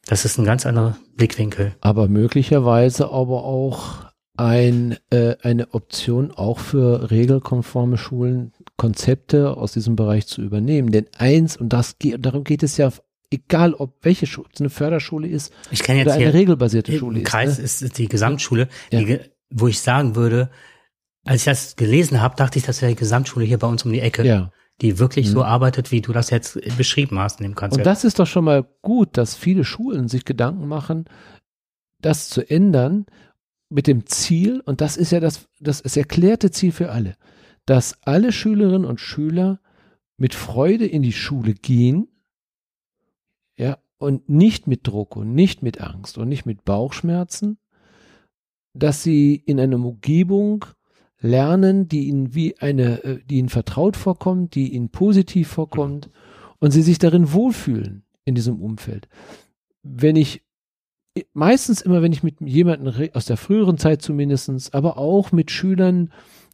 [0.06, 1.74] Das ist ein ganz anderer Blickwinkel.
[1.80, 4.04] aber möglicherweise aber auch
[4.36, 10.90] ein, äh, eine Option auch für regelkonforme Schulen, Konzepte aus diesem Bereich zu übernehmen.
[10.90, 12.90] Denn eins, und das geht, darum geht es ja,
[13.30, 16.96] egal ob welche Schule, es eine Förderschule ist Ich kenne oder jetzt eine hier regelbasierte
[16.98, 17.30] Schule im ist.
[17.30, 17.64] Kreis ne?
[17.64, 19.00] ist, ist die Gesamtschule, Ja.
[19.00, 19.20] die,
[19.50, 20.50] wo ich sagen würde,
[21.24, 23.92] als ich das gelesen habe, dachte ich, das wäre die Gesamtschule hier bei uns um
[23.92, 24.50] die Ecke, Ja.
[24.80, 25.32] Die wirklich Mhm.
[25.32, 27.78] so arbeitet, wie du das jetzt beschrieben hast in dem Konzept.
[27.78, 31.04] Und das ist doch schon mal gut, dass viele Schulen sich Gedanken machen,
[32.00, 33.06] das zu ändern
[33.70, 37.16] mit dem Ziel, und das ist ja das, das ist erklärte Ziel für alle,
[37.66, 39.60] dass alle Schülerinnen und Schüler
[40.16, 42.08] mit Freude in die Schule gehen,
[43.56, 47.58] ja, und nicht mit Druck und nicht mit Angst und nicht mit Bauchschmerzen,
[48.74, 50.64] dass sie in einer Umgebung
[51.24, 56.10] lernen, die ihnen wie eine, äh, die ihnen vertraut vorkommt, die ihnen positiv vorkommt
[56.58, 59.08] und sie sich darin wohlfühlen in diesem Umfeld.
[59.82, 60.42] Wenn ich
[61.32, 66.10] meistens immer, wenn ich mit jemandem aus der früheren Zeit zumindestens, aber auch mit Schülern,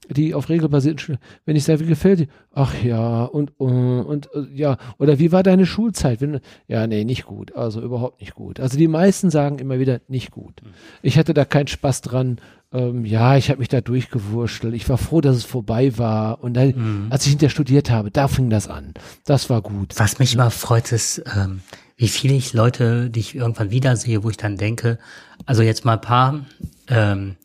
[0.09, 2.27] die auf regelbasierten Schulen, wenn ich sage, wie gefällt dir?
[2.53, 6.21] Ach ja, und, und, und ja, oder wie war deine Schulzeit?
[6.21, 8.61] Wenn, ja, nee, nicht gut, also überhaupt nicht gut.
[8.61, 10.63] Also die meisten sagen immer wieder nicht gut.
[11.03, 12.39] Ich hatte da keinen Spaß dran.
[12.73, 14.75] Ähm, ja, ich habe mich da durchgewurschtelt.
[14.75, 16.43] Ich war froh, dass es vorbei war.
[16.43, 17.07] Und dann, mhm.
[17.11, 18.95] als ich hinterher studiert habe, da fing das an.
[19.25, 19.95] Das war gut.
[19.99, 21.63] Was mich immer freut, ist, ähm,
[21.97, 24.99] wie viele ich Leute, die ich irgendwann wiedersehe, wo ich dann denke,
[25.47, 26.47] also jetzt mal ein paar,
[26.89, 27.37] ähm,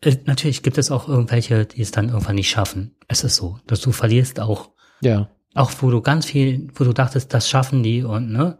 [0.00, 2.94] äh, natürlich gibt es auch irgendwelche, die es dann irgendwann nicht schaffen.
[3.08, 4.70] Es ist so, dass du verlierst auch.
[5.00, 5.28] Ja.
[5.54, 8.58] Auch wo du ganz viel, wo du dachtest, das schaffen die und ne,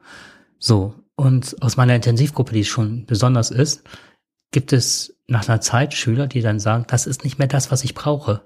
[0.59, 0.95] so.
[1.15, 3.85] Und aus meiner Intensivgruppe, die schon besonders ist,
[4.53, 7.85] gibt es nach einer Zeit Schüler, die dann sagen, das ist nicht mehr das, was
[7.85, 8.43] ich brauche.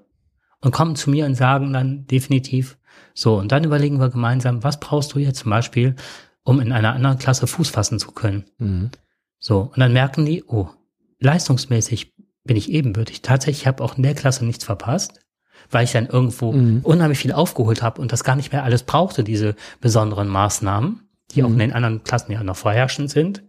[0.60, 2.78] Und kommen zu mir und sagen dann definitiv,
[3.12, 5.96] so, und dann überlegen wir gemeinsam, was brauchst du jetzt zum Beispiel,
[6.44, 8.44] um in einer anderen Klasse Fuß fassen zu können.
[8.58, 8.90] Mhm.
[9.38, 10.68] So, und dann merken die, oh,
[11.18, 12.14] leistungsmäßig
[12.44, 13.22] bin ich ebenbürtig.
[13.22, 15.20] Tatsächlich habe auch in der Klasse nichts verpasst,
[15.70, 16.80] weil ich dann irgendwo mhm.
[16.82, 21.42] unheimlich viel aufgeholt habe und das gar nicht mehr alles brauchte, diese besonderen Maßnahmen, die
[21.42, 21.46] mhm.
[21.46, 23.42] auch in den anderen Klassen ja noch vorherrschend sind.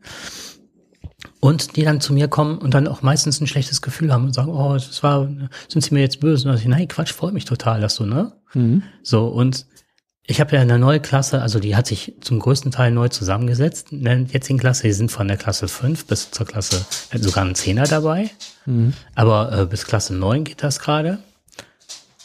[1.48, 4.34] Und die dann zu mir kommen und dann auch meistens ein schlechtes Gefühl haben und
[4.34, 5.30] sagen, oh, das war,
[5.69, 6.49] sind sie mir jetzt böse?
[6.49, 8.34] Und ich, nein, Quatsch, freut mich total, dass du, ne?
[8.53, 8.84] Mhm.
[9.02, 9.65] So, und
[10.24, 13.94] ich habe ja eine neue Klasse, also die hat sich zum größten Teil neu zusammengesetzt
[13.94, 14.88] in der jetzigen Klasse.
[14.88, 18.30] Die sind von der Klasse 5 bis zur Klasse, sogar ein Zehner dabei.
[18.65, 18.91] Mhm.
[19.15, 21.19] Aber äh, bis Klasse 9 geht das gerade.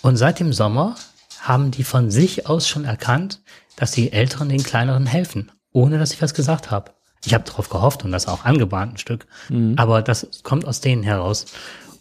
[0.01, 0.97] Und seit dem Sommer
[1.39, 3.41] haben die von sich aus schon erkannt,
[3.77, 6.91] dass die Älteren den Kleineren helfen, ohne dass ich was gesagt habe.
[7.25, 9.27] Ich habe darauf gehofft und das auch angebahnt ein Stück.
[9.49, 9.75] Mhm.
[9.77, 11.47] Aber das kommt aus denen heraus.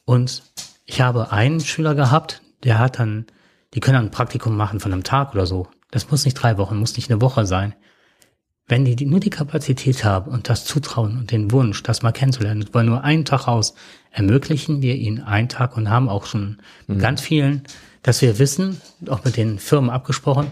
[0.06, 0.43] Und
[0.85, 3.26] ich habe einen Schüler gehabt, der hat dann,
[3.73, 5.68] die können dann ein Praktikum machen von einem Tag oder so.
[5.91, 7.76] Das muss nicht drei Wochen, muss nicht eine Woche sein.
[8.68, 12.11] Wenn die, die nur die Kapazität haben und das Zutrauen und den Wunsch, das mal
[12.11, 13.73] kennenzulernen, weil nur einen Tag aus,
[14.11, 16.57] ermöglichen wir ihnen einen Tag und haben auch schon
[16.88, 16.99] mhm.
[16.99, 17.64] ganz vielen,
[18.02, 20.52] dass wir wissen, auch mit den Firmen abgesprochen,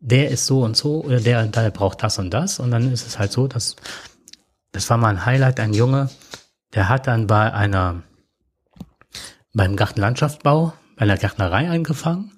[0.00, 2.58] der ist so und so oder der, der braucht das und das.
[2.58, 3.76] Und dann ist es halt so, dass
[4.72, 6.10] das war mal ein Highlight, ein Junge,
[6.74, 8.02] der hat dann bei einer
[9.52, 12.32] beim Gartenlandschaftsbau, bei einer Gärtnerei angefangen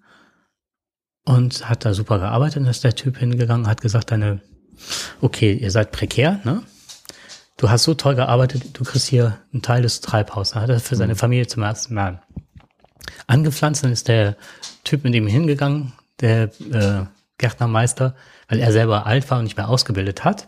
[1.24, 2.62] und hat da super gearbeitet.
[2.62, 4.40] Und ist der Typ hingegangen, hat gesagt, deine,
[5.20, 6.62] okay, ihr seid prekär, ne?
[7.58, 10.54] Du hast so toll gearbeitet, du kriegst hier einen Teil des Treibhauses.
[10.54, 11.18] Hat er für seine mhm.
[11.18, 12.22] Familie zum ersten Mal
[13.26, 13.84] angepflanzt.
[13.84, 14.36] Dann ist der
[14.84, 17.04] Typ mit ihm hingegangen, der äh,
[17.42, 18.14] Gärtnermeister,
[18.48, 20.46] weil er selber alt war und nicht mehr ausgebildet hat.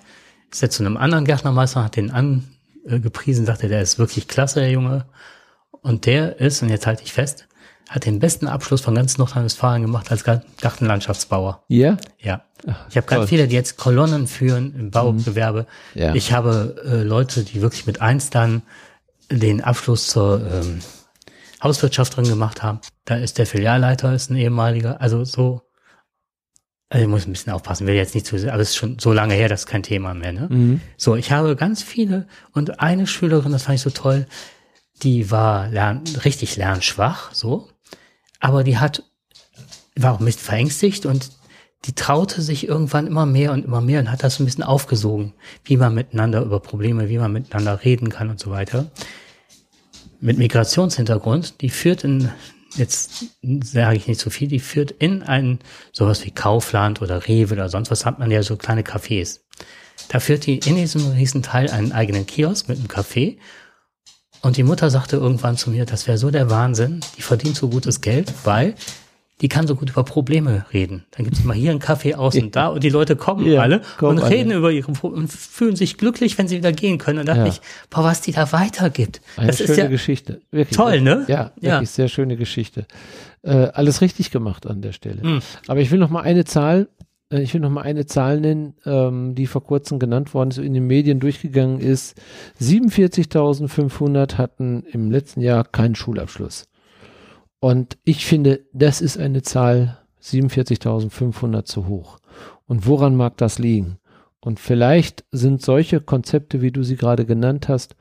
[0.51, 4.71] Ist er zu einem anderen Gärtnermeister, hat den angepriesen, sagte, der ist wirklich klasse, der
[4.71, 5.05] Junge.
[5.83, 7.47] Und der ist, und jetzt halte ich fest,
[7.91, 11.65] hat den besten Abschluss von ganz Nordrhein-Westfalen gemacht als Gartenlandschaftsbauer.
[11.69, 11.97] Ja?
[12.19, 12.45] Ja.
[12.89, 15.67] Ich habe ganz viele, die jetzt Kolonnen führen im Baugewerbe.
[15.95, 16.01] Mhm.
[16.01, 16.15] Ja.
[16.15, 18.63] Ich habe äh, Leute, die wirklich mit eins dann
[19.31, 20.81] den Abschluss zur ähm,
[21.63, 22.81] Hauswirtschaft drin gemacht haben.
[23.05, 25.63] Da ist der Filialleiter, ist ein ehemaliger, also so.
[26.91, 29.13] Also ich muss ein bisschen aufpassen, will jetzt nicht zu, aber es ist schon so
[29.13, 30.33] lange her, das ist kein Thema mehr.
[30.33, 30.49] Ne?
[30.51, 30.81] Mhm.
[30.97, 34.27] So, ich habe ganz viele und eine Schülerin, das fand ich so toll,
[35.03, 37.69] die war lern, richtig lernschwach, so
[38.45, 39.03] aber die hat,
[39.97, 41.31] war auch ein bisschen verängstigt und
[41.87, 45.33] die traute sich irgendwann immer mehr und immer mehr und hat das ein bisschen aufgesogen,
[45.65, 48.91] wie man miteinander über Probleme, wie man miteinander reden kann und so weiter.
[50.21, 52.31] Mit Migrationshintergrund, die führt in,
[52.77, 53.27] jetzt
[53.63, 55.59] sage ich nicht so viel, die führt in ein,
[55.93, 59.41] sowas wie Kaufland oder Rewe oder sonst was hat man ja so kleine Cafés.
[60.09, 63.39] Da führt die in diesem riesen Teil einen eigenen Kiosk mit einem Café
[64.43, 67.69] und die Mutter sagte irgendwann zu mir, das wäre so der Wahnsinn, die verdient so
[67.69, 68.75] gutes Geld, weil
[69.41, 71.05] die kann so gut über Probleme reden.
[71.11, 73.63] Dann gibt es mal hier einen Kaffee aus und da und die Leute kommen ja,
[73.63, 74.59] alle kommen und reden alle.
[74.59, 77.21] über ihre Probleme und fühlen sich glücklich, wenn sie wieder gehen können.
[77.21, 77.47] Und dachte ja.
[77.47, 79.21] ich, boah, was die da weitergibt.
[79.37, 80.41] Eine das schöne ist ja Geschichte.
[80.51, 81.25] Wirklich, toll, ne?
[81.29, 81.85] Ja, wirklich ja.
[81.85, 82.87] sehr schöne Geschichte.
[83.43, 85.23] Äh, alles richtig gemacht an der Stelle.
[85.23, 85.41] Mhm.
[85.67, 86.89] Aber ich will noch mal eine Zahl
[87.31, 90.59] äh, ich will noch mal eine Zahl nennen, ähm, die vor kurzem genannt worden ist,
[90.59, 92.21] in den Medien durchgegangen ist.
[92.61, 96.67] 47.500 hatten im letzten Jahr keinen Schulabschluss.
[97.65, 102.19] Und ich finde, das ist eine Zahl 47.500 zu hoch.
[102.67, 103.97] Und woran mag das liegen?
[104.39, 107.97] Und vielleicht sind solche Konzepte, wie du sie gerade genannt hast,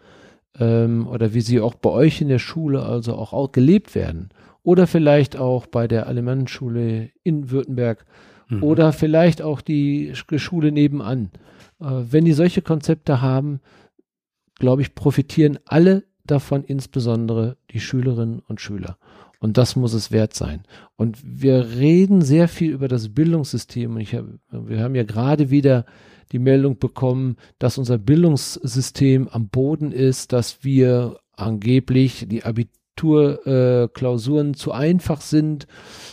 [0.60, 4.32] ähm, oder wie sie auch bei euch in der Schule also auch, auch gelebt werden,
[4.64, 8.06] oder vielleicht auch bei der Alemannenschule in Württemberg,
[8.50, 8.64] mhm.
[8.64, 11.32] oder vielleicht auch die Schule nebenan.
[11.80, 13.62] Äh, wenn die solche Konzepte haben,
[14.60, 18.98] glaube ich, profitieren alle davon, insbesondere die Schülerinnen und Schüler.
[19.44, 20.64] Und das muss es wert sein.
[20.96, 23.96] Und wir reden sehr viel über das Bildungssystem.
[23.96, 25.86] Und ich hab, wir haben ja gerade wieder
[26.32, 34.52] die Meldung bekommen, dass unser Bildungssystem am Boden ist, dass wir angeblich die Abitur Abiturklausuren
[34.52, 35.66] äh, zu einfach sind,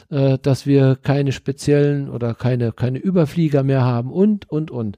[0.09, 4.97] äh, dass wir keine speziellen oder keine, keine Überflieger mehr haben und, und, und.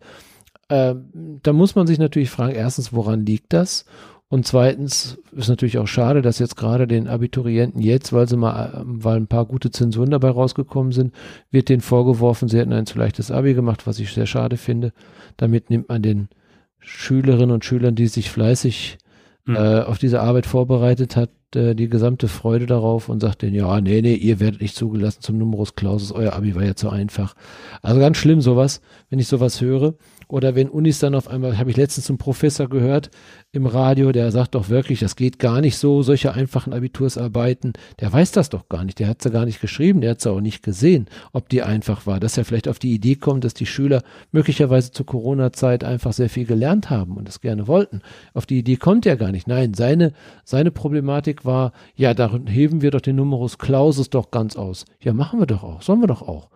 [0.68, 0.94] Äh,
[1.42, 3.84] da muss man sich natürlich fragen, erstens, woran liegt das?
[4.32, 8.82] Und zweitens ist natürlich auch schade, dass jetzt gerade den Abiturienten jetzt, weil sie mal,
[8.82, 11.12] weil ein paar gute Zensuren dabei rausgekommen sind,
[11.50, 14.94] wird denen vorgeworfen, sie hätten ein zu leichtes Abi gemacht, was ich sehr schade finde.
[15.36, 16.30] Damit nimmt man den
[16.78, 18.96] Schülerinnen und Schülern, die sich fleißig
[19.44, 19.56] mhm.
[19.56, 23.82] äh, auf diese Arbeit vorbereitet hat, äh, die gesamte Freude darauf und sagt denen, ja,
[23.82, 27.34] nee, nee, ihr werdet nicht zugelassen zum Numerus Clausus, euer Abi war ja zu einfach.
[27.82, 28.80] Also ganz schlimm sowas,
[29.10, 29.92] wenn ich sowas höre.
[30.32, 33.10] Oder wenn Unis dann auf einmal, habe ich letztens einen Professor gehört
[33.52, 37.74] im Radio, der sagt doch wirklich, das geht gar nicht so, solche einfachen Abitursarbeiten.
[38.00, 40.30] Der weiß das doch gar nicht, der hat sie gar nicht geschrieben, der hat sie
[40.30, 41.04] auch nicht gesehen,
[41.34, 42.18] ob die einfach war.
[42.18, 46.30] Dass er vielleicht auf die Idee kommt, dass die Schüler möglicherweise zur Corona-Zeit einfach sehr
[46.30, 48.00] viel gelernt haben und es gerne wollten.
[48.32, 49.46] Auf die Idee kommt er gar nicht.
[49.46, 50.14] Nein, seine,
[50.44, 54.86] seine Problematik war, ja, da heben wir doch den Numerus Clausus doch ganz aus.
[55.02, 56.48] Ja, machen wir doch auch, sollen wir doch auch.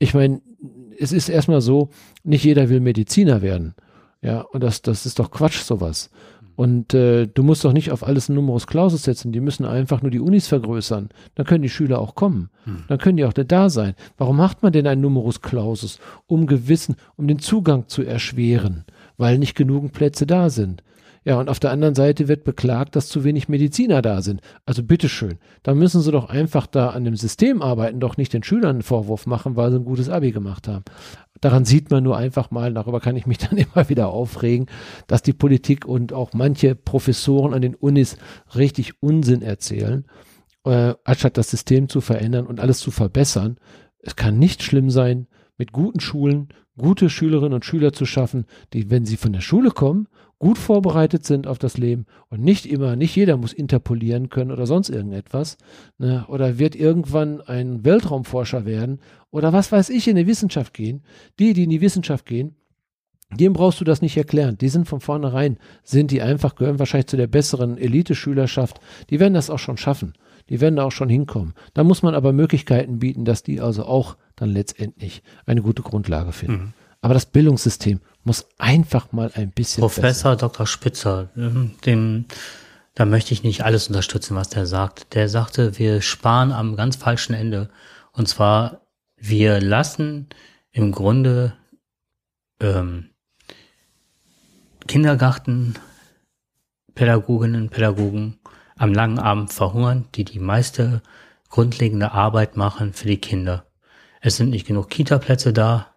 [0.00, 0.40] Ich meine,
[0.98, 1.90] es ist erstmal so,
[2.24, 3.74] nicht jeder will Mediziner werden.
[4.22, 6.10] Ja, und das, das ist doch Quatsch, sowas.
[6.56, 10.02] Und äh, du musst doch nicht auf alles einen Numerus Clausus setzen, die müssen einfach
[10.02, 11.08] nur die Unis vergrößern.
[11.34, 12.50] Dann können die Schüler auch kommen.
[12.64, 12.84] Hm.
[12.88, 13.94] Dann können die auch da sein.
[14.18, 16.00] Warum macht man denn einen Numerus Clausus?
[16.26, 18.84] Um gewissen, um den Zugang zu erschweren,
[19.16, 20.82] weil nicht genügend Plätze da sind.
[21.24, 24.40] Ja, und auf der anderen Seite wird beklagt, dass zu wenig Mediziner da sind.
[24.64, 28.42] Also bitteschön, da müssen sie doch einfach da an dem System arbeiten, doch nicht den
[28.42, 30.84] Schülern einen Vorwurf machen, weil sie ein gutes Abi gemacht haben.
[31.42, 34.66] Daran sieht man nur einfach mal, darüber kann ich mich dann immer wieder aufregen,
[35.06, 38.16] dass die Politik und auch manche Professoren an den Unis
[38.54, 40.06] richtig Unsinn erzählen,
[40.64, 43.58] äh, anstatt das System zu verändern und alles zu verbessern.
[43.98, 45.26] Es kann nicht schlimm sein,
[45.58, 46.48] mit guten Schulen
[46.80, 50.08] gute Schülerinnen und Schüler zu schaffen, die, wenn sie von der Schule kommen
[50.40, 54.66] gut vorbereitet sind auf das Leben und nicht immer, nicht jeder muss interpolieren können oder
[54.66, 55.58] sonst irgendetwas,
[55.98, 59.00] ne, oder wird irgendwann ein Weltraumforscher werden
[59.30, 61.02] oder was weiß ich in die Wissenschaft gehen.
[61.38, 62.56] Die, die in die Wissenschaft gehen,
[63.32, 64.56] dem brauchst du das nicht erklären.
[64.58, 68.80] Die sind von vornherein, sind die einfach, gehören wahrscheinlich zu der besseren Elite-Schülerschaft.
[69.10, 70.14] Die werden das auch schon schaffen.
[70.48, 71.52] Die werden da auch schon hinkommen.
[71.74, 76.32] Da muss man aber Möglichkeiten bieten, dass die also auch dann letztendlich eine gute Grundlage
[76.32, 76.62] finden.
[76.62, 76.72] Mhm.
[77.00, 79.80] Aber das Bildungssystem muss einfach mal ein bisschen.
[79.80, 80.48] Professor besser.
[80.48, 80.66] Dr.
[80.66, 82.26] Spitzer, ähm, den,
[82.94, 85.14] da möchte ich nicht alles unterstützen, was der sagt.
[85.14, 87.70] Der sagte, wir sparen am ganz falschen Ende.
[88.12, 88.82] Und zwar,
[89.16, 90.28] wir lassen
[90.72, 91.54] im Grunde
[92.60, 93.10] ähm,
[94.86, 95.74] Kindergarten,
[96.94, 98.38] Pädagoginnen, Pädagogen
[98.76, 101.02] am langen Abend verhungern, die die meiste
[101.48, 103.66] grundlegende Arbeit machen für die Kinder.
[104.20, 105.89] Es sind nicht genug Kita-Plätze da,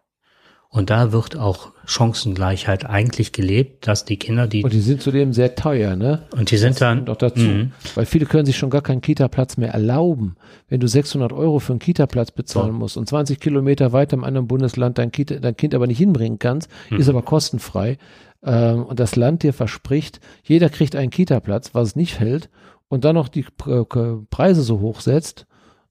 [0.74, 4.64] und da wird auch Chancengleichheit eigentlich gelebt, dass die Kinder, die.
[4.64, 6.24] Und die sind zudem sehr teuer, ne?
[6.36, 7.06] Und die sind das dann.
[7.06, 7.42] Doch dazu.
[7.42, 7.72] Mhm.
[7.94, 10.36] Weil viele können sich schon gar keinen Kita-Platz mehr erlauben.
[10.70, 12.78] Wenn du 600 Euro für einen Kita-Platz bezahlen so.
[12.80, 16.40] musst und 20 Kilometer weiter im anderen Bundesland dein, Kita, dein Kind aber nicht hinbringen
[16.40, 16.98] kannst, mhm.
[16.98, 18.00] ist aber kostenfrei.
[18.44, 22.50] Ähm, und das Land dir verspricht, jeder kriegt einen Kita-Platz, was es nicht hält,
[22.88, 25.46] und dann noch die Preise so hoch setzt.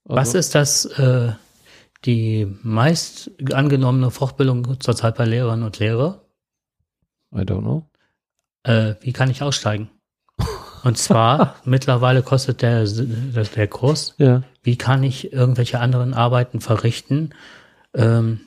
[0.09, 1.30] Also, was ist das, äh,
[2.04, 6.24] die meist angenommene Fortbildung zurzeit bei Lehrerinnen und Lehrer?
[7.34, 7.88] I don't know.
[8.64, 9.90] Äh, wie kann ich aussteigen?
[10.84, 14.42] Und zwar, mittlerweile kostet der, der, der Kurs, ja.
[14.62, 17.30] wie kann ich irgendwelche anderen Arbeiten verrichten,
[17.94, 18.40] ähm,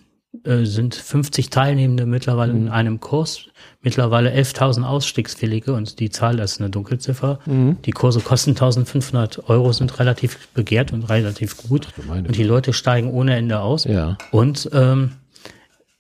[0.44, 2.68] äh, sind 50 Teilnehmende mittlerweile mhm.
[2.68, 3.46] in einem Kurs,
[3.82, 7.40] mittlerweile 11.000 Ausstiegswillige und die Zahl ist eine Dunkelziffer.
[7.46, 7.78] Mhm.
[7.86, 13.12] Die Kurse kosten 1.500 Euro, sind relativ begehrt und relativ gut und die Leute steigen
[13.12, 13.86] ohne Ende aus.
[13.86, 14.18] Ja.
[14.32, 15.12] Und ähm,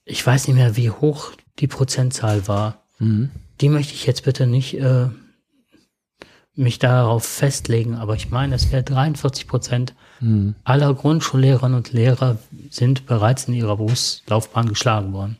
[0.05, 2.83] ich weiß nicht mehr, wie hoch die Prozentzahl war.
[2.99, 3.31] Mhm.
[3.61, 5.07] Die möchte ich jetzt bitte nicht äh,
[6.55, 10.55] mich darauf festlegen, aber ich meine, es wäre 43 Prozent mhm.
[10.63, 12.37] aller Grundschullehrerinnen und Lehrer
[12.69, 15.37] sind bereits in ihrer Berufslaufbahn geschlagen worden.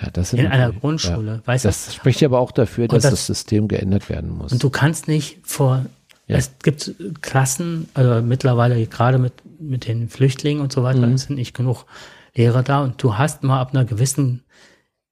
[0.00, 1.36] Ja, das in einer Grundschule.
[1.36, 1.92] Ja, weißt das du?
[1.92, 4.52] spricht aber auch dafür, dass das, das, System geändert werden muss.
[4.52, 5.86] Und du kannst nicht vor,
[6.26, 6.36] ja.
[6.36, 11.16] es gibt Klassen, also mittlerweile gerade mit, mit den Flüchtlingen und so weiter, mhm.
[11.16, 11.86] sind nicht genug
[12.34, 14.42] Lehrer da und du hast mal ab einer gewissen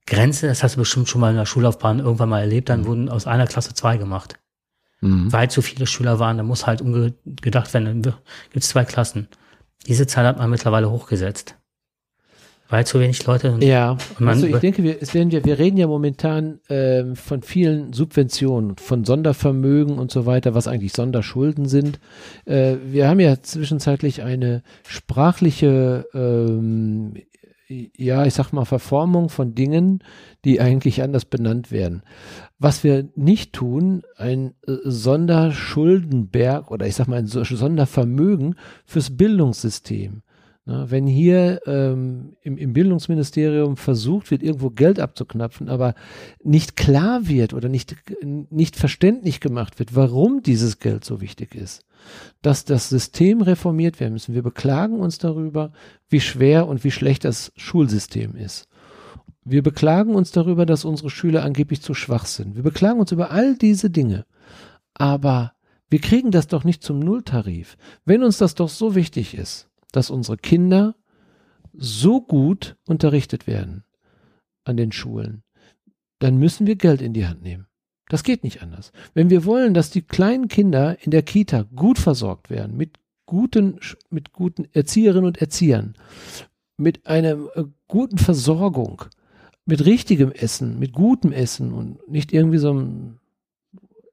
[0.06, 2.86] Grenze, das hast du bestimmt schon mal in der Schullaufbahn irgendwann mal erlebt, dann mhm.
[2.86, 4.38] wurden aus einer Klasse zwei gemacht
[5.04, 5.32] mhm.
[5.32, 8.14] weil zu viele Schüler waren, da muss halt umgedacht werden, dann
[8.50, 9.28] gibt es zwei Klassen.
[9.86, 11.56] Diese Zahl hat man mittlerweile hochgesetzt.
[12.70, 13.58] Weil zu wenig Leute.
[13.60, 17.92] Ja, also ich denke, wir, es werden wir, wir reden ja momentan ähm, von vielen
[17.92, 22.00] Subventionen, von Sondervermögen und so weiter, was eigentlich Sonderschulden sind.
[22.46, 27.14] Äh, wir haben ja zwischenzeitlich eine sprachliche ähm,
[27.68, 30.02] ja, ich sag mal, Verformung von Dingen,
[30.44, 32.02] die eigentlich anders benannt werden.
[32.64, 38.54] Was wir nicht tun, ein äh, Sonderschuldenberg oder ich sag mal ein Sondervermögen
[38.86, 40.22] fürs Bildungssystem.
[40.64, 45.94] Na, wenn hier ähm, im, im Bildungsministerium versucht wird, irgendwo Geld abzuknapfen, aber
[46.42, 51.84] nicht klar wird oder nicht, nicht verständlich gemacht wird, warum dieses Geld so wichtig ist,
[52.40, 54.34] dass das System reformiert werden müssen.
[54.34, 55.70] Wir beklagen uns darüber,
[56.08, 58.68] wie schwer und wie schlecht das Schulsystem ist.
[59.44, 62.56] Wir beklagen uns darüber, dass unsere Schüler angeblich zu schwach sind.
[62.56, 64.24] Wir beklagen uns über all diese Dinge.
[64.94, 65.52] Aber
[65.90, 67.76] wir kriegen das doch nicht zum Nulltarif.
[68.04, 70.96] Wenn uns das doch so wichtig ist, dass unsere Kinder
[71.72, 73.84] so gut unterrichtet werden
[74.64, 75.42] an den Schulen,
[76.20, 77.66] dann müssen wir Geld in die Hand nehmen.
[78.08, 78.92] Das geht nicht anders.
[79.12, 83.78] Wenn wir wollen, dass die kleinen Kinder in der Kita gut versorgt werden, mit guten,
[84.10, 85.94] mit guten Erzieherinnen und Erziehern,
[86.76, 89.04] mit einer äh, guten Versorgung,
[89.66, 93.18] mit richtigem Essen, mit gutem Essen und nicht irgendwie so einem,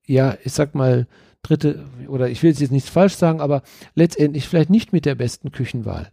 [0.05, 1.07] ja, ich sag mal,
[1.41, 3.63] dritte, oder ich will jetzt nichts falsch sagen, aber
[3.95, 6.11] letztendlich vielleicht nicht mit der besten Küchenwahl.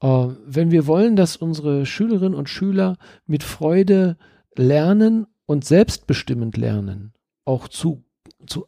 [0.00, 2.96] Äh, wenn wir wollen, dass unsere Schülerinnen und Schüler
[3.26, 4.16] mit Freude
[4.54, 7.12] lernen und selbstbestimmend lernen,
[7.44, 8.04] auch zu,
[8.46, 8.66] zu,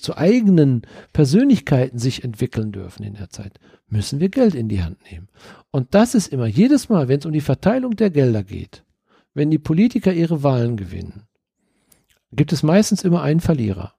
[0.00, 0.82] zu eigenen
[1.12, 5.28] Persönlichkeiten sich entwickeln dürfen in der Zeit, müssen wir Geld in die Hand nehmen.
[5.70, 8.85] Und das ist immer jedes Mal, wenn es um die Verteilung der Gelder geht,
[9.36, 11.24] wenn die Politiker ihre Wahlen gewinnen,
[12.32, 13.92] gibt es meistens immer einen Verlierer.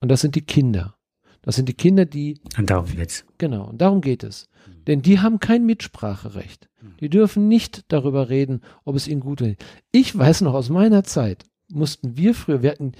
[0.00, 0.94] Und das sind die Kinder.
[1.40, 2.38] Das sind die Kinder, die.
[2.58, 3.24] Und darum geht's.
[3.38, 4.46] Genau, und darum geht es.
[4.66, 4.84] Mhm.
[4.84, 6.68] Denn die haben kein Mitspracherecht.
[6.82, 6.96] Mhm.
[7.00, 9.56] Die dürfen nicht darüber reden, ob es ihnen gut ist.
[9.90, 12.92] Ich weiß noch aus meiner Zeit, mussten wir früher, wir hatten,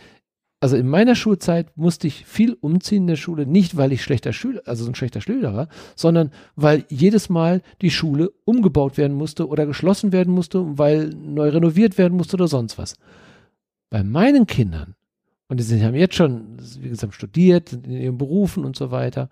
[0.64, 4.32] also in meiner Schulzeit musste ich viel umziehen in der Schule, nicht weil ich schlechter
[4.32, 9.46] Schüler, also ein schlechter Schüler war, sondern weil jedes Mal die Schule umgebaut werden musste
[9.46, 12.96] oder geschlossen werden musste, weil neu renoviert werden musste oder sonst was.
[13.90, 14.94] Bei meinen Kindern
[15.48, 19.28] und die haben jetzt schon, wie gesagt, studiert, sind in ihren Berufen und so weiter,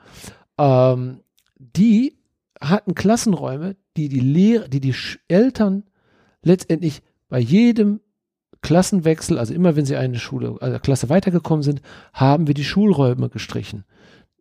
[0.59, 1.21] ähm,
[1.57, 2.19] die
[2.61, 4.95] hatten Klassenräume, die die Lehrer, die die
[5.29, 5.85] Eltern
[6.43, 7.01] letztendlich
[7.31, 8.01] bei jedem
[8.63, 11.83] Klassenwechsel, also immer wenn sie eine Schule, also Klasse weitergekommen sind,
[12.13, 13.85] haben wir die Schulräume gestrichen.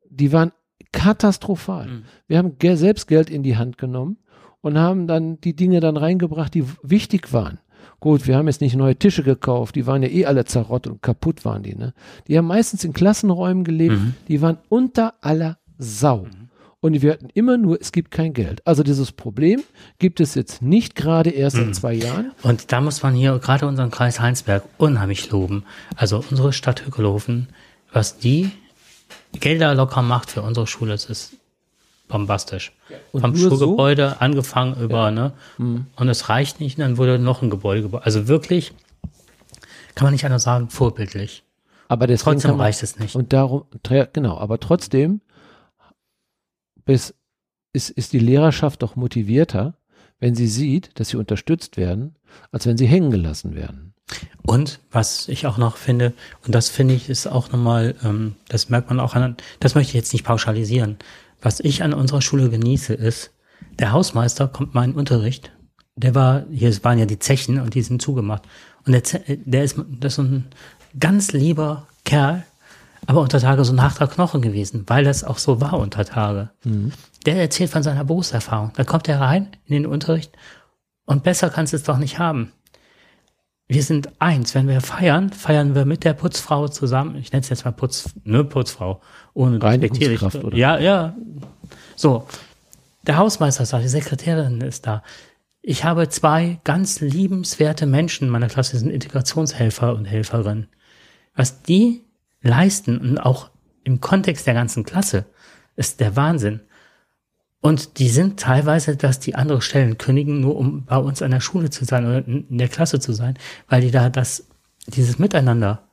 [0.09, 0.51] Die waren
[0.91, 1.87] katastrophal.
[1.87, 2.03] Mhm.
[2.27, 4.17] Wir haben selbst Geld in die Hand genommen
[4.61, 7.59] und haben dann die Dinge dann reingebracht, die wichtig waren.
[7.99, 11.01] Gut, wir haben jetzt nicht neue Tische gekauft, die waren ja eh alle zerrott und
[11.01, 11.93] kaputt waren die, ne?
[12.27, 14.13] Die haben meistens in Klassenräumen gelebt, mhm.
[14.27, 16.25] die waren unter aller Sau.
[16.25, 16.40] Mhm.
[16.83, 18.65] Und wir hatten immer nur, es gibt kein Geld.
[18.65, 19.61] Also dieses Problem
[19.99, 21.63] gibt es jetzt nicht gerade erst mhm.
[21.63, 22.31] in zwei Jahren.
[22.41, 25.63] Und da muss man hier gerade unseren Kreis Heinsberg unheimlich loben.
[25.95, 27.49] Also unsere Stadt Hückelhofen,
[27.93, 28.49] was die
[29.39, 31.33] Gelder locker macht für unsere Schule, das ist
[32.07, 32.73] bombastisch.
[33.11, 34.15] Und Vom Schulgebäude so?
[34.19, 35.11] angefangen über, ja.
[35.11, 35.33] ne?
[35.59, 35.85] Mhm.
[35.95, 38.01] Und es reicht nicht, dann wurde noch ein Gebäude gebaut.
[38.05, 38.73] Also wirklich,
[39.93, 41.43] kann man nicht anders sagen, vorbildlich.
[41.87, 43.15] Aber trotzdem man, reicht es nicht.
[43.15, 43.65] Und darum,
[44.13, 45.21] genau, aber trotzdem
[46.91, 47.13] bis,
[47.71, 49.75] ist, ist die Lehrerschaft doch motivierter,
[50.19, 52.15] wenn sie sieht, dass sie unterstützt werden,
[52.51, 53.93] als wenn sie hängen gelassen werden.
[54.41, 56.11] Und was ich auch noch finde,
[56.45, 59.91] und das finde ich ist auch nochmal, ähm, das merkt man auch an, das möchte
[59.91, 60.97] ich jetzt nicht pauschalisieren,
[61.41, 63.31] was ich an unserer Schule genieße, ist,
[63.79, 65.53] der Hausmeister kommt in Unterricht.
[65.95, 68.43] Der war, hier waren ja die Zechen und die sind zugemacht.
[68.85, 70.47] Und der, der ist, das ist ein
[70.99, 72.43] ganz lieber Kerl,
[73.07, 76.51] aber unter Tage so ein harter Knochen gewesen, weil das auch so war unter Tage.
[76.63, 76.91] Mhm.
[77.25, 78.71] Der erzählt von seiner Berufserfahrung.
[78.75, 80.31] Dann kommt er rein in den Unterricht
[81.05, 82.51] und besser kannst du es doch nicht haben.
[83.67, 84.53] Wir sind eins.
[84.53, 87.15] Wenn wir feiern, feiern wir mit der Putzfrau zusammen.
[87.15, 88.99] Ich nenne es jetzt mal Putz, ne, Putzfrau
[89.33, 90.57] ohne Reinigungskraft, oder?
[90.57, 91.15] Ja, ja.
[91.95, 92.27] So.
[93.07, 95.03] Der Hausmeister ist da, die Sekretärin ist da.
[95.61, 100.67] Ich habe zwei ganz liebenswerte Menschen in meiner Klasse, die sind Integrationshelfer und Helferinnen.
[101.33, 102.03] Was die
[102.41, 103.49] leisten und auch
[103.83, 105.25] im Kontext der ganzen Klasse
[105.75, 106.61] ist der Wahnsinn.
[107.61, 111.41] Und die sind teilweise, dass die andere Stellen kündigen, nur um bei uns an der
[111.41, 113.37] Schule zu sein oder in der Klasse zu sein,
[113.69, 114.47] weil die da das,
[114.87, 115.87] dieses Miteinander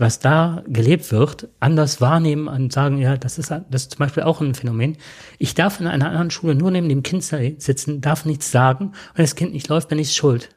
[0.00, 4.22] was da gelebt wird, anders wahrnehmen und sagen, ja, das ist, das ist zum Beispiel
[4.22, 4.96] auch ein Phänomen.
[5.38, 9.18] Ich darf in einer anderen Schule nur neben dem Kind sitzen, darf nichts sagen und
[9.18, 10.56] das Kind nicht läuft, bin ich schuld.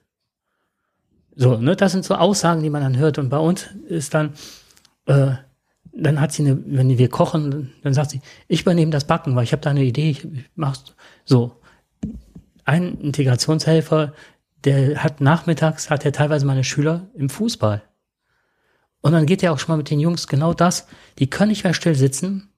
[1.36, 4.32] So, ne, das sind so Aussagen, die man dann hört und bei uns ist dann,
[5.06, 5.32] äh,
[5.96, 9.44] dann hat sie eine, wenn wir kochen, dann sagt sie, ich übernehme das Backen, weil
[9.44, 11.60] ich habe da eine Idee, ich, ich mach's so.
[12.66, 14.14] Ein Integrationshelfer,
[14.64, 17.84] der hat nachmittags, hat er teilweise meine Schüler im Fußball.
[19.02, 20.88] Und dann geht er auch schon mal mit den Jungs genau das.
[21.20, 22.50] Die können nicht mehr still sitzen.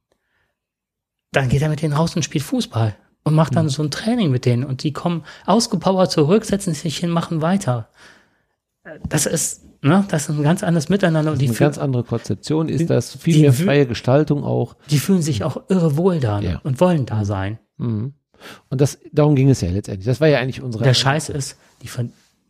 [1.31, 2.95] Dann geht er mit denen raus und spielt Fußball.
[3.25, 6.97] und macht dann so ein Training mit denen und die kommen ausgepowert zurück, setzen sich
[6.99, 7.89] hin, machen weiter.
[9.09, 12.69] Das ist, ne, das ist ein ganz anderes Miteinander und die Eine ganz andere Konzeption
[12.69, 14.75] ist das, viel mehr freie Gestaltung auch.
[14.89, 16.59] die fühlen sich auch irre wohl da Ja.
[16.63, 17.59] und wollen da sein.
[17.77, 18.13] Mhm.
[18.69, 20.05] Und das, darum ging es ja letztendlich.
[20.05, 20.83] Das war ja eigentlich unsere.
[20.83, 21.89] Der Scheiß ist, die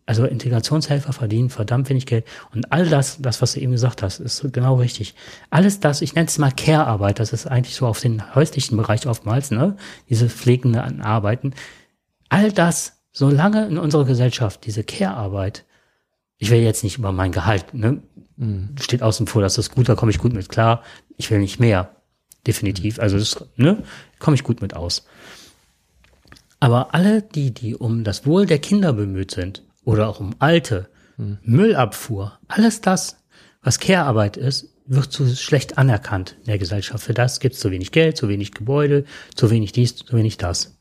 [0.07, 2.25] also Integrationshelfer verdienen verdammt wenig Geld.
[2.53, 5.15] Und all das, das, was du eben gesagt hast, ist genau richtig.
[5.49, 9.07] Alles das, ich nenne es mal Care-Arbeit, das ist eigentlich so auf den häuslichen Bereich
[9.07, 9.77] oftmals, ne?
[10.09, 11.53] Diese pflegende Arbeiten.
[12.29, 15.65] All das, solange in unserer Gesellschaft diese Care-Arbeit,
[16.37, 18.01] ich will jetzt nicht über mein Gehalt, ne?
[18.37, 18.75] Mhm.
[18.79, 20.83] Steht außen vor, das ist gut, da komme ich gut mit klar.
[21.17, 21.95] Ich will nicht mehr.
[22.45, 22.99] Definitiv.
[22.99, 23.83] Also das, ne,
[24.19, 25.05] komme ich gut mit aus.
[26.59, 30.89] Aber alle die, die um das Wohl der Kinder bemüht sind oder auch um Alte,
[31.17, 33.17] Müllabfuhr, alles das,
[33.61, 37.03] was Care-Arbeit ist, wird zu schlecht anerkannt in der Gesellschaft.
[37.03, 40.37] Für das gibt es zu wenig Geld, zu wenig Gebäude, zu wenig dies, zu wenig
[40.37, 40.77] das.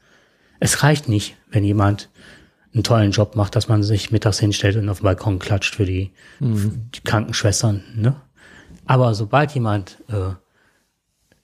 [0.60, 2.10] Es reicht nicht, wenn jemand
[2.74, 5.86] einen tollen Job macht, dass man sich mittags hinstellt und auf den Balkon klatscht für
[5.86, 6.10] die,
[6.40, 7.84] für die Krankenschwestern.
[7.94, 8.16] Ne?
[8.84, 10.34] Aber sobald jemand äh,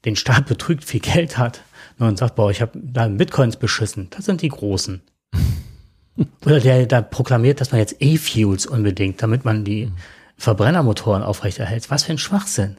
[0.04, 1.62] den Staat betrügt, viel Geld hat
[1.98, 5.02] ne, und sagt, boah, ich habe da Bitcoins beschissen, das sind die Großen.
[6.44, 9.90] Oder der da proklamiert, dass man jetzt E-Fuels unbedingt, damit man die
[10.36, 11.90] Verbrennermotoren aufrechterhält.
[11.90, 12.78] Was für ein Schwachsinn.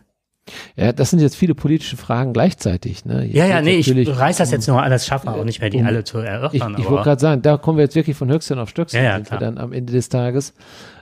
[0.76, 3.06] Ja, das sind jetzt viele politische Fragen gleichzeitig.
[3.06, 3.26] Ne?
[3.26, 5.62] Jetzt Ja, ja, nee, ich reiß das jetzt nur an, das schaffen wir auch nicht
[5.62, 6.76] mehr, die um- alle zu Ich, erörtern.
[6.78, 9.04] ich aber- wollte gerade sagen, da kommen wir jetzt wirklich von Höchstchen auf Stöckchen Ja,
[9.04, 9.52] ja, sind wir klar.
[9.52, 10.54] dann am Ende des Tages.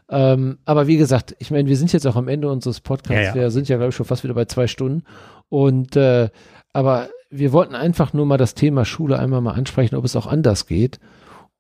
[0.10, 3.28] Ähm, aber wie gesagt, ich meine, wir sind jetzt auch am Ende unseres Podcasts.
[3.28, 3.34] Ja.
[3.36, 5.04] Wir sind ja, glaube ich, schon fast wieder bei zwei Stunden.
[5.50, 6.30] Und äh,
[6.74, 10.26] aber wir wollten einfach nur mal das Thema Schule einmal mal ansprechen, ob es auch
[10.28, 11.00] anders geht.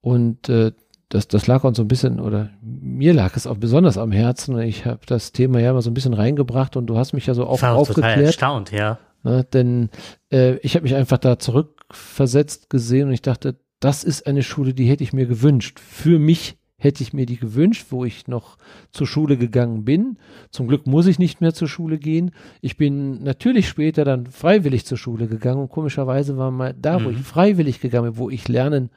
[0.01, 0.72] Und äh,
[1.10, 4.60] das, das lag uns so ein bisschen, oder mir lag es auch besonders am Herzen.
[4.60, 7.34] Ich habe das Thema ja mal so ein bisschen reingebracht und du hast mich ja
[7.34, 8.27] so ich auch war auch total aufgeklärt.
[8.27, 8.99] erstaunt, ja.
[9.23, 9.90] Ne, denn
[10.31, 14.73] äh, ich habe mich einfach da zurückversetzt gesehen und ich dachte, das ist eine Schule,
[14.73, 15.80] die hätte ich mir gewünscht.
[15.80, 18.57] Für mich hätte ich mir die gewünscht, wo ich noch
[18.91, 20.18] zur Schule gegangen bin.
[20.52, 22.31] Zum Glück muss ich nicht mehr zur Schule gehen.
[22.61, 27.10] Ich bin natürlich später dann freiwillig zur Schule gegangen und komischerweise war mal da, wo
[27.10, 27.15] Mhm.
[27.15, 28.90] ich freiwillig gegangen bin, wo ich lernen,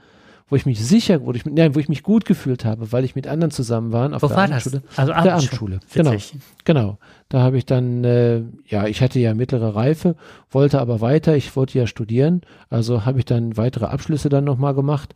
[0.53, 3.15] wo ich mich sicher, wo ich, nein, wo ich mich gut gefühlt habe, weil ich
[3.15, 4.13] mit anderen zusammen war.
[4.13, 4.67] Auf Wo der war das?
[4.67, 4.83] Abendschule.
[4.97, 6.13] Also der Abendschule, genau.
[6.13, 6.41] Witzig.
[6.67, 6.99] Genau.
[7.31, 10.15] Da habe ich dann, äh, ja, ich hatte ja mittlere Reife,
[10.51, 14.75] wollte aber weiter, ich wollte ja studieren, also habe ich dann weitere Abschlüsse dann nochmal
[14.75, 15.15] gemacht.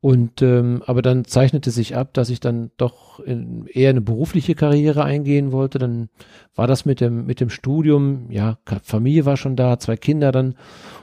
[0.00, 4.54] Und ähm, aber dann zeichnete sich ab, dass ich dann doch in, eher eine berufliche
[4.54, 5.78] Karriere eingehen wollte.
[5.78, 6.08] Dann
[6.54, 10.54] war das mit dem mit dem Studium, ja, Familie war schon da, zwei Kinder dann.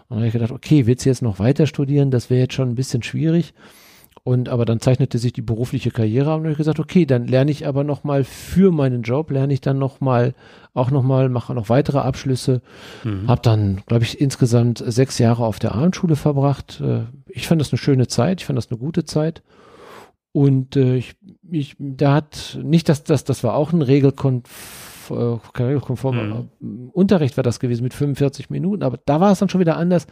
[0.07, 2.11] Und dann habe ich gedacht, okay, willst du jetzt noch weiter studieren?
[2.11, 3.53] Das wäre jetzt schon ein bisschen schwierig.
[4.23, 7.05] Und aber dann zeichnete sich die berufliche Karriere ab und dann habe ich gesagt, okay,
[7.05, 10.33] dann lerne ich aber noch mal für meinen Job, lerne ich dann noch mal,
[10.73, 12.63] auch noch mal, mache noch weitere Abschlüsse.
[13.03, 13.27] Mhm.
[13.27, 16.81] Habe dann, glaube ich, insgesamt sechs Jahre auf der Abendschule verbracht.
[16.81, 19.43] Äh, Ich fand das eine schöne Zeit, ich fand das eine gute Zeit.
[20.31, 21.15] Und äh, ich,
[21.51, 24.43] ich, da hat nicht, dass das, das war auch ein regelkonf,
[25.11, 25.39] äh,
[26.61, 26.89] Mhm.
[26.93, 30.07] Unterricht war das gewesen mit 45 Minuten, aber da war es dann schon wieder anders.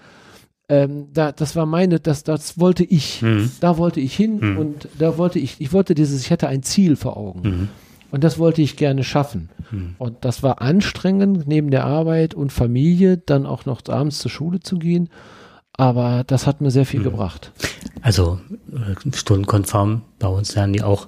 [0.69, 3.21] Ähm, da, das war meine, das, das wollte ich.
[3.21, 3.51] Mhm.
[3.59, 4.57] Da wollte ich hin Mhm.
[4.57, 7.41] und da wollte ich, ich wollte dieses, ich hatte ein Ziel vor Augen.
[7.41, 7.69] Mhm.
[8.11, 9.49] Und das wollte ich gerne schaffen.
[9.71, 9.95] Mhm.
[9.97, 14.59] Und das war anstrengend, neben der Arbeit und Familie dann auch noch abends zur Schule
[14.59, 15.09] zu gehen.
[15.75, 17.05] Aber das hat mir sehr viel Mhm.
[17.05, 17.51] gebracht.
[18.01, 18.39] Also
[18.71, 21.07] äh, stundenkonform bei uns lernen die auch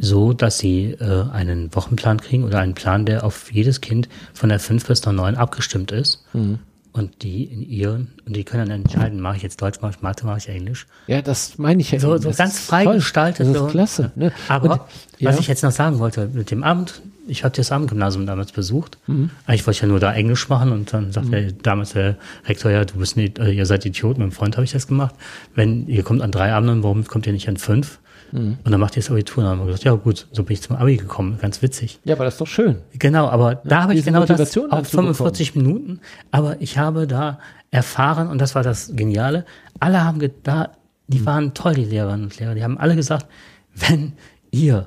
[0.00, 4.48] so, dass sie äh, einen Wochenplan kriegen oder einen Plan, der auf jedes Kind von
[4.48, 6.24] der 5 bis der 9 abgestimmt ist.
[6.32, 6.58] Mhm.
[6.92, 10.02] Und die in ihren, und die können dann entscheiden, mache ich jetzt Deutsch, mache ich
[10.02, 10.88] Mathe, mache ich Englisch.
[11.06, 12.00] Ja, das meine ich ja.
[12.00, 12.96] So, so ganz frei toll.
[12.96, 13.46] gestaltet.
[13.46, 13.66] Das so.
[13.66, 14.10] ist klasse.
[14.16, 14.32] Ne?
[14.48, 14.80] Aber Und,
[15.20, 15.40] was ja.
[15.40, 18.98] ich jetzt noch sagen wollte, mit dem Abend, ich habe das Abendgymnasium damals besucht.
[19.06, 19.30] Mhm.
[19.46, 22.16] Eigentlich wollte ich ja nur da Englisch machen und dann sagt der, damals der
[22.46, 24.88] Rektor, ja, du bist nicht, äh, ihr seid Idioten, mit einem Freund habe ich das
[24.88, 25.14] gemacht.
[25.54, 28.00] Wenn ihr kommt an drei Abenden, warum kommt ihr nicht an fünf?
[28.32, 28.58] Mhm.
[28.64, 29.38] Und dann macht ihr das Abitur.
[29.38, 31.98] Und dann haben wir gesagt, ja gut, so bin ich zum Abi gekommen, ganz witzig.
[32.04, 32.76] ja, aber das ist doch schön.
[32.98, 35.14] Genau, aber da habe ich genau das Motivation auf dazu bekommen.
[35.14, 36.00] 45 Minuten.
[36.30, 37.38] Aber ich habe da
[37.70, 39.44] erfahren, und das war das Geniale,
[39.78, 40.70] alle haben da,
[41.08, 41.26] die Hm.
[41.26, 43.26] waren toll, die Lehrerinnen und Lehrer, die haben alle gesagt,
[43.74, 44.12] wenn
[44.50, 44.86] ihr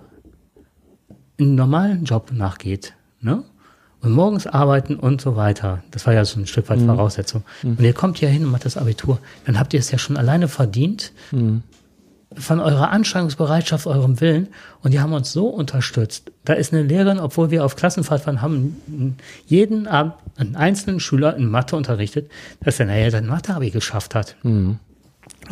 [1.39, 3.43] einen normalen Job nachgeht, ne?
[4.01, 5.81] Und morgens arbeiten und so weiter.
[5.91, 7.43] Das war ja so ein Stück weit Voraussetzung.
[7.63, 10.17] Und ihr kommt hier hin und macht das Abitur, dann habt ihr es ja schon
[10.17, 11.63] alleine verdient, Hm.
[12.35, 14.47] Von eurer Anstrengungsbereitschaft, eurem Willen.
[14.81, 16.31] Und die haben uns so unterstützt.
[16.45, 21.35] Da ist eine Lehrerin, obwohl wir auf Klassenfahrt waren, haben jeden Abend einen einzelnen Schüler
[21.35, 22.29] in Mathe unterrichtet,
[22.63, 24.35] dass er nachher sein Mathe-Abi geschafft hat.
[24.43, 24.79] Mhm.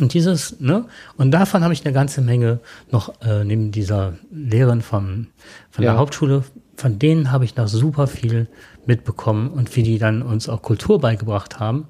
[0.00, 0.86] Und dieses, ne,
[1.16, 2.60] und davon habe ich eine ganze Menge
[2.90, 5.26] noch äh, neben dieser Lehrerin vom,
[5.70, 5.92] von Ja.
[5.92, 6.44] der Hauptschule,
[6.76, 8.48] von denen habe ich noch super viel
[8.86, 11.86] mitbekommen und wie die dann uns auch Kultur beigebracht haben.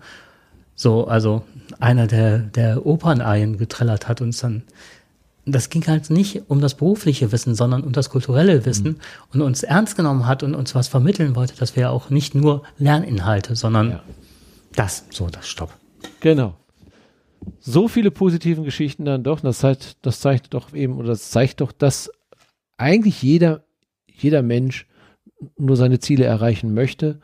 [0.74, 1.42] So, also
[1.80, 4.62] einer, der, der Operneien getrellert hat und dann,
[5.44, 8.96] das ging halt nicht um das berufliche Wissen, sondern um das kulturelle Wissen mhm.
[9.32, 12.62] und uns ernst genommen hat und uns was vermitteln wollte, dass wir auch nicht nur
[12.78, 14.02] Lerninhalte, sondern ja.
[14.74, 15.72] das, so, das Stopp.
[16.20, 16.54] Genau.
[17.58, 21.60] So viele positiven Geschichten dann doch, das zeigt, das zeigt doch eben, oder das zeigt
[21.60, 22.10] doch, dass
[22.76, 23.64] eigentlich jeder,
[24.06, 24.86] jeder Mensch
[25.58, 27.20] nur seine Ziele erreichen möchte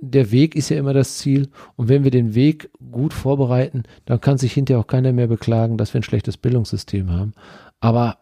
[0.00, 1.48] der Weg ist ja immer das Ziel.
[1.76, 5.78] Und wenn wir den Weg gut vorbereiten, dann kann sich hinterher auch keiner mehr beklagen,
[5.78, 7.32] dass wir ein schlechtes Bildungssystem haben.
[7.80, 8.18] Aber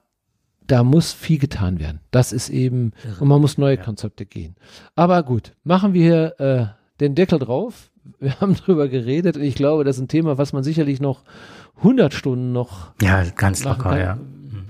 [0.67, 2.01] da muss viel getan werden.
[2.11, 4.57] Das ist eben, und man muss neue Konzepte gehen.
[4.95, 7.91] Aber gut, machen wir hier äh, den Deckel drauf.
[8.21, 11.23] Wir haben drüber geredet und ich glaube, das ist ein Thema, was man sicherlich noch
[11.79, 12.93] 100 Stunden noch.
[13.01, 13.99] Ja, ganz locker, kann.
[13.99, 14.19] ja.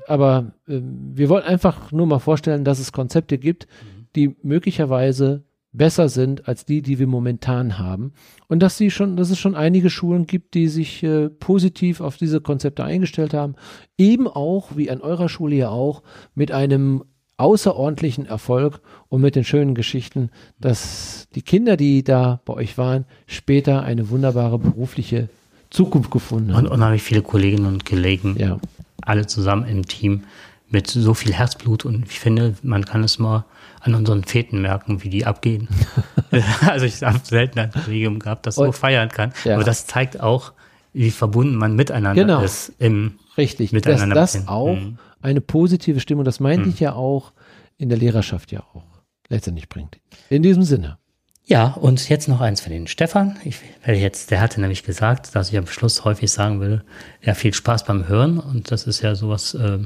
[0.07, 3.67] Aber äh, wir wollen einfach nur mal vorstellen, dass es Konzepte gibt,
[4.15, 5.43] die möglicherweise
[5.75, 8.13] besser sind als die, die wir momentan haben.
[8.49, 12.17] Und dass sie schon, dass es schon einige Schulen gibt, die sich äh, positiv auf
[12.17, 13.57] diese Konzepte eingestellt haben.
[13.99, 16.03] Eben auch, wie an eurer Schule ja auch,
[16.35, 17.05] mit einem
[17.37, 20.31] außerordentlichen Erfolg und mit den schönen Geschichten,
[20.61, 25.29] dass die Kinder, die da bei euch waren, später eine wunderbare berufliche
[25.71, 26.67] Zukunft gefunden haben.
[26.67, 28.61] Und unheimlich viele Kolleginnen und Kollegen, ja.
[29.03, 30.23] alle zusammen im Team
[30.71, 33.45] mit so viel Herzblut und ich finde, man kann es mal
[33.85, 35.69] an unseren Feten merken, wie die abgehen.
[36.67, 39.33] also ich habe selten ein Kollegium gehabt, das so feiern kann.
[39.45, 39.55] Ja.
[39.55, 40.53] Aber das zeigt auch,
[40.93, 42.43] wie verbunden man miteinander genau.
[42.43, 42.73] ist.
[42.79, 44.99] Im Richtig, miteinander dass das auch mhm.
[45.21, 46.73] eine positive Stimmung, das meinte mhm.
[46.73, 47.33] ich ja auch,
[47.77, 48.85] in der Lehrerschaft ja auch
[49.29, 49.99] letztendlich bringt.
[50.31, 50.99] In diesem Sinne.
[51.47, 53.37] Ja, und jetzt noch eins für den Stefan.
[53.45, 56.85] Ich werde jetzt, der hatte nämlich gesagt, dass ich am Schluss häufig sagen will,
[57.23, 58.39] ja, viel Spaß beim Hören.
[58.39, 59.81] Und das ist ja sowas, äh,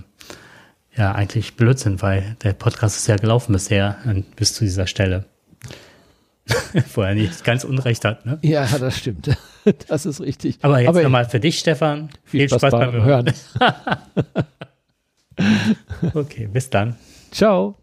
[0.99, 3.99] ja eigentlich Blödsinn, weil der Podcast ist ja gelaufen bisher
[4.37, 5.25] bis zu dieser Stelle.
[6.95, 8.39] Wo er nicht ganz Unrecht hat, ne?
[8.43, 9.37] Ja, das stimmt.
[9.87, 10.61] Das ist richtig.
[10.63, 12.09] Aber jetzt nochmal für dich, Stefan.
[12.25, 13.35] Viel, viel Spaß, Spaß beim, beim Hören.
[16.15, 16.97] okay, bis dann.
[17.31, 17.77] Ciao.